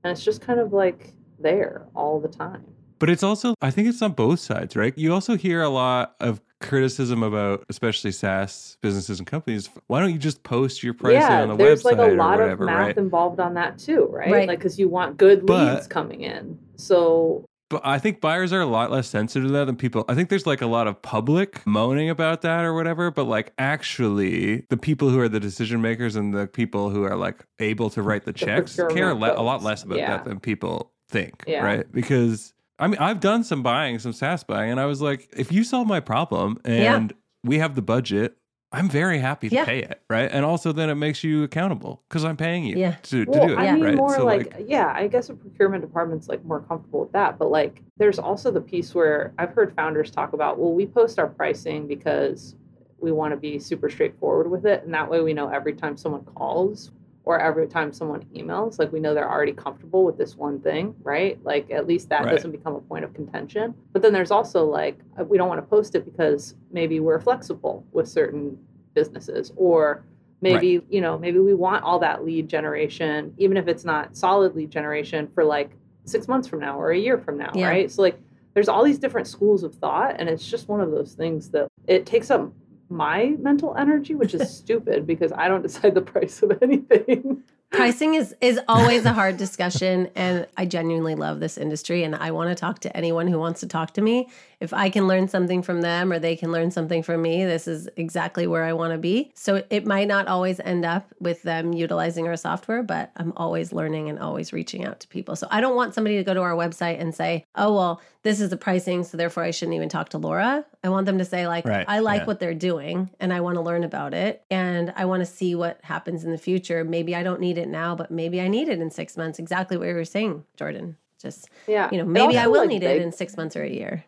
And 0.04 0.12
it's 0.12 0.24
just 0.24 0.42
kind 0.42 0.60
of 0.60 0.74
like 0.74 1.14
there 1.40 1.88
all 1.96 2.20
the 2.20 2.28
time. 2.28 2.66
But 3.00 3.10
it's 3.10 3.24
also, 3.24 3.56
I 3.62 3.72
think 3.72 3.88
it's 3.88 4.02
on 4.02 4.12
both 4.12 4.40
sides, 4.40 4.76
right? 4.76 4.94
You 4.98 5.14
also 5.14 5.36
hear 5.36 5.62
a 5.62 5.70
lot 5.70 6.16
of 6.20 6.42
criticism 6.64 7.22
about, 7.24 7.66
especially 7.70 8.12
SaaS 8.12 8.78
businesses 8.82 9.20
and 9.20 9.28
companies. 9.28 9.70
Why 9.88 10.00
don't 10.00 10.12
you 10.12 10.18
just 10.20 10.42
post 10.44 10.82
your 10.84 10.94
pricing 10.94 11.22
yeah, 11.22 11.42
on 11.44 11.50
the 11.50 11.56
there's 11.56 11.84
website 11.84 11.98
There's 11.98 12.00
like 12.00 12.12
a 12.12 12.16
lot 12.16 12.40
or 12.40 12.50
of 12.50 12.60
math 12.60 12.78
right? 12.88 12.98
involved 12.98 13.40
on 13.40 13.54
that 13.56 13.78
too, 13.78 14.08
right? 14.12 14.32
Right. 14.32 14.48
Like 14.48 14.60
because 14.60 14.80
you 14.80 14.90
want 14.90 15.18
good 15.18 15.46
But- 15.46 15.76
leads 15.76 15.88
coming 15.88 16.22
in. 16.22 16.58
So 16.76 17.46
But 17.70 17.82
I 17.86 17.98
think 18.00 18.20
buyers 18.22 18.52
are 18.54 18.62
a 18.62 18.66
lot 18.66 18.92
less 18.92 19.08
sensitive 19.08 19.48
to 19.50 19.54
that 19.54 19.66
than 19.66 19.76
people. 19.76 20.06
I 20.08 20.16
think 20.16 20.30
there's 20.30 20.46
like 20.48 20.62
a 20.62 20.68
lot 20.68 20.88
of 20.88 21.02
public 21.02 21.66
moaning 21.68 22.10
about 22.10 22.42
that 22.42 22.64
or 22.66 22.74
whatever, 22.74 23.10
but 23.12 23.26
like 23.26 23.52
actually, 23.58 24.66
the 24.70 24.78
people 24.78 25.10
who 25.10 25.20
are 25.20 25.30
the 25.30 25.40
decision 25.40 25.82
makers 25.82 26.16
and 26.16 26.34
the 26.34 26.48
people 26.48 26.90
who 26.90 27.04
are 27.04 27.16
like 27.16 27.44
able 27.60 27.90
to 27.92 28.02
write 28.02 28.26
the 28.26 28.34
checks 28.34 28.80
care 28.92 29.14
le- 29.14 29.34
a 29.40 29.42
lot 29.42 29.64
less 29.64 29.84
about 29.84 29.98
Yeah. 29.98 30.12
that 30.18 30.26
than 30.26 30.40
people 30.40 30.92
think, 31.10 31.44
Yeah. 31.48 31.64
right? 31.64 31.92
Because 31.92 32.53
I 32.80 32.88
mean, 32.88 32.98
I've 33.00 33.20
done 33.20 33.44
some 33.44 33.62
buying, 33.64 34.00
some 34.00 34.14
SaaS 34.14 34.44
buying, 34.44 34.72
and 34.72 34.80
I 34.80 34.86
was 34.86 35.02
like, 35.02 35.30
if 35.36 35.52
you 35.52 35.64
solve 35.64 35.88
my 35.88 36.00
problem 36.00 36.60
Yeah. 36.66 36.96
and 36.98 37.14
we 37.44 37.60
have 37.60 37.76
the 37.76 37.82
budget, 37.82 38.38
I'm 38.72 38.90
very 38.90 39.20
happy 39.20 39.50
to 39.50 39.56
Yeah. 39.56 39.66
pay 39.66 39.84
it, 39.84 40.02
right? 40.10 40.30
And 40.32 40.44
also 40.44 40.72
then 40.72 40.90
it 40.90 40.96
makes 40.96 41.24
you 41.24 41.44
accountable 41.44 42.04
because 42.10 42.26
I'm 42.26 42.38
paying 42.38 42.66
you 42.66 42.78
Yeah. 42.80 42.96
to, 43.04 43.26
to 43.26 43.32
Well, 43.32 43.48
do 43.48 43.54
it, 43.54 43.58
I 43.60 43.72
mean 43.72 43.84
right? 43.84 43.96
more 43.96 44.10
So, 44.16 44.26
like, 44.26 44.56
yeah, 44.66 44.92
I 44.96 45.08
guess 45.08 45.30
a 45.30 45.36
procurement 45.36 45.84
department's 45.84 46.28
like 46.28 46.44
more 46.44 46.62
comfortable 46.62 47.02
with 47.02 47.12
that. 47.12 47.38
But 47.38 47.52
like 47.52 47.84
there's 47.98 48.18
also 48.18 48.50
the 48.50 48.62
piece 48.62 48.96
where 48.96 49.34
I've 49.38 49.52
heard 49.52 49.76
founders 49.76 50.10
talk 50.10 50.34
about, 50.34 50.58
well, 50.58 50.74
we 50.74 50.88
post 50.88 51.20
our 51.20 51.28
pricing 51.28 51.88
because 51.88 52.56
we 53.00 53.12
want 53.12 53.32
to 53.32 53.38
be 53.38 53.60
super 53.60 53.90
straightforward 53.92 54.50
with 54.50 54.66
it. 54.66 54.84
And 54.84 54.94
that 54.96 55.08
way 55.08 55.22
we 55.22 55.34
know 55.34 55.50
every 55.50 55.74
time 55.74 55.96
someone 55.96 56.24
calls 56.24 56.92
or 57.26 57.40
every 57.40 57.68
time 57.68 57.94
someone 57.94 58.22
emails, 58.36 58.80
like 58.80 58.92
we 58.92 59.00
know 59.00 59.14
they're 59.14 59.30
already 59.30 59.54
comfortable 59.54 60.04
with 60.04 60.18
this 60.18 60.36
one 60.36 60.60
thing, 60.60 60.94
right? 61.04 61.40
Like 61.44 61.72
at 61.72 61.88
least 61.88 62.10
that 62.10 62.24
Right. 62.24 62.32
doesn't 62.32 62.52
become 62.52 62.76
a 62.76 62.82
point 62.82 63.06
of 63.06 63.14
contention. 63.14 63.74
But 63.94 64.02
then 64.02 64.12
there's 64.12 64.32
also 64.32 64.66
like 64.66 65.00
uh, 65.20 65.24
we 65.24 65.38
don't 65.38 65.48
want 65.48 65.60
to 65.62 65.68
post 65.68 65.96
it 65.96 66.04
because 66.06 66.56
maybe 66.72 67.00
we're 67.00 67.20
flexible 67.20 67.86
with 67.94 68.08
certain 68.10 68.58
businesses 68.94 69.52
or 69.56 70.06
maybe 70.42 70.84
you 70.90 71.02
know 71.02 71.18
maybe 71.18 71.40
we 71.40 71.54
want 71.54 71.84
all 71.84 71.98
that 71.98 72.24
lead 72.24 72.48
generation 72.50 73.34
even 73.38 73.58
if 73.58 73.68
it's 73.68 73.84
not 73.86 74.16
solid 74.16 74.54
lead 74.56 74.70
generation 74.70 75.28
for 75.34 75.44
like 75.44 75.72
six 76.06 76.28
months 76.28 76.48
from 76.48 76.60
now 76.60 76.80
or 76.80 76.92
a 76.92 76.98
year 76.98 77.18
from 77.18 77.38
now 77.38 77.50
Yeah. 77.56 77.70
right 77.70 77.90
so 77.90 78.02
like 78.04 78.20
there's 78.54 78.68
all 78.70 78.84
these 78.84 79.00
different 79.00 79.26
schools 79.26 79.64
of 79.64 79.74
thought 79.74 80.18
and 80.20 80.30
it's 80.30 80.46
just 80.48 80.68
one 80.68 80.80
of 80.82 80.92
those 80.92 81.14
things 81.14 81.50
that 81.52 81.70
it 81.88 82.06
takes 82.06 82.30
up 82.30 82.52
my 82.94 83.36
mental 83.40 83.76
energy 83.76 84.16
which 84.16 84.34
is 84.34 84.50
stupid 84.56 85.06
because 85.12 85.32
i 85.34 85.48
don't 85.48 85.64
decide 85.64 85.94
the 85.96 86.02
price 86.02 86.42
of 86.42 86.58
anything. 86.62 87.44
Pricing 87.72 88.14
is 88.14 88.36
is 88.40 88.60
always 88.68 89.04
a 89.06 89.14
hard 89.20 89.38
discussion 89.38 90.10
and 90.16 90.46
i 90.58 90.66
genuinely 90.66 91.16
love 91.16 91.40
this 91.40 91.58
industry 91.58 92.04
and 92.04 92.16
i 92.16 92.30
want 92.30 92.50
to 92.50 92.56
talk 92.56 92.80
to 92.80 92.96
anyone 92.96 93.28
who 93.28 93.40
wants 93.40 93.62
to 93.62 93.68
talk 93.68 93.94
to 93.94 94.02
me 94.02 94.30
if 94.64 94.74
i 94.74 94.90
can 94.90 95.08
learn 95.08 95.28
something 95.28 95.62
from 95.62 95.82
them 95.82 96.12
or 96.12 96.20
they 96.20 96.36
can 96.36 96.52
learn 96.52 96.72
something 96.72 97.04
from 97.04 97.22
me 97.22 97.44
this 97.46 97.68
is 97.68 97.90
exactly 97.98 98.48
where 98.48 98.64
i 98.64 98.74
want 98.74 98.94
to 98.94 98.98
be. 98.98 99.32
So 99.36 99.64
it 99.70 99.86
might 99.86 100.08
not 100.08 100.28
always 100.28 100.60
end 100.60 100.86
up 100.86 101.14
with 101.20 101.44
them 101.44 101.74
utilizing 101.74 102.28
our 102.28 102.38
software 102.38 102.82
but 102.82 103.12
i'm 103.18 103.34
always 103.36 103.74
learning 103.74 104.10
and 104.10 104.18
always 104.18 104.54
reaching 104.54 104.86
out 104.86 105.00
to 105.02 105.08
people. 105.08 105.36
So 105.36 105.48
i 105.52 105.62
don't 105.62 105.76
want 105.76 105.94
somebody 105.94 106.18
to 106.18 106.24
go 106.24 106.34
to 106.34 106.42
our 106.42 106.54
website 106.54 107.00
and 107.00 107.14
say 107.14 107.46
oh 107.56 107.74
well 107.76 108.02
this 108.24 108.40
is 108.40 108.50
the 108.50 108.58
pricing 108.58 109.04
so 109.04 109.18
therefore 109.18 109.44
i 109.44 109.52
shouldn't 109.52 109.76
even 109.76 109.90
talk 109.90 110.10
to 110.10 110.18
laura. 110.18 110.66
I 110.84 110.90
want 110.90 111.06
them 111.06 111.18
to 111.18 111.26
say 111.26 111.48
like 111.48 111.66
Right, 111.66 111.86
i 111.88 112.00
like 112.00 112.22
yeah. 112.22 112.26
what 112.26 112.40
they're 112.40 112.54
doing 112.54 113.10
and 113.20 113.34
i 113.34 113.42
want 113.42 113.56
to 113.56 113.62
learn 113.62 113.84
about 113.84 114.14
it 114.14 114.44
and 114.50 114.94
i 114.96 115.06
want 115.06 115.22
to 115.22 115.26
see 115.26 115.56
what 115.56 115.80
happens 115.84 116.24
in 116.24 116.32
the 116.32 116.38
future. 116.38 116.84
Maybe 116.84 117.16
i 117.16 117.24
don't 117.24 117.42
need 117.42 117.58
it 117.58 117.68
now 117.68 117.96
but 117.96 118.12
maybe 118.12 118.40
i 118.40 118.48
need 118.48 118.70
it 118.70 118.80
in 118.80 118.90
six 118.90 119.18
months. 119.18 119.40
Exactly 119.40 119.78
what 119.78 119.88
you 119.88 119.96
were 119.96 120.06
saying 120.06 120.46
jordan. 120.58 120.98
Just 121.22 121.50
yeah. 121.68 121.90
you 121.92 121.98
know 121.98 122.06
maybe 122.06 122.38
i 122.38 122.48
will 122.48 122.62
like, 122.62 122.70
need 122.70 122.84
it 122.84 123.02
in 123.02 123.12
six 123.12 123.38
months 123.38 123.56
or 123.56 123.64
a 123.64 123.70
year 123.70 124.04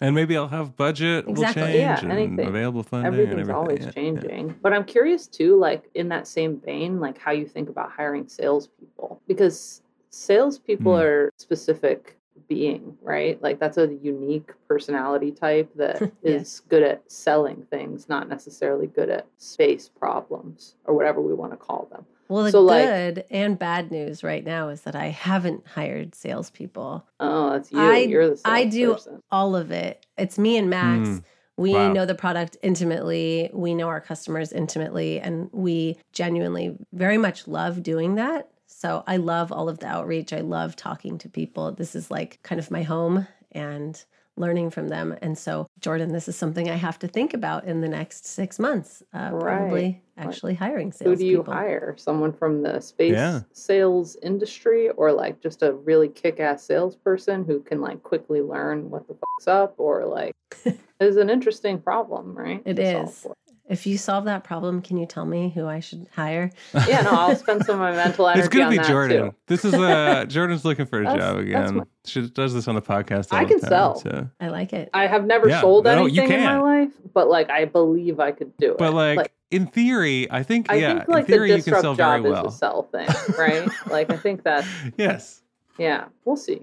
and 0.00 0.14
maybe 0.14 0.36
I'll 0.36 0.48
have 0.48 0.76
budget 0.76 1.26
Exactly. 1.28 1.62
will 1.62 1.68
change 1.68 1.76
Yeah, 1.80 1.98
and 2.00 2.12
anything. 2.12 2.46
available 2.48 2.82
funding 2.82 3.06
and 3.06 3.14
everything's 3.14 3.48
everything. 3.48 3.54
always 3.54 3.78
Yeah, 3.80 3.84
yeah. 3.86 3.90
changing 3.92 4.54
but 4.62 4.72
i'm 4.72 4.84
curious 4.84 5.26
too 5.26 5.56
like 5.56 5.88
in 5.94 6.08
that 6.10 6.26
same 6.26 6.60
vein 6.60 7.00
like 7.00 7.16
how 7.18 7.30
you 7.32 7.46
think 7.46 7.68
about 7.68 7.90
hiring 7.90 8.28
salespeople 8.28 9.20
because 9.26 9.82
salespeople 10.10 10.94
Hmm. 10.94 11.02
are 11.02 11.32
specific 11.38 12.18
being 12.48 12.96
right 13.02 13.40
like 13.42 13.58
that's 13.58 13.78
a 13.78 13.94
unique 14.02 14.50
personality 14.68 15.32
type 15.32 15.70
that 15.76 16.00
is 16.22 16.62
Yeah. 16.64 16.68
good 16.70 16.82
at 16.82 17.10
selling 17.10 17.62
things 17.70 18.08
not 18.08 18.28
necessarily 18.28 18.86
good 18.86 19.08
at 19.08 19.26
space 19.38 19.88
problems 19.88 20.76
or 20.84 20.94
whatever 20.94 21.20
we 21.20 21.32
want 21.34 21.52
to 21.52 21.56
call 21.56 21.88
them 21.90 22.04
well 22.28 22.44
the 22.44 22.50
So, 22.52 22.60
like- 22.62 22.84
good 22.84 23.24
and 23.30 23.58
bad 23.58 23.90
news 23.90 24.22
right 24.24 24.44
now 24.44 24.68
is 24.68 24.82
that 24.82 24.94
i 24.96 25.06
haven't 25.06 25.66
hired 25.66 26.14
salespeople 26.14 27.06
oh 27.20 27.50
that's 27.50 27.72
you 27.72 27.78
I- 27.80 27.98
you're 27.98 28.28
the 28.30 28.36
sales. 28.36 28.42
I 28.44 28.64
do 28.64 28.86
salesperson. 28.88 29.22
all 29.30 29.56
of 29.56 29.70
it 29.70 30.04
it's 30.18 30.38
me 30.38 30.56
and 30.56 30.70
max 30.70 31.08
Hmm. 31.08 31.16
We 31.58 31.72
Wow. 31.72 31.90
know 31.94 32.04
the 32.04 32.14
product 32.14 32.58
intimately. 32.62 33.48
We 33.50 33.74
know 33.74 33.88
our 33.88 33.98
customers 34.02 34.52
intimately. 34.52 35.18
And 35.20 35.48
we 35.54 35.96
genuinely 36.12 36.76
very 36.92 37.16
much 37.16 37.48
love 37.48 37.82
doing 37.82 38.16
that. 38.16 38.50
So 38.66 39.02
I 39.06 39.16
love 39.16 39.50
all 39.52 39.70
of 39.70 39.78
the 39.78 39.86
outreach. 39.86 40.34
I 40.34 40.40
love 40.40 40.76
talking 40.76 41.16
to 41.16 41.30
people. 41.30 41.72
This 41.72 41.94
is 41.96 42.10
like 42.10 42.40
kind 42.42 42.58
of 42.58 42.70
my 42.70 42.82
home 42.82 43.26
and 43.52 44.04
learning 44.36 44.70
from 44.70 44.88
them. 44.88 45.16
And 45.22 45.36
so, 45.36 45.66
Jordan, 45.80 46.12
this 46.12 46.28
is 46.28 46.36
something 46.36 46.68
I 46.70 46.74
have 46.76 46.98
to 47.00 47.08
think 47.08 47.32
about 47.34 47.64
in 47.64 47.80
the 47.80 47.88
next 47.88 48.26
six 48.26 48.58
months. 48.58 49.02
Uh, 49.14 49.30
Right. 49.32 49.56
Probably 49.56 50.02
Like, 50.16 50.26
actually 50.28 50.54
hiring 50.54 50.92
who 51.02 51.14
do 51.16 51.26
you 51.26 51.42
hire 51.42 51.94
someone 51.98 52.32
from 52.32 52.62
the 52.62 52.80
space 52.80 53.12
Yeah. 53.12 53.40
sales 53.52 54.16
industry 54.22 54.88
or 54.90 55.12
like 55.12 55.40
just 55.42 55.62
a 55.62 55.72
really 55.74 56.08
kick-ass 56.08 56.62
salesperson 56.64 57.44
who 57.44 57.60
can 57.60 57.80
like 57.82 58.02
quickly 58.02 58.40
learn 58.40 58.88
what 58.90 59.06
the 59.08 59.14
fuck's 59.14 59.46
up 59.46 59.74
or 59.78 60.06
like 60.06 60.34
is 61.00 61.16
an 61.16 61.28
interesting 61.28 61.78
problem 61.78 62.34
right 62.36 62.62
It 62.64 62.78
is. 62.78 62.88
to 62.88 63.06
solve 63.22 63.36
is. 63.45 63.45
For. 63.66 63.72
If 63.72 63.86
you 63.86 63.98
solve 63.98 64.24
that 64.26 64.44
problem, 64.44 64.80
can 64.82 64.96
you 64.96 65.06
tell 65.06 65.24
me 65.26 65.50
who 65.54 65.66
I 65.66 65.80
should 65.80 66.06
hire? 66.14 66.50
yeah 66.88 67.02
no 67.02 67.10
i'll 67.10 67.36
spend 67.36 67.64
some 67.64 67.74
of 67.76 67.80
my 67.80 67.92
mental 67.92 68.26
energy 68.28 68.40
It's 68.40 68.48
gonna 68.48 68.64
on 68.66 68.70
be 68.70 68.76
that 68.78 68.86
Jordan. 68.86 69.30
too 69.30 69.36
This 69.46 69.64
is 69.64 69.74
uh 69.74 70.24
Jordan's 70.28 70.64
looking 70.64 70.86
for 70.86 71.00
a 71.00 71.04
That's- 71.04 71.20
job 71.20 71.36
that's 71.36 71.46
again. 71.70 71.76
my- 71.78 71.84
She 72.04 72.28
does 72.28 72.54
this 72.54 72.68
on 72.68 72.74
the 72.76 72.82
podcast. 72.82 73.32
All 73.32 73.38
I 73.38 73.44
the 73.44 73.48
can 73.50 73.60
time, 73.60 73.68
sell. 73.68 73.96
so- 73.96 74.28
I 74.40 74.48
like 74.48 74.72
it. 74.72 74.90
i 74.94 75.06
have 75.06 75.24
never 75.24 75.48
Yeah, 75.48 75.60
sold 75.60 75.84
no, 75.84 76.04
anything 76.06 76.30
in 76.32 76.44
my 76.44 76.58
life 76.58 76.90
but 77.14 77.28
like 77.28 77.50
i 77.50 77.64
believe 77.64 78.20
i 78.20 78.30
could 78.32 78.56
do 78.58 78.72
it 78.72 78.78
But 78.78 78.92
like, 78.94 79.32
in 79.50 79.66
theory, 79.68 80.28
I 80.30 80.42
think 80.42 80.70
I 80.70 80.74
yeah, 80.76 80.94
think 80.98 81.08
like 81.08 81.28
in 81.28 81.34
theory 81.34 81.50
the 81.52 81.56
you 81.58 81.62
can 81.62 81.72
disrupt 81.74 81.82
sell 81.82 81.94
very 81.94 82.20
job 82.22 82.30
well. 82.30 82.46
is 82.48 82.54
a 82.54 82.58
sell 82.58 82.82
thing, 82.82 83.08
right? 83.38 83.68
like 83.90 84.10
I 84.12 84.16
think 84.16 84.42
that 84.42 84.64
yes. 84.96 85.40
yeah, 85.78 86.06
we'll 86.24 86.36
see. 86.36 86.62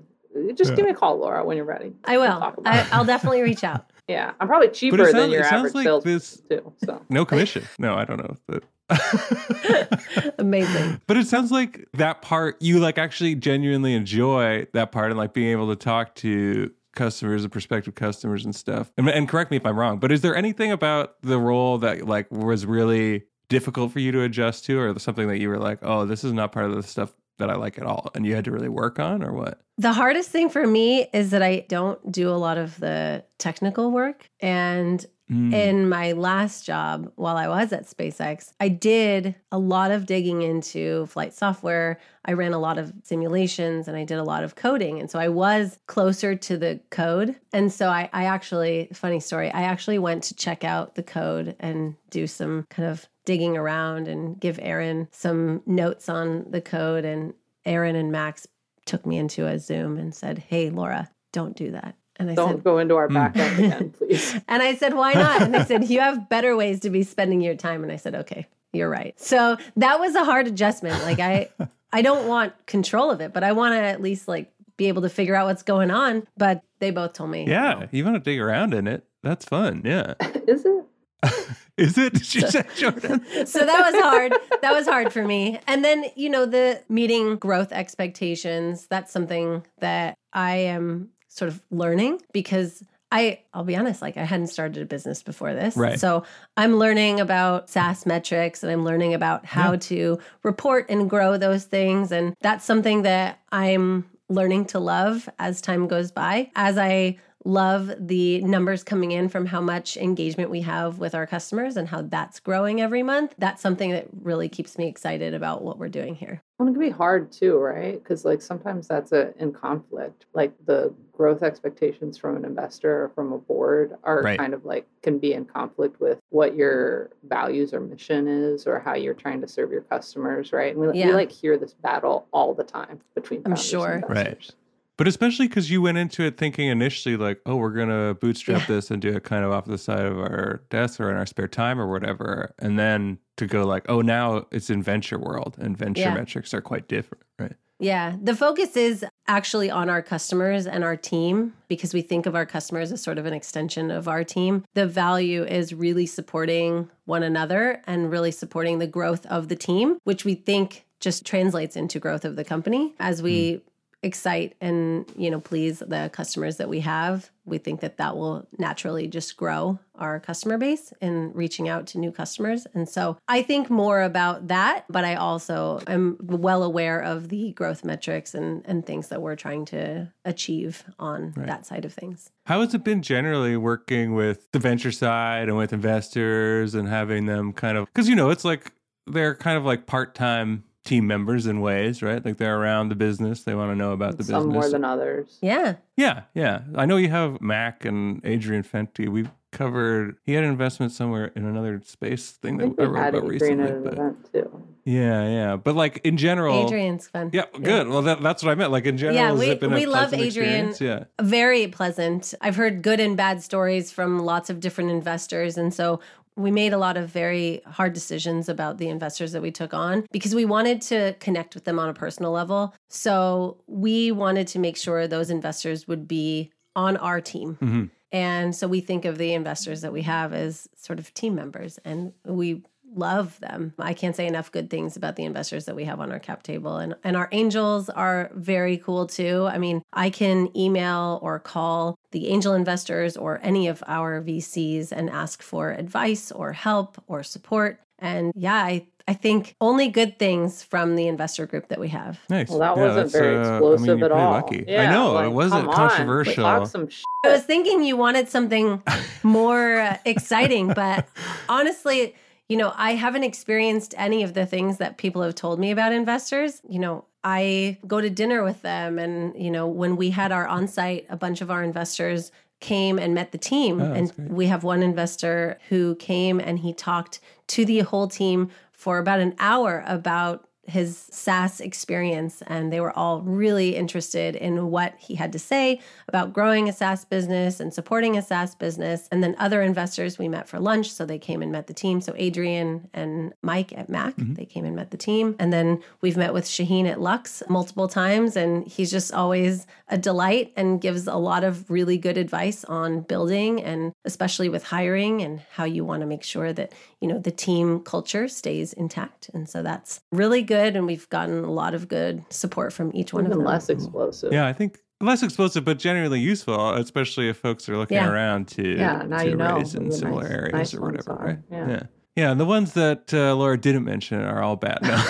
Just 0.53 0.71
Yeah. 0.71 0.75
give 0.75 0.85
me 0.85 0.91
a 0.91 0.93
call, 0.93 1.17
Laura, 1.17 1.45
when 1.45 1.55
you're 1.55 1.65
ready. 1.65 1.93
I 2.03 2.17
We'll 2.17 2.29
will. 2.29 2.39
talk 2.39 2.57
about 2.57 2.73
I. 2.75 2.85
I'll 2.91 3.05
definitely 3.05 3.41
reach 3.41 3.63
out. 3.63 3.85
Yeah, 4.07 4.33
I'm 4.39 4.47
probably 4.47 4.69
cheaper 4.69 4.97
than 4.97 5.11
sounds- 5.11 5.31
your 5.31 5.41
it 5.41 5.51
average 5.51 5.73
like 5.75 5.83
sales 5.85 6.03
this- 6.03 6.41
too. 6.49 6.73
So 6.85 7.01
No 7.09 7.25
commission. 7.25 7.63
No, 7.79 7.95
I 7.95 8.03
don't 8.05 8.17
know. 8.17 8.35
But 8.47 8.63
Amazing. 10.39 11.01
But 11.07 11.17
it 11.17 11.27
sounds 11.27 11.51
like 11.51 11.87
that 11.93 12.21
part 12.21 12.61
you 12.61 12.79
like 12.79 12.97
actually 12.97 13.35
genuinely 13.35 13.93
enjoy 13.93 14.67
that 14.73 14.91
part 14.91 15.11
and 15.11 15.17
like 15.17 15.33
being 15.33 15.49
able 15.51 15.69
to 15.69 15.75
talk 15.75 16.15
to 16.15 16.71
customers 16.95 17.43
and 17.43 17.51
prospective 17.51 17.95
customers 17.95 18.45
and 18.45 18.55
stuff. 18.55 18.91
And, 18.97 19.09
and 19.09 19.27
correct 19.27 19.51
me 19.51 19.57
if 19.57 19.65
I'm 19.65 19.77
wrong, 19.79 19.99
but 19.99 20.11
is 20.11 20.21
there 20.21 20.35
anything 20.35 20.71
about 20.71 21.15
the 21.21 21.39
role 21.39 21.77
that 21.79 22.05
like 22.05 22.29
was 22.31 22.65
really 22.65 23.23
difficult 23.49 23.91
for 23.91 23.99
you 23.99 24.11
to 24.11 24.21
adjust 24.21 24.65
to 24.65 24.79
or 24.79 24.97
something 24.99 25.27
that 25.27 25.39
you 25.39 25.49
were 25.49 25.59
like, 25.59 25.79
"Oh, 25.81 26.05
this 26.05 26.23
is 26.23 26.33
not 26.33 26.51
part 26.51 26.65
of 26.65 26.75
the 26.75 26.83
stuff 26.83 27.13
that 27.39 27.49
I 27.49 27.55
like 27.55 27.77
at 27.77 27.85
all." 27.85 28.09
And 28.15 28.25
you 28.25 28.35
had 28.35 28.45
to 28.45 28.51
really 28.51 28.69
work 28.69 28.99
on 28.99 29.23
or 29.23 29.31
what? 29.33 29.59
The 29.77 29.93
hardest 29.93 30.29
thing 30.29 30.49
for 30.49 30.67
me 30.67 31.07
is 31.13 31.31
that 31.31 31.41
I 31.41 31.65
don't 31.67 32.11
do 32.11 32.29
a 32.29 32.37
lot 32.37 32.57
of 32.57 32.79
the 32.79 33.23
technical 33.39 33.91
work. 33.91 34.29
And 34.39 35.05
Mm. 35.31 35.53
in 35.53 35.89
my 35.89 36.11
last 36.11 36.65
job 36.65 37.09
while 37.15 37.37
I 37.37 37.47
was 37.47 37.71
at 37.71 37.85
SpaceX, 37.85 38.51
I 38.59 38.67
did 38.67 39.35
a 39.53 39.57
lot 39.57 39.89
of 39.91 40.05
digging 40.05 40.41
into 40.41 41.05
flight 41.05 41.33
software. 41.33 41.97
I 42.25 42.33
ran 42.33 42.51
a 42.51 42.59
lot 42.59 42.77
of 42.77 42.91
simulations 43.03 43.87
and 43.87 43.95
I 43.95 44.03
did 44.03 44.17
a 44.17 44.23
lot 44.23 44.43
of 44.43 44.55
coding. 44.55 44.99
And 44.99 45.09
so 45.09 45.19
I 45.19 45.29
was 45.29 45.79
closer 45.87 46.35
to 46.35 46.57
the 46.57 46.81
code. 46.89 47.37
And 47.53 47.71
so 47.71 47.87
I, 47.87 48.09
I 48.11 48.25
actually, 48.25 48.89
funny 48.93 49.21
story, 49.21 49.49
I 49.49 49.63
actually 49.63 49.97
went 49.97 50.23
to 50.25 50.35
check 50.35 50.65
out 50.65 50.95
the 50.95 51.03
code 51.03 51.55
and 51.59 51.95
do 52.09 52.27
some 52.27 52.67
kind 52.69 52.89
of 52.89 53.07
digging 53.25 53.57
around 53.57 54.07
and 54.07 54.39
give 54.39 54.59
Aaron 54.61 55.07
some 55.11 55.61
notes 55.65 56.09
on 56.09 56.45
the 56.49 56.61
code. 56.61 57.05
And 57.05 57.33
Aaron 57.65 57.95
and 57.95 58.11
Max 58.11 58.47
took 58.85 59.05
me 59.05 59.17
into 59.17 59.47
a 59.47 59.59
Zoom 59.59 59.97
and 59.97 60.13
said, 60.13 60.39
Hey, 60.39 60.69
Laura, 60.69 61.09
don't 61.31 61.55
do 61.55 61.71
that. 61.71 61.95
And 62.17 62.29
I 62.29 62.33
said, 62.33 62.41
don't 62.41 62.55
said, 62.57 62.63
go 62.63 62.77
into 62.77 62.95
our 62.95 63.07
Mm. 63.07 63.31
again, 63.57 63.89
please. 63.89 64.33
and 64.47 64.61
I 64.61 64.75
said, 64.75 64.93
why 64.93 65.13
not? 65.13 65.41
And 65.41 65.53
they 65.53 65.63
said, 65.63 65.89
you 65.89 65.99
have 65.99 66.29
better 66.29 66.55
ways 66.55 66.81
to 66.81 66.89
be 66.91 67.01
spending 67.03 67.41
your 67.41 67.55
time. 67.55 67.81
And 67.83 67.91
I 67.91 67.95
said, 67.95 68.13
okay, 68.13 68.45
you're 68.71 68.89
right. 68.89 69.19
So 69.19 69.57
that 69.77 69.99
was 69.99 70.13
a 70.15 70.23
hard 70.23 70.45
adjustment. 70.47 71.01
Like 71.03 71.19
I, 71.19 71.49
I 71.91 72.01
don't 72.03 72.27
want 72.27 72.53
control 72.67 73.09
of 73.09 73.19
it, 73.19 73.33
but 73.33 73.43
I 73.43 73.53
want 73.53 73.73
to 73.73 73.79
at 73.79 73.99
least 74.01 74.27
like 74.27 74.51
be 74.77 74.87
able 74.87 75.01
to 75.03 75.09
figure 75.09 75.35
out 75.35 75.47
what's 75.47 75.63
going 75.63 75.89
on. 75.91 76.27
But 76.37 76.61
they 76.79 76.91
both 76.91 77.13
told 77.13 77.31
me, 77.31 77.47
Yeah, 77.47 77.73
no. 77.79 77.87
you 77.91 78.03
want 78.05 78.15
to 78.15 78.19
dig 78.19 78.39
around 78.39 78.73
in 78.75 78.87
it. 78.87 79.03
That's 79.23 79.45
fun. 79.45 79.81
Yeah. 79.83 80.13
Is 80.47 80.65
it? 80.65 80.85
Is 81.77 81.97
it? 81.97 82.23
She 82.23 82.41
said 82.41 82.67
Jordan. 82.75 83.25
so 83.47 83.65
that 83.65 83.91
was 83.91 84.01
hard. 84.03 84.33
That 84.61 84.73
was 84.73 84.85
hard 84.85 85.11
for 85.11 85.25
me. 85.25 85.59
And 85.65 85.83
then, 85.83 86.05
you 86.15 86.29
know, 86.29 86.45
the 86.45 86.81
meeting 86.87 87.37
growth 87.37 87.71
expectations, 87.71 88.85
that's 88.87 89.11
something 89.11 89.65
that 89.79 90.15
I 90.33 90.55
am 90.57 91.09
sort 91.29 91.49
of 91.49 91.63
learning 91.71 92.21
because 92.31 92.83
I 93.11 93.39
I'll 93.53 93.63
be 93.63 93.75
honest, 93.75 94.01
like 94.03 94.17
I 94.17 94.23
hadn't 94.23 94.47
started 94.47 94.83
a 94.83 94.85
business 94.85 95.23
before 95.23 95.53
this. 95.53 95.75
Right. 95.75 95.99
So 95.99 96.23
I'm 96.57 96.75
learning 96.77 97.19
about 97.19 97.69
SaaS 97.69 98.05
metrics 98.05 98.61
and 98.61 98.71
I'm 98.71 98.83
learning 98.83 99.13
about 99.15 99.45
how 99.45 99.71
Yeah. 99.71 99.77
to 99.79 100.19
report 100.43 100.85
and 100.89 101.09
grow 101.09 101.37
those 101.37 101.65
things. 101.65 102.11
And 102.11 102.35
that's 102.41 102.65
something 102.65 103.01
that 103.03 103.39
I'm 103.51 104.05
learning 104.29 104.65
to 104.65 104.79
love 104.79 105.27
as 105.39 105.59
time 105.61 105.87
goes 105.87 106.11
by. 106.11 106.51
As 106.55 106.77
I 106.77 107.17
love 107.45 107.91
the 107.99 108.41
numbers 108.41 108.83
coming 108.83 109.11
in 109.11 109.29
from 109.29 109.45
how 109.45 109.61
much 109.61 109.97
engagement 109.97 110.49
we 110.49 110.61
have 110.61 110.99
with 110.99 111.13
our 111.15 111.27
customers 111.27 111.75
and 111.77 111.87
how 111.87 112.01
that's 112.03 112.39
growing 112.39 112.81
every 112.81 113.03
month. 113.03 113.33
That's 113.37 113.61
something 113.61 113.91
that 113.91 114.07
really 114.21 114.49
keeps 114.49 114.77
me 114.77 114.87
excited 114.87 115.33
about 115.33 115.61
what 115.63 115.77
we're 115.77 115.89
doing 115.89 116.15
here. 116.15 116.41
Well, 116.59 116.67
it 116.69 116.71
can 116.73 116.79
be 116.79 116.89
hard 116.89 117.31
too, 117.31 117.57
right? 117.57 118.01
Because 118.01 118.23
like 118.25 118.41
sometimes 118.41 118.87
that's 118.87 119.11
a 119.11 119.33
in 119.41 119.51
conflict. 119.51 120.25
Like 120.33 120.53
the 120.65 120.93
growth 121.11 121.43
expectations 121.43 122.17
from 122.17 122.37
an 122.37 122.45
investor 122.45 123.03
or 123.03 123.09
from 123.09 123.33
a 123.33 123.37
board 123.37 123.95
are 124.03 124.21
Right. 124.23 124.39
kind 124.39 124.53
of 124.53 124.63
like 124.65 124.87
can 125.01 125.19
be 125.19 125.33
in 125.33 125.45
conflict 125.45 125.99
with 125.99 126.19
what 126.29 126.55
your 126.55 127.11
values 127.27 127.73
or 127.73 127.79
mission 127.81 128.27
is 128.27 128.65
or 128.67 128.79
how 128.79 128.95
you're 128.95 129.13
trying 129.13 129.41
to 129.41 129.47
serve 129.47 129.71
your 129.71 129.81
customers, 129.81 130.53
right? 130.53 130.75
And 130.75 130.87
we, 130.87 130.97
Yeah. 130.99 131.07
we 131.07 131.13
like 131.13 131.31
hear 131.31 131.57
this 131.57 131.73
battle 131.73 132.27
all 132.31 132.53
the 132.53 132.63
time 132.63 132.99
between 133.15 133.41
I'm 133.45 133.55
sure. 133.55 133.91
and 133.93 134.09
Right. 134.09 134.49
But 134.97 135.07
especially 135.07 135.47
because 135.47 135.71
you 135.71 135.81
went 135.81 135.97
into 135.97 136.23
it 136.23 136.37
thinking 136.37 136.67
initially 136.67 137.17
like, 137.17 137.39
oh, 137.45 137.55
we're 137.55 137.71
gonna 137.71 138.13
bootstrap 138.13 138.61
Yeah. 138.61 138.75
this 138.75 138.91
and 138.91 139.01
do 139.01 139.09
it 139.09 139.23
kind 139.23 139.43
of 139.43 139.51
off 139.51 139.65
the 139.65 139.77
side 139.77 140.05
of 140.05 140.17
our 140.17 140.63
desk 140.69 140.99
or 140.99 141.09
in 141.09 141.17
our 141.17 141.25
spare 141.25 141.47
time 141.47 141.79
or 141.79 141.87
whatever, 141.87 142.53
and 142.59 142.77
then 142.77 143.17
to 143.37 143.47
go 143.47 143.65
like, 143.65 143.85
oh, 143.89 144.01
now 144.01 144.45
it's 144.51 144.69
in 144.69 144.83
venture 144.83 145.17
world 145.17 145.55
and 145.59 145.75
venture 145.77 146.01
Yeah. 146.01 146.13
metrics 146.13 146.53
are 146.53 146.61
quite 146.61 146.87
different, 146.87 147.23
right? 147.39 147.53
Yeah, 147.79 148.15
the 148.21 148.35
focus 148.35 148.77
is 148.77 149.03
actually 149.27 149.69
on 149.69 149.89
our 149.89 150.01
customers 150.01 150.67
and 150.67 150.83
our 150.83 150.95
team 150.95 151.53
because 151.67 151.93
we 151.93 152.01
think 152.01 152.25
of 152.25 152.35
our 152.35 152.45
customers 152.45 152.91
as 152.91 153.01
sort 153.01 153.17
of 153.17 153.25
an 153.25 153.33
extension 153.33 153.89
of 153.91 154.07
our 154.07 154.23
team. 154.23 154.63
The 154.75 154.85
value 154.85 155.43
is 155.43 155.73
really 155.73 156.05
supporting 156.05 156.89
one 157.05 157.23
another 157.23 157.81
and 157.87 158.11
really 158.11 158.31
supporting 158.31 158.79
the 158.79 158.87
growth 158.87 159.25
of 159.25 159.49
the 159.49 159.55
team, 159.55 159.97
which 160.03 160.23
we 160.23 160.35
think 160.35 160.85
just 161.01 161.25
translates 161.25 161.75
into 161.75 161.99
growth 161.99 162.23
of 162.23 162.37
the 162.37 162.45
company 162.45 162.93
as 162.99 163.21
we 163.21 163.53
hmm. 163.55 163.57
Excite 164.03 164.55
and 164.61 165.05
you 165.15 165.31
know 165.31 165.39
please 165.39 165.79
the 165.79 166.09
customers 166.13 166.57
that 166.57 166.69
we 166.69 166.81
have. 166.81 167.29
We 167.45 167.57
think 167.57 167.81
that 167.81 167.97
that 167.97 168.15
will 168.15 168.47
naturally 168.57 169.07
just 169.07 169.35
grow 169.35 169.77
our 169.95 170.19
customer 170.19 170.57
base 170.57 170.93
and 171.01 171.35
reaching 171.35 171.67
out 171.67 171.87
to 171.87 171.97
new 171.99 172.11
customers. 172.11 172.65
And 172.73 172.87
so 172.87 173.17
i 173.27 173.41
think 173.41 173.69
more 173.69 174.01
about 174.01 174.47
that 174.47 174.85
but 174.89 175.03
i 175.05 175.15
also 175.15 175.81
am 175.87 176.17
well 176.21 176.63
aware 176.63 176.99
of 176.99 177.29
the 177.29 177.51
growth 177.53 177.83
metrics 177.83 178.33
and 178.33 178.63
and 178.65 178.85
things 178.85 179.07
that 179.09 179.21
we're 179.21 179.35
trying 179.35 179.65
to 179.65 180.11
achieve 180.25 180.83
on 180.99 181.33
Right. 181.35 181.47
that 181.47 181.65
side 181.65 181.85
of 181.85 181.93
things. 181.93 182.29
How 182.45 182.61
has 182.61 182.73
it 182.73 182.83
been 182.83 183.01
generally 183.01 183.55
working 183.57 184.13
with 184.13 184.51
the 184.51 184.59
venture 184.59 184.91
side 184.91 185.47
and 185.49 185.57
with 185.57 185.71
investors 185.73 186.75
and 186.75 186.87
having 186.87 187.25
them 187.25 187.53
kind 187.53 187.77
of 187.77 187.85
because 187.85 188.09
you 188.09 188.15
know 188.15 188.29
it's 188.29 188.45
like 188.45 188.71
they're 189.07 189.35
kind 189.35 189.57
of 189.57 189.65
like 189.65 189.85
part 189.85 190.15
time 190.15 190.63
team 190.83 191.07
members 191.07 191.47
in 191.47 191.61
ways, 191.61 192.01
right? 192.03 192.23
Like 192.25 192.37
they're 192.37 192.59
around 192.59 192.89
the 192.89 192.95
business, 192.95 193.43
they 193.43 193.55
want 193.55 193.71
to 193.71 193.75
know 193.75 193.93
about 193.93 194.17
the 194.17 194.23
Some 194.23 194.49
business. 194.49 194.53
more 194.53 194.69
than 194.69 194.83
others. 194.83 195.37
yeah 195.41 195.75
yeah, 195.95 196.23
yeah. 196.33 196.61
I 196.75 196.85
know 196.87 196.97
you 196.97 197.09
have 197.09 197.39
Mac 197.39 197.85
and 197.85 198.19
Adrian 198.25 198.63
Fenty. 198.63 199.07
We've 199.07 199.29
covered. 199.51 200.17
He 200.25 200.33
had 200.33 200.43
an 200.43 200.49
investment 200.49 200.91
somewhere 200.91 201.31
in 201.35 201.45
another 201.45 201.79
space 201.85 202.31
thing 202.31 202.55
I 202.55 202.65
that 202.65 202.69
think 202.69 202.79
I 202.79 202.83
we 202.83 202.87
wrote 202.89 202.99
had 203.03 203.15
about 203.15 203.31
Adrian 203.31 203.57
recently. 203.59 203.63
at 203.69 203.75
an 203.77 203.83
But 203.83 203.93
event 203.93 204.33
too. 204.33 204.63
yeah, 204.85 205.27
yeah. 205.29 205.55
But 205.55 205.75
like 205.75 206.01
in 206.03 206.17
general, 206.17 206.65
adrian's 206.65 207.07
fun 207.07 207.29
Yeah, 207.31 207.43
good. 207.61 207.87
Well, 207.89 208.01
that, 208.01 208.23
that's 208.23 208.41
what 208.43 208.51
I 208.51 208.55
meant. 208.55 208.71
Like 208.71 208.85
in 208.85 208.97
general, 208.97 209.15
Yeah, 209.17 209.29
has 209.29 209.39
we- 209.39 209.49
it 209.49 209.59
been 209.59 209.71
a 209.71 209.75
we 209.75 209.85
love 209.85 210.09
pleasant 210.09 210.21
Adrian. 210.23 210.69
experience? 210.69 210.81
Yeah. 210.81 211.03
very 211.25 211.67
pleasant. 211.67 212.33
I've 212.41 212.55
heard 212.55 212.81
good 212.81 212.99
and 212.99 213.15
bad 213.15 213.43
stories 213.43 213.91
from 213.91 214.17
lots 214.25 214.49
of 214.49 214.59
different 214.59 214.89
investors. 214.89 215.57
And 215.59 215.71
so 215.71 215.99
we 216.35 216.51
made 216.51 216.73
a 216.73 216.77
lot 216.77 216.97
of 216.97 217.09
very 217.09 217.61
hard 217.65 217.93
decisions 217.93 218.49
about 218.49 218.77
the 218.77 218.89
investors 218.89 219.31
that 219.33 219.41
we 219.41 219.51
took 219.51 219.73
on 219.73 220.05
because 220.11 220.33
we 220.33 220.45
wanted 220.45 220.81
to 220.81 221.13
connect 221.19 221.55
with 221.55 221.63
them 221.65 221.79
on 221.79 221.89
a 221.89 221.93
personal 221.93 222.31
level. 222.31 222.73
So 222.89 223.57
we 223.67 224.11
wanted 224.11 224.47
to 224.49 224.59
make 224.59 224.77
sure 224.77 225.07
those 225.07 225.29
investors 225.29 225.87
would 225.87 226.07
be 226.07 226.51
on 226.75 226.97
our 226.97 227.21
team. 227.21 227.57
Mhm. 227.61 227.89
And 228.11 228.55
so 228.55 228.67
we 228.67 228.79
think 228.79 229.05
of 229.05 229.17
the 229.17 229.33
investors 229.33 229.81
that 229.81 229.91
we 229.91 230.03
have 230.03 230.33
as 230.33 230.67
sort 230.75 230.99
of 230.99 231.13
team 231.13 231.33
members 231.35 231.79
and 231.83 232.13
we 232.25 232.63
love 232.95 233.39
them. 233.39 233.73
I 233.79 233.93
can't 233.93 234.15
say 234.15 234.27
enough 234.27 234.51
good 234.51 234.69
things 234.69 234.95
about 234.97 235.15
the 235.15 235.23
investors 235.25 235.65
that 235.65 235.75
we 235.75 235.85
have 235.85 235.99
on 235.99 236.11
our 236.11 236.19
cap 236.19 236.43
table 236.43 236.77
and 236.77 236.95
and 237.03 237.15
our 237.15 237.29
angels 237.31 237.89
are 237.89 238.31
very 238.33 238.77
cool 238.77 239.07
too. 239.07 239.47
I 239.51 239.57
mean, 239.57 239.81
I 239.91 240.09
can 240.09 240.55
email 240.57 241.19
or 241.21 241.39
call 241.39 241.97
the 242.11 242.27
angel 242.29 242.53
investors 242.53 243.17
or 243.17 243.39
any 243.43 243.67
of 243.67 243.83
our 243.87 244.21
VCs 244.21 244.91
and 244.91 245.09
ask 245.09 245.41
for 245.41 245.71
advice 245.71 246.31
or 246.31 246.53
help 246.53 247.01
or 247.07 247.23
support. 247.23 247.79
And 247.99 248.31
yeah, 248.35 248.55
I 248.55 248.87
I 249.07 249.13
think 249.13 249.55
only 249.59 249.89
good 249.89 250.17
things 250.17 250.63
from 250.63 250.95
the 250.95 251.07
investor 251.07 251.45
group 251.45 251.67
that 251.67 251.79
we 251.79 251.89
have. 251.89 252.19
Nice. 252.29 252.49
Well, 252.49 252.59
that 252.59 252.77
Yeah, 252.77 252.83
wasn't 252.83 252.95
that's, 252.95 253.11
very 253.11 253.35
uh, 253.35 253.39
I 253.39 253.41
mean, 253.41 253.53
explosive 253.53 253.99
you're 253.99 254.05
at 254.05 254.11
all. 254.11 254.31
Lucky. 254.31 254.77
I 254.77 254.89
know 254.89 255.13
like, 255.13 255.25
it 255.25 255.33
wasn't 255.33 255.65
come 255.65 255.69
on, 255.69 255.89
controversial. 255.89 256.43
Talk 256.43 256.67
some 256.67 256.87
sh- 256.87 257.03
I 257.25 257.29
was 257.29 257.43
thinking 257.43 257.83
you 257.83 257.97
wanted 257.97 258.29
something 258.29 258.81
more 259.23 259.79
uh, 259.79 259.97
exciting, 260.05 260.73
but 260.73 261.07
honestly, 261.49 262.15
you 262.49 262.57
know, 262.57 262.73
I 262.75 262.93
haven't 262.95 263.23
experienced 263.23 263.93
any 263.97 264.23
of 264.23 264.33
the 264.33 264.45
things 264.45 264.77
that 264.77 264.97
people 264.97 265.21
have 265.21 265.35
told 265.35 265.59
me 265.59 265.71
about 265.71 265.91
investors. 265.91 266.61
You 266.67 266.79
know, 266.79 267.05
I 267.23 267.77
go 267.87 268.01
to 268.01 268.09
dinner 268.09 268.43
with 268.43 268.61
them, 268.61 268.99
and, 268.99 269.33
you 269.41 269.49
know, 269.49 269.67
when 269.67 269.95
we 269.95 270.09
had 270.09 270.31
our 270.31 270.47
on 270.47 270.67
site, 270.67 271.05
a 271.09 271.15
bunch 271.15 271.41
of 271.41 271.49
our 271.49 271.63
investors 271.63 272.31
came 272.59 272.97
and 272.97 273.13
met 273.13 273.31
the 273.31 273.37
team. 273.37 273.81
Oh, 273.81 273.91
and 273.91 274.15
great. 274.15 274.29
we 274.29 274.47
have 274.47 274.63
one 274.63 274.81
investor 274.81 275.59
who 275.69 275.95
came 275.95 276.39
and 276.39 276.59
he 276.59 276.73
talked 276.73 277.19
to 277.47 277.65
the 277.65 277.79
whole 277.79 278.07
team 278.07 278.49
for 278.71 278.99
about 278.99 279.19
an 279.19 279.35
hour 279.37 279.83
about 279.85 280.47
his 280.65 280.97
SaaS 281.11 281.59
experience. 281.59 282.41
And 282.47 282.71
they 282.71 282.79
were 282.79 282.97
all 282.97 283.21
really 283.21 283.75
interested 283.75 284.35
in 284.35 284.71
what 284.71 284.95
he 284.97 285.15
had 285.15 285.33
to 285.33 285.39
say 285.39 285.81
about 286.07 286.31
growing 286.31 286.69
a 286.69 286.73
SaaS 286.73 287.03
business 287.03 287.59
and 287.59 287.73
supporting 287.73 288.17
a 288.17 288.21
SaaS 288.21 288.55
business. 288.55 289.07
And 289.11 289.21
then 289.21 289.35
other 289.37 289.61
investors 289.61 290.17
we 290.17 290.27
met 290.27 290.47
for 290.47 290.59
lunch. 290.59 290.91
So 290.91 291.05
they 291.05 291.19
came 291.19 291.41
and 291.41 291.51
met 291.51 291.67
the 291.67 291.73
team. 291.73 291.99
So 291.99 292.13
Adrian 292.15 292.89
and 292.93 293.33
Mike 293.41 293.77
at 293.77 293.89
Mac, 293.89 294.15
mm-hmm. 294.15 294.35
they 294.35 294.45
came 294.45 294.63
and 294.63 294.75
met 294.75 294.91
the 294.91 294.97
team. 294.97 295.35
And 295.37 295.51
then 295.51 295.81
we've 296.01 296.17
met 296.17 296.33
with 296.33 296.47
Shahin 296.47 296.85
at 296.85 297.01
Lux 297.01 297.43
multiple 297.49 297.87
times. 297.87 298.37
And 298.37 298.65
he's 298.65 298.91
just 298.91 299.13
always 299.13 299.67
a 299.89 299.97
delight 299.97 300.53
and 300.55 300.79
gives 300.79 301.07
a 301.07 301.15
lot 301.15 301.43
of 301.43 301.69
really 301.69 301.97
good 301.97 302.17
advice 302.17 302.63
on 302.65 303.01
building 303.01 303.61
and 303.61 303.91
especially 304.05 304.49
with 304.49 304.63
hiring 304.63 305.21
and 305.21 305.41
how 305.51 305.65
you 305.65 305.83
want 305.83 306.01
to 306.01 306.07
make 306.07 306.23
sure 306.23 306.53
that, 306.53 306.71
you 307.01 307.07
know, 307.07 307.19
the 307.19 307.31
team 307.31 307.81
culture 307.81 308.27
stays 308.27 308.71
intact. 308.73 309.29
And 309.33 309.49
so 309.49 309.61
that's 309.61 309.99
really 310.11 310.41
good. 310.41 310.52
And 310.57 310.85
we've 310.87 311.07
gotten 311.09 311.43
a 311.43 311.51
lot 311.51 311.73
of 311.73 311.87
good 311.87 312.23
support 312.29 312.73
from 312.73 312.91
each 312.95 313.13
one 313.13 313.25
of 313.25 313.31
even 313.31 313.39
them. 313.39 313.47
less 313.47 313.69
explosive. 313.69 314.31
Yeah, 314.33 314.47
I 314.47 314.53
think 314.53 314.79
less 315.01 315.21
explosive, 315.23 315.65
but 315.65 315.79
generally 315.79 316.19
useful, 316.19 316.71
especially 316.75 317.27
if 317.29 317.37
folks 317.37 317.67
are 317.67 317.77
looking 317.77 317.95
Yeah. 317.97 318.09
around 318.09 318.47
to 318.49 318.63
Yeah, 318.77 319.03
now 319.07 319.17
to 319.19 319.29
you 319.29 319.35
know 319.35 319.57
raise 319.57 319.73
who 319.73 319.81
in 319.81 319.91
similar 319.91 320.23
nice- 320.23 320.31
areas 320.31 320.53
nice 320.53 320.73
or 320.73 320.81
whatever, 320.81 321.11
are. 321.11 321.25
right? 321.25 321.39
Yeah. 321.51 321.69
yeah. 321.69 321.83
Yeah, 322.15 322.29
and 322.31 322.39
the 322.39 322.45
ones 322.45 322.73
that 322.73 323.11
uh, 323.11 323.33
Laura 323.35 323.57
didn't 323.59 323.85
mention 323.85 324.21
are 324.21 324.43
all 324.43 324.55
bad. 324.55 324.83
No, 324.83 325.03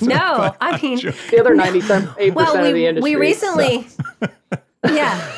No, 0.02 0.54
I 0.60 0.80
mean- 0.82 0.98
joke. 0.98 1.14
The 1.30 1.38
other 1.40 1.54
98% 1.54 2.34
well, 2.34 2.56
of 2.56 2.64
the 2.64 2.72
we, 2.72 2.86
industry. 2.88 3.14
we 3.14 3.20
recently, 3.20 3.86
yeah. 4.84 5.30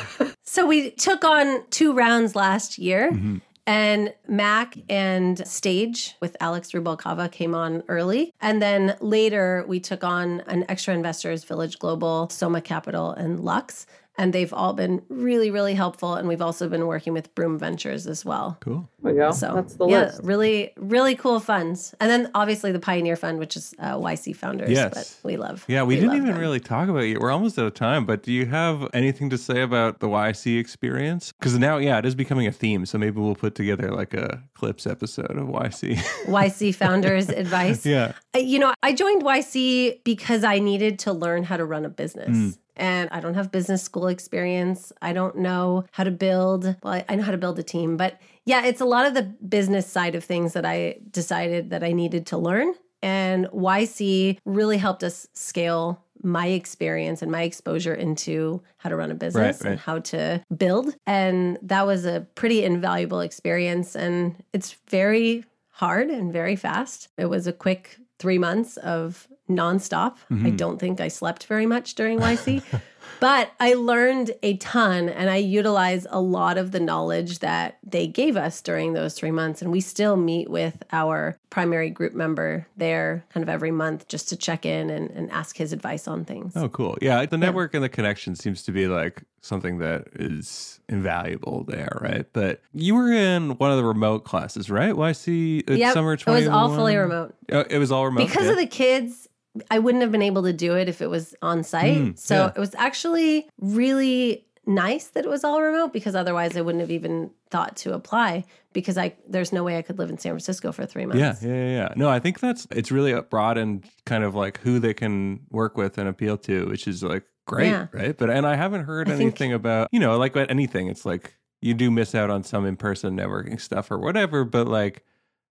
So 0.43 0.65
we 0.65 0.89
took 0.91 1.23
on 1.23 1.63
two 1.69 1.93
rounds 1.93 2.35
last 2.35 2.77
year. 2.79 3.11
Mhm. 3.11 3.41
And 3.67 4.13
Mac 4.27 4.77
and 4.89 5.45
Stage 5.47 6.15
with 6.19 6.37
Alex 6.39 6.71
Rubalcava 6.71 7.31
came 7.31 7.55
on 7.55 7.83
early. 7.87 8.31
And 8.39 8.61
then 8.61 8.95
later 9.01 9.65
we 9.67 9.79
took 9.79 10.03
on 10.03 10.41
an 10.41 10.65
extra 10.69 10.93
investors, 10.93 11.43
Village 11.43 11.79
Global, 11.79 12.29
Soma 12.29 12.61
Capital, 12.61 13.11
and 13.11 13.39
Lux. 13.39 13.87
And 14.17 14.31
they've 14.31 14.53
all 14.53 14.73
been 14.73 15.01
really, 15.09 15.51
really 15.51 15.73
helpful. 15.73 16.15
And 16.15 16.27
we've 16.27 16.41
also 16.41 16.69
been 16.69 16.87
working 16.87 17.11
with 17.13 17.33
Broom 17.35 17.59
Ventures 17.59 18.07
as 18.07 18.23
well. 18.23 18.57
Cool. 18.61 18.87
There 19.03 19.13
we 19.13 19.19
go. 19.19 19.31
So 19.31 19.53
That's 19.55 19.75
the 19.75 19.87
yeah, 19.87 19.99
list. 20.05 20.21
really, 20.23 20.71
really 20.77 21.15
cool 21.15 21.39
funds. 21.39 21.93
And 21.99 22.09
then 22.09 22.31
obviously 22.33 22.71
the 22.71 22.79
Pioneer 22.79 23.17
Fund, 23.17 23.39
which 23.39 23.57
is 23.57 23.73
uh, 23.77 23.95
YC 23.95 24.35
Founders. 24.37 24.69
Yes. 24.69 24.93
But 24.93 25.27
we 25.29 25.35
love. 25.37 25.65
Yeah, 25.67 25.83
we, 25.83 25.95
didn't 25.95 26.15
even 26.15 26.29
them. 26.31 26.37
really 26.39 26.59
talk 26.61 26.87
about 26.87 27.03
it. 27.03 27.19
We're 27.19 27.31
almost 27.31 27.59
out 27.59 27.65
of 27.65 27.73
time, 27.73 28.05
but 28.05 28.23
do 28.23 28.31
you 28.31 28.45
have 28.45 28.87
anything 28.93 29.29
to 29.31 29.37
say 29.37 29.61
about 29.61 29.99
the 29.99 30.07
YC 30.07 30.59
experience? 30.59 31.33
Because 31.37 31.57
now, 31.59 31.77
yeah, 31.77 31.97
it 31.97 32.05
is 32.05 32.15
becoming 32.15 32.47
a 32.47 32.51
theme. 32.53 32.85
So 32.85 32.97
maybe 32.97 33.19
we'll 33.19 33.35
put 33.35 33.53
together 33.55 33.91
like 33.91 34.13
a 34.13 34.41
clips 34.53 34.87
episode 34.87 35.31
of 35.37 35.47
YC. 35.47 35.95
YC 36.27 36.73
Founders 36.75 37.27
advice. 37.29 37.85
yeah. 37.85 38.13
Uh, 38.35 38.39
You 38.39 38.59
know, 38.59 38.73
I 38.81 38.93
joined 38.93 39.23
YC 39.23 40.03
because 40.05 40.43
I 40.43 40.59
needed 40.59 40.99
to 40.99 41.11
learn 41.13 41.43
how 41.43 41.57
to 41.57 41.65
run 41.65 41.83
a 41.85 41.89
business. 41.89 42.29
Mm. 42.29 42.57
And 42.75 43.09
I 43.11 43.19
don't 43.19 43.35
have 43.35 43.51
business 43.51 43.83
school 43.83 44.07
experience. 44.07 44.91
I 45.01 45.13
don't 45.13 45.37
know 45.37 45.85
how 45.91 46.03
to 46.03 46.11
build. 46.11 46.75
Well, 46.83 47.03
I, 47.07 47.15
know 47.15 47.23
how 47.23 47.31
to 47.31 47.37
build 47.37 47.57
a 47.59 47.63
team, 47.63 47.97
but 47.97 48.19
yeah, 48.45 48.65
it's 48.65 48.81
a 48.81 48.85
lot 48.85 49.05
of 49.05 49.13
the 49.13 49.23
business 49.23 49.87
side 49.87 50.15
of 50.15 50.23
things 50.23 50.53
that 50.53 50.65
I 50.65 50.97
decided 51.11 51.69
that 51.71 51.83
I 51.83 51.91
needed 51.91 52.27
to 52.27 52.37
learn. 52.37 52.73
And 53.01 53.47
YC 53.47 54.39
really 54.45 54.77
helped 54.77 55.03
us 55.03 55.27
scale 55.33 56.03
my 56.23 56.47
experience 56.47 57.21
and 57.21 57.31
my 57.31 57.43
exposure 57.43 57.93
into 57.93 58.61
how 58.77 58.89
to 58.89 58.95
run 58.95 59.11
a 59.11 59.15
business 59.15 59.61
right. 59.61 59.71
and 59.71 59.79
how 59.79 59.99
to 59.99 60.43
build. 60.55 60.95
And 61.05 61.57
that 61.61 61.85
was 61.85 62.05
a 62.05 62.25
pretty 62.35 62.63
invaluable 62.63 63.19
experience. 63.19 63.95
And 63.95 64.43
it's 64.53 64.75
very 64.89 65.45
hard 65.69 66.09
and 66.09 66.33
very 66.33 66.55
fast. 66.55 67.09
It 67.17 67.25
was 67.25 67.47
a 67.47 67.53
quick 67.53 67.97
three 68.17 68.37
months 68.37 68.77
of 68.77 69.27
nonstop. 69.49 70.15
I 70.31 70.33
Mhm. 70.51 70.57
don't 70.57 70.79
think 70.79 70.99
I 70.99 71.07
slept 71.07 71.45
very 71.45 71.65
much 71.65 71.95
during 71.95 72.19
YC, 72.19 72.63
But 73.19 73.51
I 73.59 73.73
learned 73.73 74.31
a 74.43 74.57
ton 74.57 75.09
and 75.09 75.29
I 75.29 75.37
utilize 75.37 76.05
a 76.09 76.19
lot 76.19 76.57
of 76.57 76.71
the 76.71 76.79
knowledge 76.79 77.39
that 77.39 77.77
they 77.83 78.07
gave 78.07 78.37
us 78.37 78.61
during 78.61 78.93
those 78.93 79.13
three 79.13 79.31
months. 79.31 79.61
And 79.61 79.71
we 79.71 79.81
still 79.81 80.15
meet 80.15 80.49
with 80.49 80.83
our 80.91 81.37
primary 81.49 81.89
group 81.89 82.13
member 82.13 82.67
there 82.77 83.25
kind 83.29 83.43
of 83.43 83.49
every 83.49 83.71
month 83.71 84.07
just 84.07 84.29
to 84.29 84.35
check 84.35 84.65
in 84.65 84.89
and, 84.89 85.09
and 85.11 85.31
ask 85.31 85.57
his 85.57 85.73
advice 85.73 86.07
on 86.07 86.25
things. 86.25 86.53
Oh, 86.55 86.69
cool. 86.69 86.97
Yeah, 87.01 87.25
the 87.25 87.37
network 87.37 87.73
and 87.73 87.83
the 87.83 87.89
connection 87.89 88.35
seems 88.35 88.63
to 88.63 88.71
be 88.71 88.87
like 88.87 89.23
something 89.41 89.77
that 89.77 90.07
is 90.15 90.79
invaluable 90.89 91.63
there, 91.63 91.97
right? 92.01 92.25
But 92.33 92.61
you 92.73 92.95
were 92.95 93.11
in 93.11 93.51
one 93.51 93.71
of 93.71 93.77
the 93.77 93.83
remote 93.83 94.25
classes, 94.25 94.69
right? 94.69 94.93
YC 94.93 95.69
uh, 95.69 95.73
Yep, 95.73 95.93
summer 95.93 96.13
it 96.13 96.25
was 96.25 96.47
all 96.47 96.75
fully 96.75 96.97
remote. 96.97 97.35
Oh, 97.51 97.63
it 97.69 97.77
was 97.77 97.91
all 97.91 98.05
remote. 98.05 98.27
because 98.27 98.45
yeah. 98.45 98.51
of 98.51 98.57
the 98.57 98.67
kids 98.67 99.27
i 99.71 99.79
wouldn't 99.79 100.01
have 100.01 100.11
been 100.11 100.21
able 100.21 100.43
to 100.43 100.53
do 100.53 100.75
it 100.75 100.87
if 100.89 101.01
it 101.01 101.09
was 101.09 101.33
on 101.41 101.63
site 101.63 101.97
Mm, 101.97 102.19
so 102.19 102.35
yeah. 102.35 102.51
it 102.55 102.59
was 102.59 102.75
actually 102.75 103.47
really 103.59 104.45
nice 104.67 105.07
that 105.09 105.25
it 105.25 105.29
was 105.29 105.43
all 105.43 105.61
remote 105.61 105.93
because 105.93 106.15
otherwise 106.15 106.57
i 106.57 106.61
wouldn't 106.61 106.81
have 106.81 106.89
even 106.91 107.29
thought 107.51 107.75
to 107.75 107.93
apply 107.93 108.43
because 108.73 108.97
i 108.97 109.13
there's 109.27 109.53
no 109.53 109.63
way 109.63 109.77
i 109.77 109.81
could 109.81 109.99
live 109.99 110.09
in 110.09 110.17
san 110.17 110.31
francisco 110.31 110.71
for 110.71 110.85
three 110.85 111.05
months 111.05 111.19
Yeah, 111.43 111.53
yeah, 111.53 111.67
yeah. 111.69 111.93
No, 111.95 112.09
I 112.09 112.19
think 112.19 112.39
that's 112.39 112.67
it's 112.71 112.91
really 112.91 113.19
broad 113.21 113.57
and 113.57 113.83
kind 114.05 114.23
of 114.23 114.33
like 114.35 114.59
who 114.59 114.79
they 114.79 114.93
can 114.93 115.41
work 115.51 115.77
with 115.77 115.97
and 115.99 116.09
appeal 116.09 116.37
to, 116.39 116.67
which 116.67 116.87
is 116.87 117.03
like 117.03 117.23
great, 117.45 117.69
Yeah. 117.69 117.87
right? 117.93 118.17
But 118.17 118.29
and 118.31 118.45
I 118.47 118.55
haven't 118.55 118.85
heard 118.85 119.07
I 119.07 119.11
think- 119.11 119.21
anything 119.21 119.53
about 119.53 119.87
you 119.91 119.99
know 119.99 120.17
like 120.17 120.35
anything. 120.35 120.87
It's 120.87 121.05
like 121.05 121.35
you 121.61 121.73
do 121.75 121.89
miss 121.91 122.13
out 122.15 122.29
on 122.31 122.43
some 122.43 122.65
in 122.65 122.75
person 122.75 123.15
networking 123.15 123.61
stuff 123.61 123.91
or 123.91 123.97
whatever, 123.99 124.43
but 124.43 124.67
like 124.67 125.03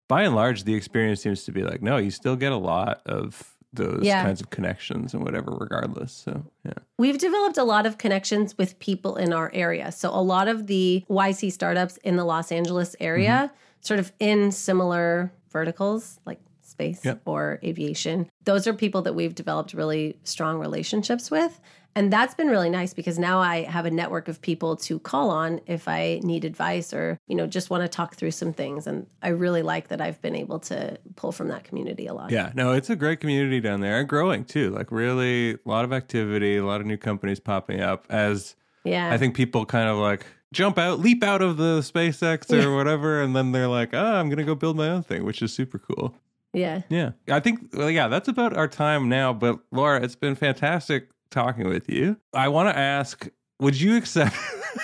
by 0.08 0.24
and 0.24 0.34
large, 0.34 0.64
the 0.64 0.74
experience 0.74 1.22
seems 1.22 1.44
to 1.44 1.52
be 1.52 1.62
like 1.62 1.80
no, 1.82 1.96
you 1.98 2.10
still 2.10 2.36
get 2.36 2.50
a 2.52 2.56
lot 2.58 3.00
of 3.06 3.53
those 3.76 4.00
Yeah. 4.02 4.22
kinds 4.22 4.40
of 4.40 4.50
connections 4.50 5.14
and 5.14 5.22
whatever, 5.24 5.50
regardless. 5.52 6.12
So 6.12 6.44
yeah, 6.64 6.72
We've 6.98 7.18
developed 7.18 7.58
a 7.58 7.64
lot 7.64 7.86
of 7.86 7.98
connections 7.98 8.56
with 8.56 8.78
people 8.78 9.16
in 9.16 9.32
our 9.32 9.50
area. 9.54 9.90
So 9.92 10.10
a 10.10 10.22
lot 10.22 10.48
of 10.48 10.66
the 10.66 11.04
YC 11.08 11.50
startups 11.52 11.96
in 11.98 12.16
the 12.16 12.24
Los 12.24 12.52
Angeles 12.52 12.94
area, 13.00 13.50
mm-hmm. 13.50 13.56
sort 13.80 14.00
of 14.00 14.12
in 14.20 14.52
similar 14.52 15.32
verticals 15.50 16.20
like 16.24 16.40
space 16.62 17.04
Yep. 17.04 17.22
or 17.24 17.60
aviation, 17.62 18.28
those 18.44 18.66
are 18.66 18.74
people 18.74 19.02
that 19.02 19.14
we've 19.14 19.34
developed 19.34 19.74
really 19.74 20.16
strong 20.24 20.58
relationships 20.58 21.30
with. 21.30 21.60
And 21.96 22.12
that's 22.12 22.34
been 22.34 22.48
really 22.48 22.70
nice 22.70 22.92
because 22.92 23.18
now 23.18 23.38
I 23.38 23.62
have 23.62 23.86
a 23.86 23.90
network 23.90 24.26
of 24.28 24.40
people 24.40 24.74
to 24.78 24.98
call 24.98 25.30
on 25.30 25.60
if 25.66 25.86
I 25.86 26.20
need 26.24 26.44
advice 26.44 26.92
or, 26.92 27.18
you 27.28 27.36
know, 27.36 27.46
just 27.46 27.70
want 27.70 27.82
to 27.84 27.88
talk 27.88 28.16
through 28.16 28.32
some 28.32 28.52
things. 28.52 28.86
And 28.88 29.06
I 29.22 29.28
really 29.28 29.62
like 29.62 29.88
that 29.88 30.00
I've 30.00 30.20
been 30.20 30.34
able 30.34 30.58
to 30.60 30.98
pull 31.14 31.30
from 31.30 31.48
that 31.48 31.62
community 31.64 32.06
a 32.06 32.14
lot. 32.14 32.30
yeah. 32.32 32.50
No, 32.54 32.72
it's 32.72 32.90
a 32.90 32.96
great 32.96 33.20
community 33.20 33.60
down 33.60 33.80
there 33.80 34.00
and 34.00 34.08
growing 34.08 34.44
too. 34.44 34.70
Like 34.70 34.90
really, 34.90 35.52
a 35.52 35.58
lot 35.66 35.84
of 35.84 35.92
activity, 35.92 36.56
a 36.56 36.64
lot 36.66 36.80
of 36.80 36.86
new 36.86 36.96
companies 36.96 37.38
popping 37.38 37.80
up 37.80 38.06
as. 38.10 38.56
Yeah. 38.84 39.10
I 39.12 39.16
think 39.16 39.34
people 39.36 39.64
kind 39.64 39.88
of 39.88 39.96
like 39.96 40.26
jump 40.52 40.78
out, 40.78 40.98
leap 41.00 41.22
out 41.24 41.42
of 41.42 41.56
the 41.56 41.78
SpaceX 41.80 42.52
or 42.52 42.68
Yeah. 42.68 42.74
whatever, 42.76 43.22
and 43.22 43.34
then 43.34 43.52
they're 43.52 43.66
like, 43.68 43.94
"Oh, 43.94 44.14
I'm 44.16 44.28
gonna 44.28 44.44
go 44.44 44.54
build 44.54 44.76
my 44.76 44.88
own 44.88 45.02
thing," 45.02 45.24
which 45.24 45.40
is 45.42 45.52
super 45.54 45.78
cool. 45.78 46.14
yeah. 46.52 46.82
Yeah, 46.88 47.12
I 47.28 47.40
think. 47.40 47.70
Well, 47.72 47.90
yeah, 47.90 48.08
that's 48.08 48.28
about 48.28 48.56
our 48.56 48.68
time 48.68 49.08
now. 49.08 49.32
But 49.32 49.58
Laura, 49.72 50.02
it's 50.02 50.14
been 50.16 50.34
fantastic 50.34 51.08
talking 51.34 51.68
with 51.68 51.88
you. 51.90 52.16
I 52.32 52.48
want 52.48 52.68
to 52.74 52.78
ask, 52.78 53.28
would 53.60 53.78
you 53.78 53.96
accept? 53.96 54.34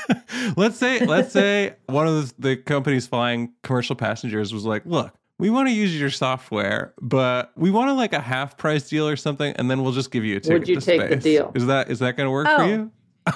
let's 0.56 0.76
say, 0.76 1.04
let's 1.06 1.32
say 1.32 1.76
one 1.86 2.06
of 2.06 2.14
the, 2.36 2.50
the 2.50 2.56
companies 2.56 3.06
flying 3.06 3.52
commercial 3.62 3.96
passengers 3.96 4.52
was 4.52 4.64
like, 4.64 4.84
"Look." 4.84 5.14
We 5.38 5.48
want 5.48 5.68
to 5.68 5.72
use 5.72 5.98
your 5.98 6.10
software, 6.10 6.92
but 7.00 7.50
we 7.56 7.70
want 7.70 7.88
to 7.88 7.94
like 7.94 8.12
a 8.12 8.20
half 8.20 8.58
price 8.58 8.86
deal 8.90 9.08
or 9.08 9.16
something, 9.16 9.54
and 9.56 9.70
then 9.70 9.82
we'll 9.82 9.92
just 9.92 10.10
give 10.10 10.22
you 10.22 10.36
a 10.36 10.40
ticket. 10.40 10.58
would 10.58 10.68
you 10.68 10.74
to 10.74 10.80
take 10.82 11.08
the 11.08 11.16
deal? 11.16 11.50
Is 11.54 11.64
that 11.64 11.90
is 11.90 12.00
that 12.00 12.18
going 12.18 12.26
to 12.26 12.30
work 12.30 12.46
for 12.46 12.60
Oh. 12.62 12.66
you? 12.66 12.92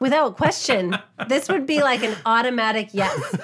Without 0.00 0.36
question. 0.36 0.96
this 1.28 1.48
would 1.48 1.66
be 1.66 1.82
like 1.82 2.02
an 2.02 2.16
automatic 2.26 2.90
yes. 2.92 3.36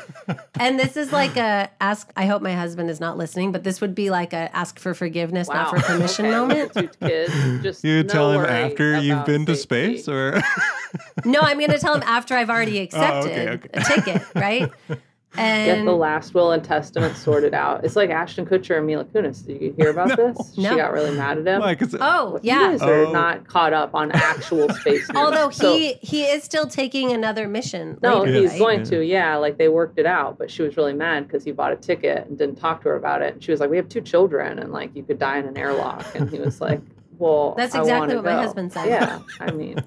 And 0.58 0.78
this 0.78 0.96
is 0.96 1.12
like 1.12 1.36
a 1.36 1.70
ask 1.80 2.10
I 2.16 2.26
hope 2.26 2.42
my 2.42 2.52
husband 2.52 2.90
is 2.90 3.00
not 3.00 3.16
listening, 3.16 3.52
but 3.52 3.64
this 3.64 3.80
would 3.80 3.94
be 3.94 4.10
like 4.10 4.32
a 4.32 4.54
ask 4.54 4.78
for 4.78 4.94
forgiveness, 4.94 5.48
not 5.48 5.70
for 5.70 5.80
permission 5.80 6.26
Okay, 6.26 6.34
moment. 6.36 6.72
Kids. 7.00 7.62
Just 7.62 7.84
You 7.84 8.02
no 8.02 8.08
tell 8.08 8.32
him 8.32 8.44
after 8.44 9.00
you've 9.00 9.12
about 9.12 9.26
been 9.26 9.46
to 9.46 9.56
space, 9.56 10.08
or 10.08 10.42
No, 11.24 11.40
I'm 11.40 11.58
gonna 11.58 11.78
tell 11.78 11.94
him 11.94 12.02
after 12.04 12.34
I've 12.34 12.50
already 12.50 12.80
oh, 12.80 12.82
accepted 12.82 13.48
okay. 13.48 13.68
a 13.72 13.84
ticket, 13.84 14.22
right? 14.34 14.70
Get 15.36 15.84
the 15.84 15.92
last 15.92 16.34
will 16.34 16.50
and 16.52 16.62
testament 16.62 17.16
sorted 17.16 17.54
out. 17.54 17.84
It's 17.84 17.94
like 17.94 18.10
Ashton 18.10 18.44
Kutcher 18.46 18.76
and 18.78 18.86
Mila 18.86 19.04
Kunis. 19.04 19.46
Did 19.46 19.62
you 19.62 19.72
hear 19.76 19.90
about 19.90 20.08
No. 20.18 20.32
this? 20.32 20.58
No. 20.58 20.70
She 20.70 20.76
got 20.76 20.92
really 20.92 21.16
mad 21.16 21.38
at 21.38 21.46
him. 21.46 21.60
like, 21.60 21.80
it's, 21.80 21.94
oh 22.00 22.34
You 22.42 22.50
yeah. 22.50 22.70
guys 22.72 22.82
are 22.82 23.04
Oh. 23.06 23.12
not 23.12 23.46
caught 23.46 23.72
up 23.72 23.94
on 23.94 24.10
actual 24.12 24.68
space. 24.70 25.08
news. 25.12 25.16
Although 25.16 25.50
So- 25.50 25.72
he 25.72 25.94
he 26.02 26.24
is 26.24 26.42
still 26.42 26.66
taking 26.66 27.12
another 27.12 27.46
mission. 27.46 27.98
No, 28.02 28.20
later, 28.22 28.40
he's 28.40 28.50
right? 28.50 28.58
going 28.58 28.78
Yeah. 28.80 28.84
to. 28.86 29.04
Yeah, 29.06 29.36
like 29.36 29.56
they 29.56 29.68
worked 29.68 29.98
it 29.98 30.06
out, 30.06 30.36
but 30.36 30.50
she 30.50 30.62
was 30.62 30.76
really 30.76 30.94
mad 30.94 31.28
because 31.28 31.44
he 31.44 31.52
bought 31.52 31.72
a 31.72 31.76
ticket 31.76 32.26
and 32.26 32.36
didn't 32.36 32.56
talk 32.56 32.82
to 32.82 32.88
her 32.88 32.96
about 32.96 33.22
it. 33.22 33.34
And 33.34 33.42
she 33.44 33.52
was 33.52 33.60
like, 33.60 33.70
"We 33.70 33.76
have 33.76 33.88
two 33.88 34.00
children, 34.00 34.58
and 34.58 34.72
like 34.72 34.90
you 34.96 35.04
could 35.04 35.18
die 35.20 35.38
in 35.38 35.46
an 35.46 35.56
airlock." 35.56 36.04
And 36.16 36.28
he 36.28 36.40
was 36.40 36.60
like, 36.60 36.80
"Well, 37.18 37.54
That's 37.56 37.74
exactly 37.74 37.98
wanna 37.98 38.14
what 38.16 38.24
my 38.24 38.32
husband 38.32 38.72
said. 38.72 38.88
Yeah, 38.88 39.20
I 39.38 39.52
mean, 39.52 39.82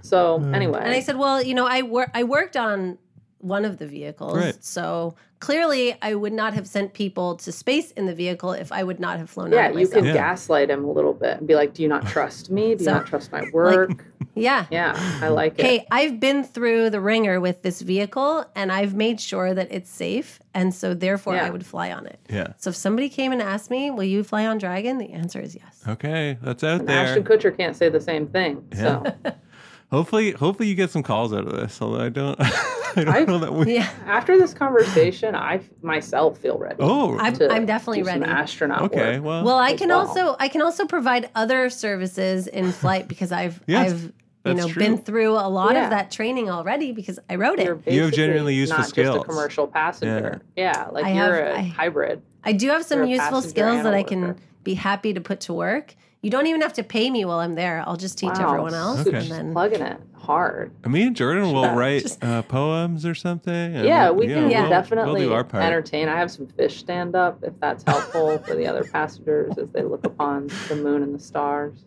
so 0.00 0.36
anyway, 0.54 0.80
And 0.82 0.92
I 0.94 1.00
said, 1.00 1.18
well, 1.18 1.42
you 1.42 1.54
know, 1.54 1.66
I 1.66 1.82
wor- 1.82 2.10
I 2.14 2.24
worked 2.24 2.56
on 2.56 2.96
one 3.40 3.64
of 3.64 3.78
the 3.78 3.86
vehicles, 3.86 4.36
Right. 4.36 4.64
so 4.64 5.14
clearly 5.40 5.94
I 6.02 6.14
would 6.14 6.32
not 6.32 6.54
have 6.54 6.66
sent 6.66 6.92
people 6.92 7.36
to 7.36 7.52
space 7.52 7.92
in 7.92 8.06
the 8.06 8.14
vehicle 8.14 8.52
if 8.52 8.72
I 8.72 8.82
would 8.82 8.98
not 8.98 9.18
have 9.18 9.30
flown 9.30 9.52
yeah, 9.52 9.58
on 9.58 9.64
it 9.66 9.68
you 9.74 9.78
myself. 9.86 9.94
can 9.94 10.04
Yeah. 10.06 10.12
gaslight 10.14 10.70
him 10.70 10.84
a 10.84 10.90
little 10.90 11.14
bit 11.14 11.38
and 11.38 11.46
be 11.46 11.54
like, 11.54 11.72
"Do 11.74 11.82
you 11.82 11.88
not 11.88 12.06
trust 12.06 12.50
me? 12.50 12.74
Do 12.74 12.82
you 12.84 12.90
not 12.90 13.06
trust 13.06 13.30
my 13.32 13.44
work?" 13.52 14.04
Yeah. 14.34 14.66
yeah, 14.70 14.94
I 15.20 15.28
like 15.30 15.58
it. 15.58 15.64
Hey, 15.64 15.86
I've 15.90 16.20
been 16.20 16.44
through 16.44 16.90
the 16.90 17.00
ringer 17.00 17.40
with 17.40 17.62
this 17.62 17.80
vehicle 17.80 18.44
and 18.54 18.70
I've 18.70 18.94
made 18.94 19.20
sure 19.20 19.52
that 19.52 19.66
it's 19.72 19.90
safe. 19.90 20.38
And 20.54 20.72
so 20.72 20.94
therefore 20.94 21.34
Yeah. 21.34 21.46
I 21.46 21.50
would 21.50 21.66
fly 21.66 21.90
on 21.90 22.06
it. 22.06 22.20
yeah. 22.30 22.52
So 22.56 22.70
if 22.70 22.76
somebody 22.76 23.08
came 23.08 23.32
and 23.32 23.42
asked 23.42 23.68
me, 23.68 23.90
will 23.90 24.04
you 24.04 24.22
fly 24.22 24.46
on 24.46 24.58
Dragon? 24.58 24.98
The 24.98 25.10
answer 25.12 25.40
is 25.40 25.56
yes. 25.56 25.82
Okay, 25.88 26.38
that's 26.40 26.62
out 26.62 26.78
And 26.80 26.88
there. 26.88 26.98
Ashton 27.04 27.24
Kutcher 27.24 27.56
can't 27.56 27.74
say 27.74 27.88
the 27.88 28.00
same 28.00 28.28
thing. 28.28 28.62
So 28.76 29.02
Hopefully, 29.90 30.32
hopefully 30.32 30.68
you 30.68 30.74
get 30.74 30.90
some 30.90 31.02
calls 31.02 31.32
out 31.32 31.46
of 31.46 31.52
this. 31.52 31.80
Although 31.80 32.00
I 32.04 32.08
don't, 32.10 32.36
I 32.40 32.92
don't 32.96 33.08
I- 33.08 33.24
know 33.24 33.38
that 33.38 33.52
we. 33.54 33.74
Yeah. 33.76 33.88
after 34.06 34.38
this 34.38 34.52
conversation, 34.52 35.34
I 35.34 35.60
myself 35.82 36.38
feel 36.38 36.58
ready. 36.58 36.76
Oh, 36.80 37.16
I'm, 37.18 37.32
to 37.34 37.50
I'm 37.50 37.64
definitely 37.64 38.02
ready. 38.02 38.24
astronaut 38.24 38.82
okay. 38.82 39.18
work. 39.18 39.24
Well, 39.24 39.44
Well, 39.44 39.58
I 39.58 39.74
can 39.74 39.88
well. 39.88 40.06
also 40.06 40.36
I 40.38 40.48
can 40.48 40.60
also 40.62 40.84
provide 40.86 41.30
other 41.34 41.70
services 41.70 42.46
in 42.46 42.70
flight 42.80 43.08
because 43.08 43.32
I've 43.32 43.62
Yes, 43.66 43.92
I've 43.92 44.02
you 44.02 44.12
that's 44.54 44.58
know 44.66 44.68
true. 44.68 44.82
been 44.82 44.98
through 44.98 45.32
a 45.32 45.48
lot 45.48 45.72
Yeah. 45.74 45.84
of 45.84 45.90
that 45.90 46.10
training 46.10 46.50
already 46.50 46.92
because 46.92 47.18
I 47.30 47.36
wrote 47.36 47.58
it. 47.58 47.64
You're 47.64 47.74
You 47.74 47.76
have 47.76 47.84
basically 47.84 48.10
genuinely 48.16 48.54
useful 48.54 48.78
not 48.80 48.88
skills. 48.88 49.14
just 49.16 49.24
a 49.24 49.28
commercial 49.28 49.66
passenger. 49.66 50.42
Yeah, 50.56 50.88
like 50.92 51.04
I 51.06 51.12
you're 51.12 51.44
have- 51.46 51.56
a 51.56 51.58
I- 51.58 51.62
hybrid. 51.62 52.22
I 52.44 52.52
do 52.52 52.68
have 52.68 52.84
some 52.84 53.06
useful 53.06 53.42
skills 53.42 53.78
and 53.78 53.86
that 53.86 53.94
a 53.94 53.96
I 53.96 54.02
can 54.02 54.20
worker. 54.20 54.40
be 54.64 54.74
happy 54.74 55.12
to 55.14 55.20
put 55.20 55.40
to 55.40 55.52
work. 55.54 55.94
You 56.22 56.30
don't 56.30 56.46
even 56.48 56.60
have 56.62 56.72
to 56.74 56.82
pay 56.82 57.10
me 57.10 57.24
while 57.24 57.38
I'm 57.38 57.54
there. 57.54 57.82
I'll 57.86 57.96
just 57.96 58.18
teach 58.18 58.32
Wow, 58.34 58.48
everyone 58.48 58.74
else. 58.74 59.00
Okay. 59.00 59.10
And 59.10 59.18
just 59.18 59.30
then 59.30 59.52
plugging 59.52 59.82
it 59.82 60.00
hard. 60.14 60.72
me 60.86 61.02
and 61.04 61.14
Jordan 61.16 61.52
will 61.52 61.62
Yeah, 61.62 61.74
write 61.76 62.02
just- 62.02 62.22
uh, 62.24 62.42
poems 62.42 63.06
or 63.06 63.14
something. 63.14 63.72
yeah, 63.74 64.10
we'll- 64.10 64.26
we 64.26 64.26
can 64.26 64.50
Yeah. 64.50 64.62
we'll- 64.62 64.70
definitely 64.70 65.20
we'll 65.20 65.28
do 65.30 65.34
our 65.34 65.44
part. 65.44 65.62
entertain. 65.62 66.08
I 66.08 66.16
have 66.16 66.30
some 66.30 66.46
fish 66.48 66.78
stand 66.78 67.14
up 67.14 67.38
if 67.44 67.52
that's 67.60 67.84
helpful 67.84 68.36
for 68.38 68.54
the 68.56 68.66
other 68.66 68.82
passengers 68.84 69.56
as 69.58 69.70
they 69.70 69.82
look 69.82 70.04
upon 70.04 70.48
the 70.68 70.74
moon 70.76 71.02
and 71.04 71.14
the 71.14 71.18
stars. 71.20 71.84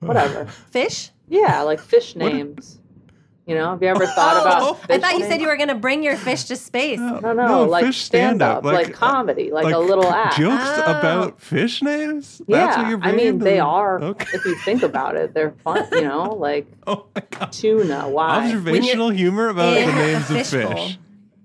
Whatever. 0.00 0.46
fish? 0.46 1.12
Yeah, 1.28 1.62
like 1.62 1.78
fish 1.78 2.16
What- 2.16 2.32
names. 2.32 2.79
You 3.50 3.56
know, 3.56 3.70
have 3.70 3.82
you 3.82 3.88
ever 3.88 4.06
thought 4.16 4.36
Oh, 4.36 4.40
about? 4.42 4.62
Oh, 4.62 4.80
I 4.94 4.98
thought 4.98 5.18
you 5.18 5.24
said 5.24 5.40
you 5.40 5.48
were 5.48 5.56
going 5.56 5.70
to 5.70 5.74
bring 5.74 6.04
your 6.04 6.16
fish 6.16 6.44
to 6.44 6.56
space. 6.56 7.00
No, 7.00 7.18
No, 7.18 7.32
no, 7.32 7.64
like 7.64 7.84
fish 7.84 7.98
stand 8.02 8.42
up, 8.42 8.62
like, 8.64 8.90
uh, 8.90 8.92
comedy, 8.92 9.50
like, 9.50 9.64
like 9.64 9.74
a 9.74 9.78
little 9.78 10.06
act. 10.06 10.36
Jokes 10.36 10.62
Oh. 10.64 10.82
about 10.98 11.40
fish 11.40 11.82
names. 11.82 12.40
yeah, 12.46 12.58
That's 12.66 12.76
what 12.78 12.88
you're 12.88 13.02
I 13.02 13.10
mean 13.10 13.38
they 13.40 13.54
the- 13.56 13.58
are. 13.60 14.00
Okay. 14.00 14.28
If 14.34 14.44
you 14.44 14.54
think 14.64 14.84
about 14.84 15.16
it, 15.16 15.34
they're 15.34 15.50
fun. 15.64 15.84
You 15.90 16.02
know, 16.02 16.32
like 16.38 16.66
Oh 16.86 17.06
my 17.12 17.22
god. 17.30 17.50
tuna. 17.50 18.08
Why? 18.08 18.44
Observational 18.44 19.10
humor 19.10 19.48
about 19.48 19.74
the 19.74 19.86
names 19.86 20.30
of 20.30 20.36
fish 20.36 20.50
bowl. 20.52 20.72
fish. 20.86 20.98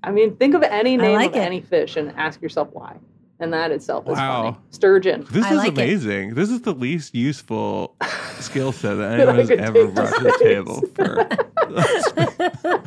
I 0.03 0.11
mean, 0.11 0.35
think 0.35 0.53
of 0.53 0.61
any 0.61 0.97
name 0.97 1.15
like 1.15 1.31
of 1.31 1.37
it. 1.37 1.39
any 1.39 1.61
fish 1.61 1.97
and 1.97 2.13
ask 2.17 2.39
yourself 2.39 2.69
why. 2.71 2.97
And 3.39 3.51
that 3.51 3.71
itself 3.71 4.05
is 4.07 4.13
Wow. 4.15 4.43
funny. 4.43 4.57
Sturgeon. 4.71 5.25
This 5.29 5.43
I 5.45 5.51
is 5.51 5.57
like 5.57 5.67
it. 5.69 5.73
amazing. 5.73 6.35
This 6.35 6.49
is 6.49 6.61
the 6.61 6.73
least 6.73 7.13
useful 7.13 7.95
skill 8.39 8.71
set 8.71 8.95
that 8.95 9.17
That 9.17 9.19
anyone 9.29 9.37
has 9.39 9.51
ever 9.51 9.87
brought 9.87 10.13
to 10.15 10.23
the 10.23 10.37
table. 10.41 10.81
For 10.95 11.27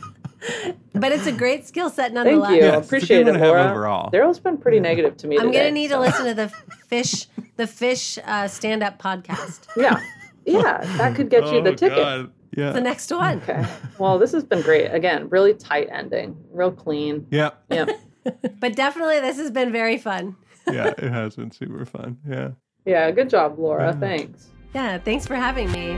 But 0.95 1.13
it's 1.13 1.27
a 1.27 1.33
great 1.33 1.67
skill 1.67 1.91
set 1.91 2.13
nonetheless. 2.13 2.49
Thank 2.51 2.61
nonetheless. 2.63 2.73
you. 2.75 2.79
Yes, 2.79 2.87
Appreciate 2.87 3.29
it, 3.29 3.33
to 3.33 3.39
Laura. 3.39 3.71
overall. 3.71 4.11
Darrell's 4.11 4.39
been 4.41 4.57
pretty 4.57 4.81
negative 4.81 5.17
to 5.19 5.27
me 5.29 5.37
I'm 5.37 5.47
today. 5.49 5.59
going 5.59 5.67
to 5.67 5.73
need 5.73 5.89
to 5.89 6.01
listen 6.01 6.25
to 6.27 6.35
the 6.35 6.49
fish 6.87 7.27
the 7.57 7.67
fish 7.67 8.19
uh, 8.25 8.49
stand 8.49 8.83
up 8.83 9.01
podcast. 9.01 9.67
Yeah. 9.77 10.01
Yeah, 10.47 10.79
that 10.97 11.15
could 11.15 11.29
get 11.29 11.45
you 11.53 11.63
the 11.63 11.73
Oh, 11.73 11.75
ticket. 11.75 11.99
God. 11.99 12.33
Yeah. 12.57 12.73
The 12.73 12.81
next 12.81 13.11
one. 13.13 13.37
Okay. 13.43 13.67
Well, 13.99 14.19
this 14.19 14.33
has 14.33 14.43
been 14.45 14.63
great. 14.63 14.87
Again, 14.87 15.29
really 15.29 15.53
tight 15.53 15.89
ending, 15.93 16.35
real 16.51 16.73
clean. 16.73 17.27
yeah. 17.31 17.51
Yep 17.71 17.91
but 18.61 18.77
definitely, 18.77 19.21
this 19.21 19.37
has 19.37 19.51
been 19.51 19.73
very 19.73 19.99
fun. 19.99 20.37
yeah, 20.71 20.89
it 20.99 21.11
has 21.11 21.37
been 21.37 21.51
super 21.51 21.85
fun. 21.85 22.19
Yeah. 22.29 22.51
Yeah. 22.85 23.11
Good 23.11 23.31
job, 23.31 23.59
Laura. 23.59 23.93
Yeah. 23.93 24.01
Thanks. 24.01 24.49
Yeah. 24.75 24.99
Thanks 24.99 25.27
for 25.27 25.37
having 25.37 25.71
me. 25.73 25.95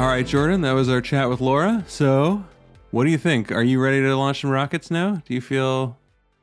All 0.00 0.08
right, 0.08 0.26
Jordan, 0.26 0.62
that 0.62 0.72
was 0.72 0.88
our 0.88 1.00
chat 1.00 1.28
with 1.28 1.40
Laura. 1.40 1.84
So, 1.86 2.44
what 2.90 3.04
do 3.04 3.10
you 3.10 3.18
think? 3.18 3.52
Are 3.52 3.62
you 3.62 3.80
ready 3.80 4.00
to 4.00 4.16
launch 4.16 4.40
some 4.40 4.50
rockets 4.50 4.90
now? 4.90 5.22
Do 5.24 5.34
you 5.34 5.40
feel 5.40 5.96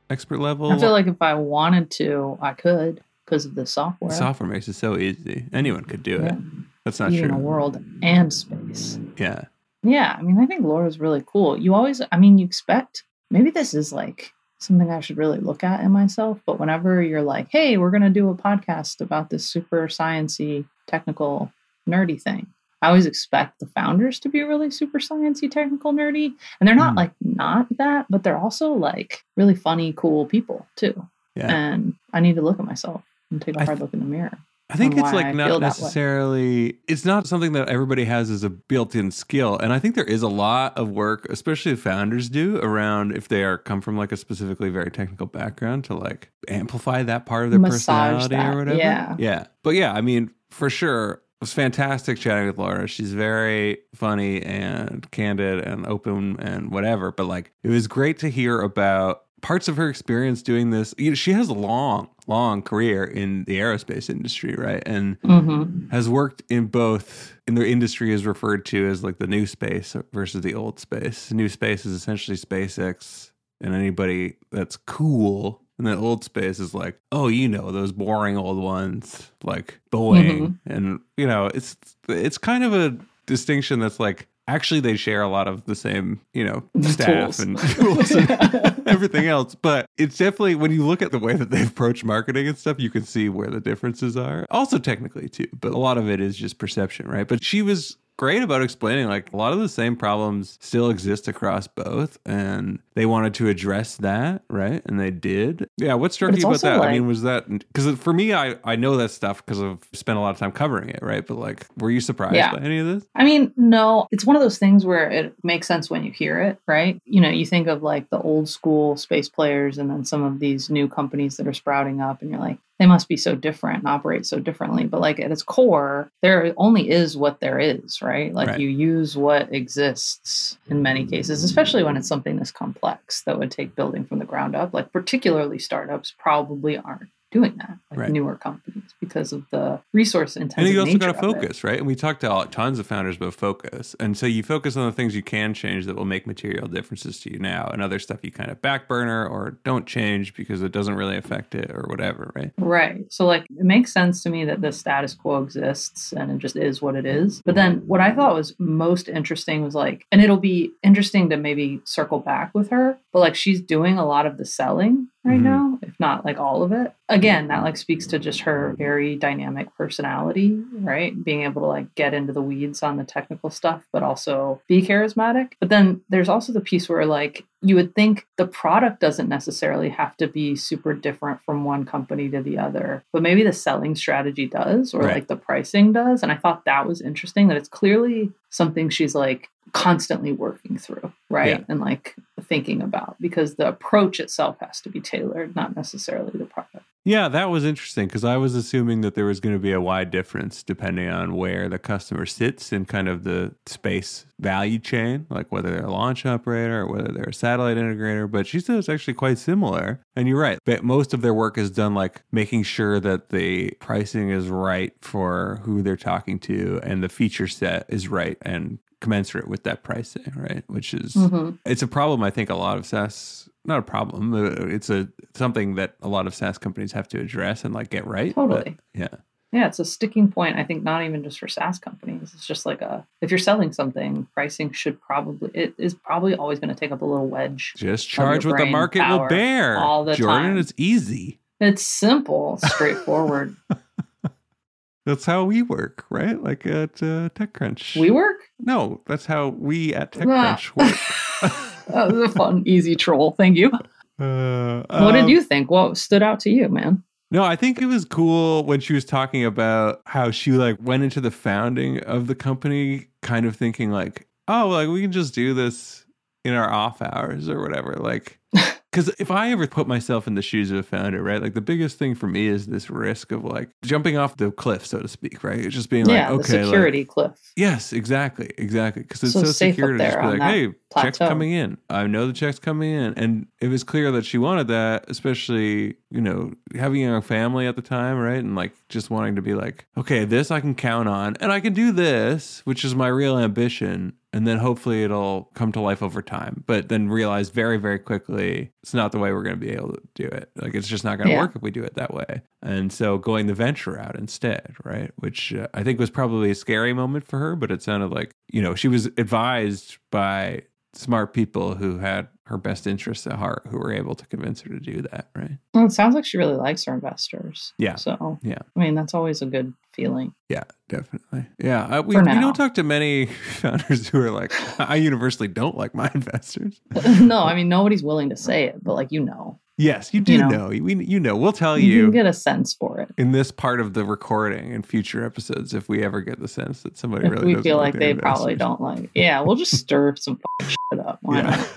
expert 0.08 0.38
level? 0.40 0.72
I 0.72 0.78
feel 0.78 0.90
like 0.90 1.06
if 1.06 1.20
I 1.20 1.34
wanted 1.34 1.90
to, 1.92 2.38
I 2.40 2.54
could 2.54 3.04
because 3.24 3.44
of 3.44 3.54
the 3.54 3.66
software. 3.66 4.10
The 4.10 4.16
software 4.16 4.48
makes 4.48 4.68
it 4.68 4.72
so 4.72 4.96
easy. 4.96 5.46
Anyone 5.52 5.84
could 5.84 6.02
do 6.02 6.12
yeah. 6.12 6.34
it. 6.34 6.38
That's 6.84 6.98
not 6.98 7.10
true. 7.10 7.22
In 7.22 7.28
the 7.28 7.36
world 7.36 7.82
and 8.02 8.32
space. 8.32 8.98
Yeah. 9.16 9.44
Yeah, 9.82 10.14
I 10.18 10.22
mean, 10.22 10.38
I 10.38 10.46
think 10.46 10.64
Laura's 10.64 11.00
really 11.00 11.22
cool. 11.26 11.58
You 11.58 11.74
always, 11.74 12.00
I 12.12 12.16
mean, 12.16 12.38
you 12.38 12.44
expect 12.46 13.04
maybe 13.30 13.50
this 13.50 13.74
is 13.74 13.92
like 13.92 14.32
something 14.58 14.90
I 14.90 15.00
should 15.00 15.16
really 15.16 15.38
look 15.38 15.64
at 15.64 15.80
in 15.80 15.90
myself. 15.90 16.40
But 16.46 16.60
whenever 16.60 17.02
you're 17.02 17.22
like, 17.22 17.48
hey, 17.50 17.76
we're 17.78 17.90
going 17.90 18.02
to 18.02 18.10
do 18.10 18.30
a 18.30 18.34
podcast 18.34 19.00
about 19.00 19.30
this 19.30 19.44
super 19.44 19.88
sciency, 19.88 20.64
technical, 20.86 21.50
nerdy 21.88 22.20
thing, 22.20 22.46
I 22.80 22.88
always 22.88 23.06
expect 23.06 23.58
the 23.58 23.66
founders 23.66 24.20
to 24.20 24.28
be 24.28 24.42
really 24.42 24.70
super 24.70 24.98
sciency, 25.00 25.50
technical, 25.50 25.92
nerdy. 25.92 26.32
And 26.60 26.68
they're 26.68 26.76
not 26.76 26.90
Hmm. 26.92 26.98
like 26.98 27.12
not 27.20 27.66
that, 27.78 28.06
but 28.08 28.22
they're 28.22 28.38
also 28.38 28.72
like 28.72 29.24
really 29.36 29.54
funny, 29.56 29.92
cool 29.96 30.26
people 30.26 30.66
too. 30.76 31.08
Yeah. 31.34 31.52
And 31.52 31.94
I 32.12 32.20
need 32.20 32.36
to 32.36 32.42
look 32.42 32.60
at 32.60 32.66
myself 32.66 33.02
and 33.32 33.40
take 33.42 33.56
a 33.56 33.60
I 33.60 33.64
hard 33.64 33.78
th- 33.78 33.82
look 33.82 33.94
in 33.94 34.00
the 34.00 34.06
mirror. 34.06 34.38
I 34.72 34.76
think 34.76 34.94
it's 34.94 35.12
like 35.12 35.26
I 35.26 35.32
not 35.32 35.48
feel 35.48 35.60
that 35.60 35.64
way. 35.64 35.68
necessarily 35.68 36.78
it's 36.88 37.04
not 37.04 37.26
something 37.26 37.52
that 37.52 37.68
everybody 37.68 38.04
has 38.04 38.30
as 38.30 38.42
a 38.42 38.50
built-in 38.50 39.10
skill. 39.10 39.58
And 39.58 39.72
I 39.72 39.78
think 39.78 39.94
there 39.94 40.04
is 40.04 40.22
a 40.22 40.28
lot 40.28 40.76
of 40.78 40.90
work, 40.90 41.26
especially 41.30 41.76
founders 41.76 42.28
do 42.28 42.58
around 42.58 43.16
if 43.16 43.28
they 43.28 43.44
are 43.44 43.58
come 43.58 43.80
from 43.80 43.96
like 43.96 44.12
a 44.12 44.16
specifically 44.16 44.70
very 44.70 44.90
technical 44.90 45.26
background 45.26 45.84
to 45.84 45.94
like 45.94 46.30
amplify 46.48 47.02
that 47.02 47.26
part 47.26 47.44
of 47.44 47.50
their 47.50 47.60
Massage 47.60 48.24
personality 48.24 48.36
that, 48.36 48.54
or 48.54 48.58
whatever. 48.58 48.78
yeah. 48.78 49.16
Yeah. 49.18 49.46
But 49.62 49.70
yeah, 49.70 49.92
I 49.92 50.00
mean, 50.00 50.30
for 50.50 50.70
sure. 50.70 51.12
It 51.12 51.46
was 51.46 51.52
fantastic 51.52 52.18
chatting 52.18 52.46
with 52.46 52.56
Laura. 52.56 52.86
She's 52.86 53.12
very 53.12 53.78
funny 53.96 54.40
and 54.42 55.10
candid 55.10 55.66
and 55.66 55.84
open 55.88 56.38
and 56.38 56.70
whatever. 56.70 57.10
But 57.10 57.26
like, 57.26 57.50
it 57.64 57.68
was 57.68 57.88
great 57.88 58.20
to 58.20 58.28
hear 58.28 58.60
about 58.60 59.22
parts 59.42 59.68
of 59.68 59.76
her 59.76 59.88
experience 59.88 60.42
doing 60.42 60.70
this. 60.70 60.94
You 60.96 61.10
know, 61.10 61.14
she 61.14 61.32
has 61.32 61.48
a 61.48 61.54
long, 61.54 62.08
long 62.26 62.62
career 62.62 63.04
in 63.04 63.44
the 63.44 63.58
aerospace 63.58 64.08
industry, 64.08 64.54
right? 64.54 64.82
And 64.86 65.18
hmm 65.22 65.64
has 65.90 66.08
worked 66.08 66.42
in 66.48 66.68
both 66.68 67.36
in 67.46 67.54
the 67.54 67.66
industry 67.66 68.12
is 68.14 68.24
referred 68.24 68.64
to 68.66 68.88
as 68.88 69.04
like 69.04 69.18
the 69.18 69.26
new 69.26 69.44
space 69.46 69.94
versus 70.12 70.40
the 70.40 70.54
old 70.54 70.80
space. 70.80 71.30
New 71.32 71.50
space 71.50 71.84
is 71.84 71.92
essentially 71.92 72.36
SpaceX 72.36 73.30
and 73.60 73.74
anybody 73.74 74.36
that's 74.50 74.76
cool. 74.78 75.60
And 75.78 75.86
the 75.86 75.96
old 75.96 76.24
space 76.24 76.58
is 76.60 76.72
like, 76.74 76.98
oh, 77.10 77.28
you 77.28 77.48
know, 77.48 77.70
those 77.72 77.92
boring 77.92 78.38
old 78.38 78.58
ones 78.58 79.32
like 79.42 79.80
Boeing. 79.90 80.58
And 80.66 81.00
you 81.16 81.26
know, 81.26 81.46
it's 81.46 81.76
it's 82.08 82.38
kind 82.38 82.64
of 82.64 82.72
a 82.72 82.96
distinction 83.26 83.80
that's 83.80 84.00
like 84.00 84.28
actually 84.48 84.80
they 84.80 84.96
share 84.96 85.22
a 85.22 85.28
lot 85.28 85.48
of 85.48 85.64
the 85.66 85.74
same, 85.74 86.20
you 86.32 86.44
know, 86.44 86.62
staff 86.82 87.36
Tools. 87.36 87.40
and 87.40 87.58
tools 87.76 88.10
and 88.10 88.30
everything 88.88 89.26
else. 89.26 89.54
But 89.54 89.86
it's 89.96 90.18
definitely 90.18 90.54
when 90.54 90.70
you 90.72 90.86
look 90.86 91.02
at 91.02 91.12
the 91.12 91.18
way 91.18 91.34
that 91.34 91.50
they 91.50 91.62
approach 91.62 92.04
marketing 92.04 92.48
and 92.48 92.58
stuff, 92.58 92.80
you 92.80 92.90
can 92.90 93.04
see 93.04 93.28
where 93.28 93.48
the 93.48 93.60
differences 93.60 94.16
are. 94.16 94.46
Also 94.50 94.78
technically 94.78 95.28
too, 95.28 95.48
but 95.60 95.72
a 95.72 95.78
lot 95.78 95.98
of 95.98 96.08
it 96.10 96.20
is 96.20 96.36
just 96.36 96.58
perception, 96.58 97.08
right? 97.08 97.26
But 97.28 97.44
she 97.44 97.62
was 97.62 97.96
great 98.18 98.42
about 98.42 98.62
explaining 98.62 99.08
like 99.08 99.32
a 99.32 99.36
lot 99.36 99.52
of 99.52 99.58
the 99.58 99.68
same 99.68 99.96
problems 99.96 100.58
still 100.60 100.90
exist 100.90 101.28
across 101.28 101.66
both 101.66 102.18
and 102.24 102.78
they 102.94 103.06
wanted 103.06 103.34
to 103.34 103.48
address 103.48 103.96
that 103.96 104.42
right? 104.50 104.82
And 104.86 105.00
they 105.00 105.10
did. 105.10 105.68
Yeah 105.78 105.94
what 105.94 106.12
struck 106.12 106.36
you 106.36 106.46
about 106.46 106.60
that? 106.60 106.80
I 106.80 106.92
mean 106.92 107.06
was 107.06 107.22
that 107.22 107.48
because 107.48 107.98
for 107.98 108.12
me 108.12 108.32
i 108.32 108.54
i 108.64 108.76
know 108.76 108.96
that 108.98 109.10
stuff 109.10 109.44
because 109.44 109.62
i've 109.62 109.78
spent 109.92 110.18
a 110.18 110.20
lot 110.20 110.30
of 110.30 110.38
time 110.38 110.52
covering 110.52 110.88
it 110.90 111.00
right? 111.02 111.26
But 111.26 111.38
like 111.38 111.66
were 111.78 111.90
you 111.90 112.00
surprised 112.00 112.34
Yeah. 112.36 112.52
by 112.52 112.60
any 112.62 112.78
of 112.78 112.86
this? 112.86 113.04
I 113.14 113.24
mean, 113.24 113.52
no, 113.56 114.06
it's 114.10 114.24
one 114.24 114.36
of 114.36 114.42
those 114.42 114.58
things 114.58 114.84
where 114.84 115.10
it 115.10 115.34
makes 115.42 115.66
sense 115.66 115.90
when 115.90 116.04
you 116.04 116.12
hear 116.12 116.40
it, 116.40 116.58
right? 116.66 117.00
You 117.04 117.20
know, 117.20 117.28
you 117.30 117.46
think 117.46 117.66
of 117.66 117.82
like 117.82 118.10
the 118.10 118.20
old 118.20 118.48
school 118.48 118.96
space 118.96 119.28
players 119.28 119.78
and 119.78 119.90
then 119.90 120.04
some 120.04 120.22
of 120.22 120.38
these 120.38 120.68
new 120.70 120.86
companies 120.88 121.36
that 121.38 121.46
are 121.46 121.52
sprouting 121.52 122.00
up, 122.00 122.20
and 122.22 122.30
you're 122.30 122.40
like, 122.40 122.58
they 122.78 122.86
must 122.86 123.08
be 123.08 123.16
so 123.16 123.34
different 123.34 123.78
and 123.80 123.88
operate 123.88 124.26
so 124.26 124.38
differently. 124.40 124.84
But 124.86 125.00
like 125.00 125.20
at 125.20 125.30
its 125.30 125.42
core, 125.42 126.10
there 126.22 126.52
only 126.56 126.90
is 126.90 127.16
what 127.16 127.40
there 127.40 127.58
is, 127.58 128.02
right? 128.02 128.32
Like 128.34 128.48
Right. 128.48 128.60
you 128.60 128.68
use 128.68 129.16
what 129.16 129.52
exists 129.54 130.58
in 130.68 130.82
many 130.82 131.06
cases, 131.06 131.44
especially 131.44 131.84
when 131.84 131.96
it's 131.96 132.08
something 132.08 132.36
this 132.36 132.50
complex 132.50 133.22
that 133.22 133.38
would 133.38 133.50
take 133.50 133.76
building 133.76 134.04
from 134.04 134.18
the 134.18 134.24
ground 134.24 134.56
up. 134.56 134.74
Like, 134.74 134.92
particularly 134.92 135.58
startups 135.58 136.14
probably 136.18 136.76
aren't 136.76 137.10
doing 137.32 137.54
that, 137.56 137.76
like 137.90 137.98
Right. 138.00 138.10
newer 138.10 138.36
companies, 138.36 138.94
because 139.00 139.32
of 139.32 139.44
the 139.50 139.80
resource 139.92 140.36
intensity. 140.36 140.66
and 140.66 140.74
you 140.74 140.80
also 140.80 140.98
got 140.98 141.06
to 141.12 141.18
of 141.18 141.36
it. 141.36 141.40
focus 141.42 141.64
right 141.64 141.78
and 141.78 141.86
we 141.86 141.94
talked 141.94 142.20
to 142.20 142.46
tons 142.50 142.78
of 142.78 142.86
founders 142.86 143.16
about 143.16 143.34
focus 143.34 143.96
and 143.98 144.16
so 144.16 144.26
you 144.26 144.42
focus 144.42 144.76
on 144.76 144.86
the 144.86 144.92
things 144.92 145.14
you 145.16 145.22
can 145.22 145.52
change 145.54 145.86
that 145.86 145.96
will 145.96 146.04
make 146.04 146.26
material 146.26 146.68
differences 146.68 147.18
to 147.20 147.32
you 147.32 147.38
now 147.38 147.66
and 147.72 147.82
other 147.82 147.98
stuff 147.98 148.20
you 148.22 148.30
kind 148.30 148.50
of 148.50 148.60
back 148.62 148.86
burner 148.86 149.26
or 149.26 149.58
don't 149.64 149.86
change 149.86 150.34
because 150.34 150.62
it 150.62 150.72
doesn't 150.72 150.94
really 150.94 151.16
affect 151.16 151.54
it 151.54 151.70
or 151.70 151.84
whatever 151.88 152.30
right 152.34 152.52
Right. 152.58 153.04
So, 153.10 153.26
like, 153.26 153.44
it 153.50 153.64
makes 153.64 153.92
sense 153.92 154.22
to 154.22 154.30
me 154.30 154.44
that 154.44 154.60
the 154.60 154.72
status 154.72 155.14
quo 155.14 155.42
exists 155.42 156.12
and 156.12 156.30
it 156.30 156.38
just 156.38 156.56
is 156.56 156.80
what 156.82 156.94
it 156.94 157.04
is. 157.06 157.42
But 157.44 157.54
then, 157.54 157.78
what 157.86 158.00
I 158.00 158.12
thought 158.14 158.34
was 158.34 158.54
most 158.58 159.08
interesting 159.08 159.62
was 159.62 159.74
like, 159.74 160.06
and 160.12 160.22
it'll 160.22 160.36
be 160.36 160.70
interesting 160.82 161.28
to 161.30 161.36
maybe 161.36 161.80
circle 161.84 162.20
back 162.20 162.54
with 162.54 162.70
her, 162.70 162.98
but 163.12 163.20
like, 163.20 163.34
she's 163.34 163.60
doing 163.60 163.98
a 163.98 164.06
lot 164.06 164.26
of 164.26 164.36
the 164.38 164.44
selling 164.44 165.08
right 165.24 165.40
Mhm. 165.40 165.44
now, 165.44 165.78
if 165.82 165.98
not 166.00 166.24
like 166.24 166.38
all 166.38 166.62
of 166.62 166.72
it. 166.72 166.92
Again, 167.08 167.48
that 167.48 167.62
like 167.62 167.76
speaks 167.76 168.06
to 168.08 168.18
just 168.18 168.40
her 168.40 168.74
very 168.76 169.16
dynamic 169.16 169.74
personality, 169.76 170.60
right? 170.80 171.12
Being 171.24 171.42
able 171.42 171.62
to 171.62 171.68
like 171.68 171.94
get 171.94 172.14
into 172.14 172.32
the 172.32 172.42
weeds 172.42 172.82
on 172.82 172.96
the 172.96 173.04
technical 173.04 173.50
stuff, 173.50 173.86
but 173.92 174.02
also 174.02 174.60
be 174.68 174.82
charismatic. 174.82 175.52
But 175.60 175.68
then 175.68 176.00
there's 176.08 176.28
also 176.28 176.52
the 176.52 176.60
piece 176.60 176.88
where 176.88 177.06
like 177.06 177.44
you 177.64 177.76
would 177.76 177.94
think 177.94 178.26
the 178.36 178.46
product 178.46 179.00
doesn't 179.00 179.28
necessarily 179.28 179.88
have 179.88 180.16
to 180.16 180.26
be 180.26 180.56
super 180.56 180.92
different 180.94 181.40
from 181.42 181.64
one 181.64 181.84
company 181.84 182.28
to 182.28 182.42
the 182.42 182.58
other, 182.58 183.04
but 183.12 183.22
maybe 183.22 183.42
the 183.44 183.52
selling 183.52 183.94
strategy 183.94 184.46
does, 184.46 184.92
or 184.92 185.02
Right. 185.02 185.14
like 185.14 185.28
the 185.28 185.36
pricing 185.36 185.92
does. 185.92 186.22
And 186.22 186.32
I 186.32 186.36
thought 186.36 186.64
that 186.64 186.86
was 186.86 187.00
interesting 187.00 187.48
that 187.48 187.56
it's 187.56 187.68
clearly 187.68 188.32
something 188.50 188.88
she's 188.90 189.14
like 189.14 189.48
constantly 189.72 190.32
working 190.32 190.76
through, 190.76 191.12
right? 191.30 191.60
Yeah. 191.60 191.64
And 191.68 191.80
like 191.80 192.16
thinking 192.42 192.82
about 192.82 193.16
because 193.20 193.54
the 193.54 193.68
approach 193.68 194.18
itself 194.18 194.56
has 194.60 194.80
to 194.82 194.88
be 194.88 195.00
tailored, 195.00 195.54
not 195.54 195.76
necessarily 195.76 196.32
the 196.36 196.44
product. 196.46 196.84
Yeah, 197.04 197.28
that 197.28 197.50
was 197.50 197.64
interesting 197.64 198.06
because 198.06 198.22
I 198.22 198.36
was 198.36 198.54
assuming 198.54 199.00
that 199.00 199.16
there 199.16 199.24
was 199.24 199.40
going 199.40 199.56
to 199.56 199.58
be 199.58 199.72
a 199.72 199.80
wide 199.80 200.12
difference 200.12 200.62
depending 200.62 201.08
on 201.08 201.34
where 201.34 201.68
the 201.68 201.78
customer 201.78 202.26
sits 202.26 202.72
in 202.72 202.84
kind 202.84 203.08
of 203.08 203.24
the 203.24 203.56
space 203.66 204.24
value 204.38 204.78
chain, 204.78 205.26
like 205.28 205.50
whether 205.50 205.70
they're 205.70 205.86
a 205.86 205.90
launch 205.90 206.24
operator 206.24 206.82
or 206.82 206.86
whether 206.86 207.12
they're 207.12 207.30
a 207.30 207.34
satellite 207.34 207.76
integrator. 207.76 208.30
But 208.30 208.46
she 208.46 208.60
said 208.60 208.76
it's 208.76 208.88
actually 208.88 209.14
quite 209.14 209.38
similar. 209.38 210.00
And 210.14 210.28
you're 210.28 210.38
right. 210.38 210.60
But 210.64 210.84
most 210.84 211.12
of 211.12 211.22
their 211.22 211.34
work 211.34 211.58
is 211.58 211.72
done 211.72 211.92
like 211.94 212.22
making 212.30 212.62
sure 212.62 213.00
that 213.00 213.30
the 213.30 213.72
pricing 213.80 214.30
is 214.30 214.48
right 214.48 214.92
for 215.00 215.60
who 215.64 215.82
they're 215.82 215.96
talking 215.96 216.38
to 216.40 216.78
and 216.84 217.02
the 217.02 217.08
feature 217.08 217.48
set 217.48 217.84
is 217.88 218.06
right 218.06 218.38
and 218.42 218.78
commensurate 219.02 219.48
with 219.48 219.64
that 219.64 219.82
pricing, 219.82 220.32
right? 220.34 220.64
Which 220.68 220.94
is 220.94 221.12
Mhm. 221.14 221.58
it's 221.66 221.82
a 221.82 221.86
problem 221.88 222.22
I 222.22 222.30
think 222.30 222.48
a 222.48 222.54
lot 222.54 222.78
of 222.78 222.86
SaaS 222.86 223.48
not 223.64 223.78
a 223.78 223.82
problem. 223.82 224.32
uh, 224.34 224.66
It's 224.66 224.88
a 224.90 225.08
something 225.34 225.74
that 225.76 225.94
a 226.00 226.08
lot 226.08 226.26
of 226.26 226.34
SaaS 226.34 226.56
companies 226.58 226.92
have 226.92 227.06
to 227.08 227.20
address 227.20 227.64
and 227.64 227.74
like 227.74 227.90
get 227.90 228.06
right. 228.06 228.34
Totally. 228.34 228.76
yeah. 228.94 229.08
Yeah, 229.54 229.66
it's 229.66 229.78
a 229.78 229.84
sticking 229.84 230.32
point. 230.32 230.56
I 230.56 230.64
think 230.64 230.82
not 230.82 231.02
even 231.04 231.22
just 231.22 231.38
for 231.38 231.46
SaaS 231.46 231.78
companies. 231.78 232.32
It's 232.34 232.46
just 232.46 232.64
like 232.64 232.80
a 232.80 233.06
if 233.20 233.30
you're 233.30 233.38
selling 233.38 233.70
something, 233.72 234.26
pricing 234.34 234.72
should 234.72 234.98
probably 235.00 235.50
it 235.52 235.74
is 235.76 235.92
probably 235.94 236.34
always 236.34 236.58
going 236.58 236.70
to 236.74 236.80
take 236.80 236.90
up 236.90 237.02
a 237.02 237.04
little 237.04 237.28
wedge. 237.28 237.74
Just 237.76 238.08
charge 238.08 238.46
what 238.46 238.56
the 238.56 238.64
market 238.66 239.06
will 239.08 239.28
bear. 239.28 239.76
all 239.78 240.04
the 240.04 240.14
Jordan, 240.14 240.42
time. 240.52 240.58
it's 240.58 240.72
easy. 240.78 241.40
It's 241.60 241.86
simple, 241.86 242.58
straightforward. 242.64 243.54
That's 245.06 245.24
how 245.24 245.44
we 245.44 245.62
work, 245.62 246.04
right? 246.10 246.40
Like 246.42 246.64
at 246.66 247.02
uh, 247.02 247.28
TechCrunch. 247.34 248.00
we 248.00 248.10
work. 248.10 248.36
No, 248.62 249.02
that's 249.06 249.26
how 249.26 249.48
we 249.48 249.94
at. 249.94 250.12
TechCrunch 250.12 250.76
work. 251.42 251.86
that 251.88 252.12
was 252.12 252.30
a 252.30 252.32
fun, 252.32 252.62
easy 252.64 252.96
troll. 252.96 253.32
Thank 253.32 253.56
you. 253.56 253.70
Uh, 254.18 254.82
what 254.88 255.12
did 255.12 255.24
um, 255.24 255.28
you 255.28 255.42
think? 255.42 255.70
What 255.70 255.96
stood 255.96 256.22
out 256.22 256.40
to 256.40 256.50
you, 256.50 256.68
man? 256.68 257.02
No, 257.32 257.42
I 257.42 257.56
think 257.56 257.80
it 257.80 257.86
was 257.86 258.04
cool 258.04 258.62
when 258.64 258.80
she 258.80 258.92
was 258.92 259.06
talking 259.06 259.44
about 259.44 260.02
how 260.06 260.30
she 260.30 260.52
like 260.52 260.76
went 260.80 261.02
into 261.02 261.20
the 261.20 261.30
founding 261.30 261.98
of 262.00 262.26
the 262.26 262.34
company, 262.34 263.08
kind 263.22 263.46
of 263.46 263.56
thinking 263.56 263.90
like, 263.90 264.28
oh, 264.48 264.68
like 264.68 264.88
we 264.88 265.00
can 265.00 265.12
just 265.12 265.34
do 265.34 265.54
this 265.54 266.04
in 266.44 266.52
our 266.52 266.70
off 266.70 267.00
hours 267.00 267.48
or 267.48 267.60
whatever. 267.60 267.94
Like, 267.94 268.38
Because 268.92 269.08
if 269.18 269.30
I 269.30 269.50
ever 269.52 269.66
put 269.66 269.86
myself 269.88 270.26
in 270.26 270.34
the 270.34 270.42
shoes 270.42 270.70
of 270.70 270.76
a 270.76 270.82
founder, 270.82 271.22
right, 271.22 271.40
like 271.40 271.54
the 271.54 271.62
biggest 271.62 271.98
thing 271.98 272.14
for 272.14 272.26
me 272.26 272.46
is 272.46 272.66
this 272.66 272.90
risk 272.90 273.32
of 273.32 273.42
like 273.42 273.70
jumping 273.82 274.18
off 274.18 274.36
the 274.36 274.50
cliff, 274.50 274.86
so 274.86 275.00
to 275.00 275.08
speak, 275.08 275.42
right? 275.42 275.58
It's 275.60 275.74
just 275.74 275.88
being 275.88 276.06
yeah, 276.08 276.28
like, 276.30 276.40
okay, 276.40 276.52
the 276.52 276.58
like- 276.58 276.64
security 276.66 277.04
cliff. 277.06 277.32
yes, 277.56 277.94
exactly, 277.94 278.50
exactly. 278.58 279.02
Because 279.02 279.22
it's 279.22 279.32
So 279.32 279.44
so, 279.44 279.52
secure 279.52 279.92
to 279.92 279.98
just 279.98 280.18
be 280.18 280.24
like, 280.26 280.38
that 280.40 280.74
hey, 280.94 281.02
check's 281.02 281.18
coming 281.18 281.52
in. 281.52 281.78
I 281.90 282.06
know 282.06 282.26
the 282.26 282.32
check's 282.32 282.58
coming 282.58 282.90
in. 282.92 283.14
And 283.14 283.46
it 283.60 283.68
was 283.68 283.84
clear 283.84 284.10
that 284.12 284.24
she 284.24 284.38
wanted 284.38 284.68
that, 284.68 285.04
especially, 285.08 285.96
you 286.10 286.20
know, 286.20 286.52
having 286.74 287.02
a 287.02 287.10
young 287.10 287.22
family 287.22 287.66
at 287.66 287.76
the 287.76 287.82
time, 287.82 288.18
right? 288.18 288.38
And 288.38 288.54
like 288.56 288.72
just 288.88 289.10
wanting 289.10 289.36
to 289.36 289.42
be 289.42 289.54
like, 289.54 289.86
okay, 289.96 290.24
this 290.24 290.50
I 290.50 290.60
can 290.60 290.74
count 290.74 291.08
on 291.08 291.36
and 291.40 291.50
I 291.52 291.60
can 291.60 291.72
do 291.72 291.92
this, 291.92 292.60
which 292.64 292.84
is 292.84 292.94
my 292.94 293.08
real 293.08 293.38
ambition. 293.38 294.14
And 294.34 294.46
then 294.46 294.56
hopefully 294.56 295.02
it'll 295.04 295.50
come 295.52 295.72
to 295.72 295.80
life 295.80 296.02
over 296.02 296.22
time. 296.22 296.64
But 296.66 296.88
then 296.88 297.10
realize 297.10 297.50
very, 297.50 297.76
very 297.76 297.98
quickly 297.98 298.72
it's 298.82 298.94
not 298.94 299.12
the 299.12 299.18
way 299.18 299.30
we're 299.30 299.42
going 299.42 299.60
to 299.60 299.60
be 299.60 299.72
able 299.72 299.92
to 299.92 300.00
do 300.14 300.24
it. 300.24 300.50
Like 300.56 300.74
it's 300.74 300.88
just 300.88 301.04
not 301.04 301.18
going 301.18 301.28
to 301.28 301.34
Yeah. 301.34 301.40
work 301.40 301.52
if 301.54 301.60
we 301.60 301.70
do 301.70 301.82
it 301.82 301.96
that 301.96 302.14
way. 302.14 302.40
And 302.62 302.90
so 302.90 303.18
going 303.18 303.46
the 303.46 303.52
venture 303.54 303.92
route 303.92 304.16
instead, 304.16 304.74
right? 304.84 305.10
Which 305.16 305.52
uh, 305.52 305.66
I 305.74 305.82
think 305.82 305.98
was 306.00 306.08
probably 306.08 306.50
a 306.50 306.54
scary 306.54 306.94
moment 306.94 307.26
for 307.26 307.38
her, 307.40 307.54
but 307.56 307.70
it 307.70 307.82
sounded 307.82 308.10
like, 308.10 308.34
you 308.50 308.62
know, 308.62 308.74
she 308.74 308.88
was 308.88 309.06
advised 309.18 309.98
by 310.10 310.62
smart 310.94 311.32
people 311.32 311.74
who 311.74 311.98
had 311.98 312.28
her 312.46 312.58
best 312.58 312.86
interests 312.86 313.26
at 313.26 313.34
heart 313.34 313.62
who 313.70 313.78
were 313.78 313.92
able 313.92 314.14
to 314.14 314.26
convince 314.26 314.60
her 314.60 314.68
to 314.68 314.80
do 314.80 315.00
that, 315.02 315.28
right? 315.34 315.58
Well, 315.72 315.86
it 315.86 315.92
sounds 315.92 316.14
like 316.14 316.24
she 316.24 316.36
really 316.36 316.56
likes 316.56 316.84
her 316.84 316.92
investors. 316.92 317.72
Yeah. 317.78 317.94
So 317.94 318.38
Yeah. 318.42 318.58
I 318.76 318.80
mean, 318.80 318.94
that's 318.94 319.14
always 319.14 319.40
a 319.42 319.46
good 319.46 319.72
feeling. 319.94 320.34
Yeah, 320.48 320.64
definitely. 320.88 321.46
Yeah, 321.58 321.84
uh, 321.84 322.02
we, 322.02 322.16
we 322.16 322.22
don't 322.22 322.54
talk 322.54 322.74
to 322.74 322.82
many 322.82 323.26
founders 323.60 324.08
who 324.08 324.20
are 324.20 324.30
like, 324.30 324.52
I 324.80 324.96
universally 324.96 325.48
don't 325.48 325.76
like 325.76 325.94
my 325.94 326.10
investors. 326.14 326.80
no, 327.20 327.38
I 327.38 327.54
mean 327.54 327.68
nobody's 327.68 328.02
willing 328.02 328.28
to 328.30 328.36
say 328.36 328.64
it, 328.64 328.82
but 328.82 328.94
like 328.94 329.12
you 329.12 329.20
know, 329.20 329.58
Yes, 329.82 330.14
you 330.14 330.20
do 330.20 330.32
You 330.34 330.38
know. 330.38 330.48
know. 330.48 330.68
We, 330.68 330.94
you 331.04 331.18
know, 331.18 331.36
we'll 331.36 331.52
tell 331.52 331.78
you, 331.78 331.92
you 331.92 332.02
can 332.04 332.12
get 332.12 332.26
a 332.26 332.32
sense 332.32 332.72
for 332.72 333.00
it. 333.00 333.10
in 333.18 333.32
this 333.32 333.50
part 333.50 333.80
of 333.80 333.94
the 333.94 334.04
recording 334.04 334.72
in 334.72 334.82
future 334.82 335.24
episodes 335.24 335.74
if 335.74 335.88
we 335.88 336.02
ever 336.02 336.20
get 336.20 336.40
the 336.40 336.48
sense 336.48 336.82
that 336.82 336.96
somebody 336.96 337.26
If 337.26 337.32
really 337.32 337.56
we 337.56 337.62
feel 337.62 337.76
like 337.78 337.94
they 337.94 338.14
probably 338.14 338.54
don't 338.54 338.80
like, 338.80 339.10
yeah, 339.14 339.40
we'll 339.40 339.56
just 339.56 339.76
stir 339.76 340.14
some 340.16 340.38
shit 340.60 341.00
up. 341.00 341.18
Why 341.22 341.42
not? 341.42 341.68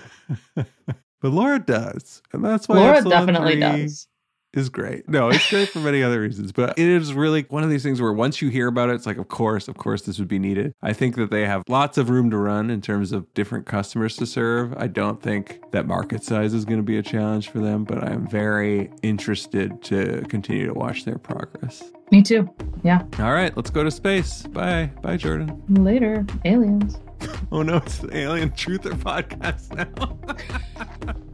Yeah. 0.56 0.64
but 1.20 1.32
Laura 1.32 1.58
does. 1.58 2.22
And 2.32 2.44
that's 2.44 2.68
why 2.68 2.76
Laura 2.76 3.02
definitely 3.02 3.52
3 3.54 3.60
does. 3.60 4.08
Is 4.56 4.68
great. 4.68 5.08
No, 5.08 5.28
it's 5.28 5.48
great 5.50 5.68
for 5.68 5.80
many 5.80 6.02
other 6.02 6.20
reasons, 6.20 6.52
but 6.52 6.78
it 6.78 6.86
is 6.88 7.12
really 7.14 7.42
one 7.48 7.62
of 7.62 7.70
these 7.70 7.82
things 7.82 8.00
where 8.00 8.12
once 8.12 8.40
you 8.42 8.48
hear 8.48 8.68
about 8.68 8.88
it, 8.90 8.94
it's 8.94 9.06
like, 9.06 9.18
of 9.18 9.28
course, 9.28 9.68
of 9.68 9.76
course, 9.76 10.02
this 10.02 10.18
would 10.18 10.28
be 10.28 10.38
needed. 10.38 10.74
I 10.82 10.92
think 10.92 11.16
that 11.16 11.30
they 11.30 11.46
have 11.46 11.62
lots 11.68 11.98
of 11.98 12.10
room 12.10 12.30
to 12.30 12.36
run 12.36 12.70
in 12.70 12.80
terms 12.80 13.12
of 13.12 13.32
different 13.34 13.66
customers 13.66 14.16
to 14.16 14.26
serve. 14.26 14.74
I 14.76 14.86
don't 14.86 15.22
think 15.22 15.60
that 15.72 15.86
market 15.86 16.22
size 16.22 16.54
is 16.54 16.64
going 16.64 16.78
to 16.78 16.84
be 16.84 16.98
a 16.98 17.02
challenge 17.02 17.50
for 17.50 17.58
them, 17.58 17.84
but 17.84 18.02
I'm 18.02 18.26
very 18.26 18.90
interested 19.02 19.82
to 19.84 20.22
continue 20.28 20.66
to 20.66 20.74
watch 20.74 21.04
their 21.04 21.18
progress. 21.18 21.82
Me 22.12 22.22
too. 22.22 22.48
Yeah. 22.84 23.02
All 23.18 23.32
right, 23.32 23.56
let's 23.56 23.70
go 23.70 23.82
to 23.82 23.90
space. 23.90 24.42
Bye. 24.44 24.90
Bye, 25.02 25.16
Jordan. 25.16 25.62
Later, 25.68 26.24
aliens. 26.44 26.98
Oh 27.52 27.62
no, 27.62 27.76
it's 27.78 27.98
the 27.98 28.14
Alien 28.14 28.50
Truther 28.50 28.92
podcast 28.94 29.72
now. 29.74 31.14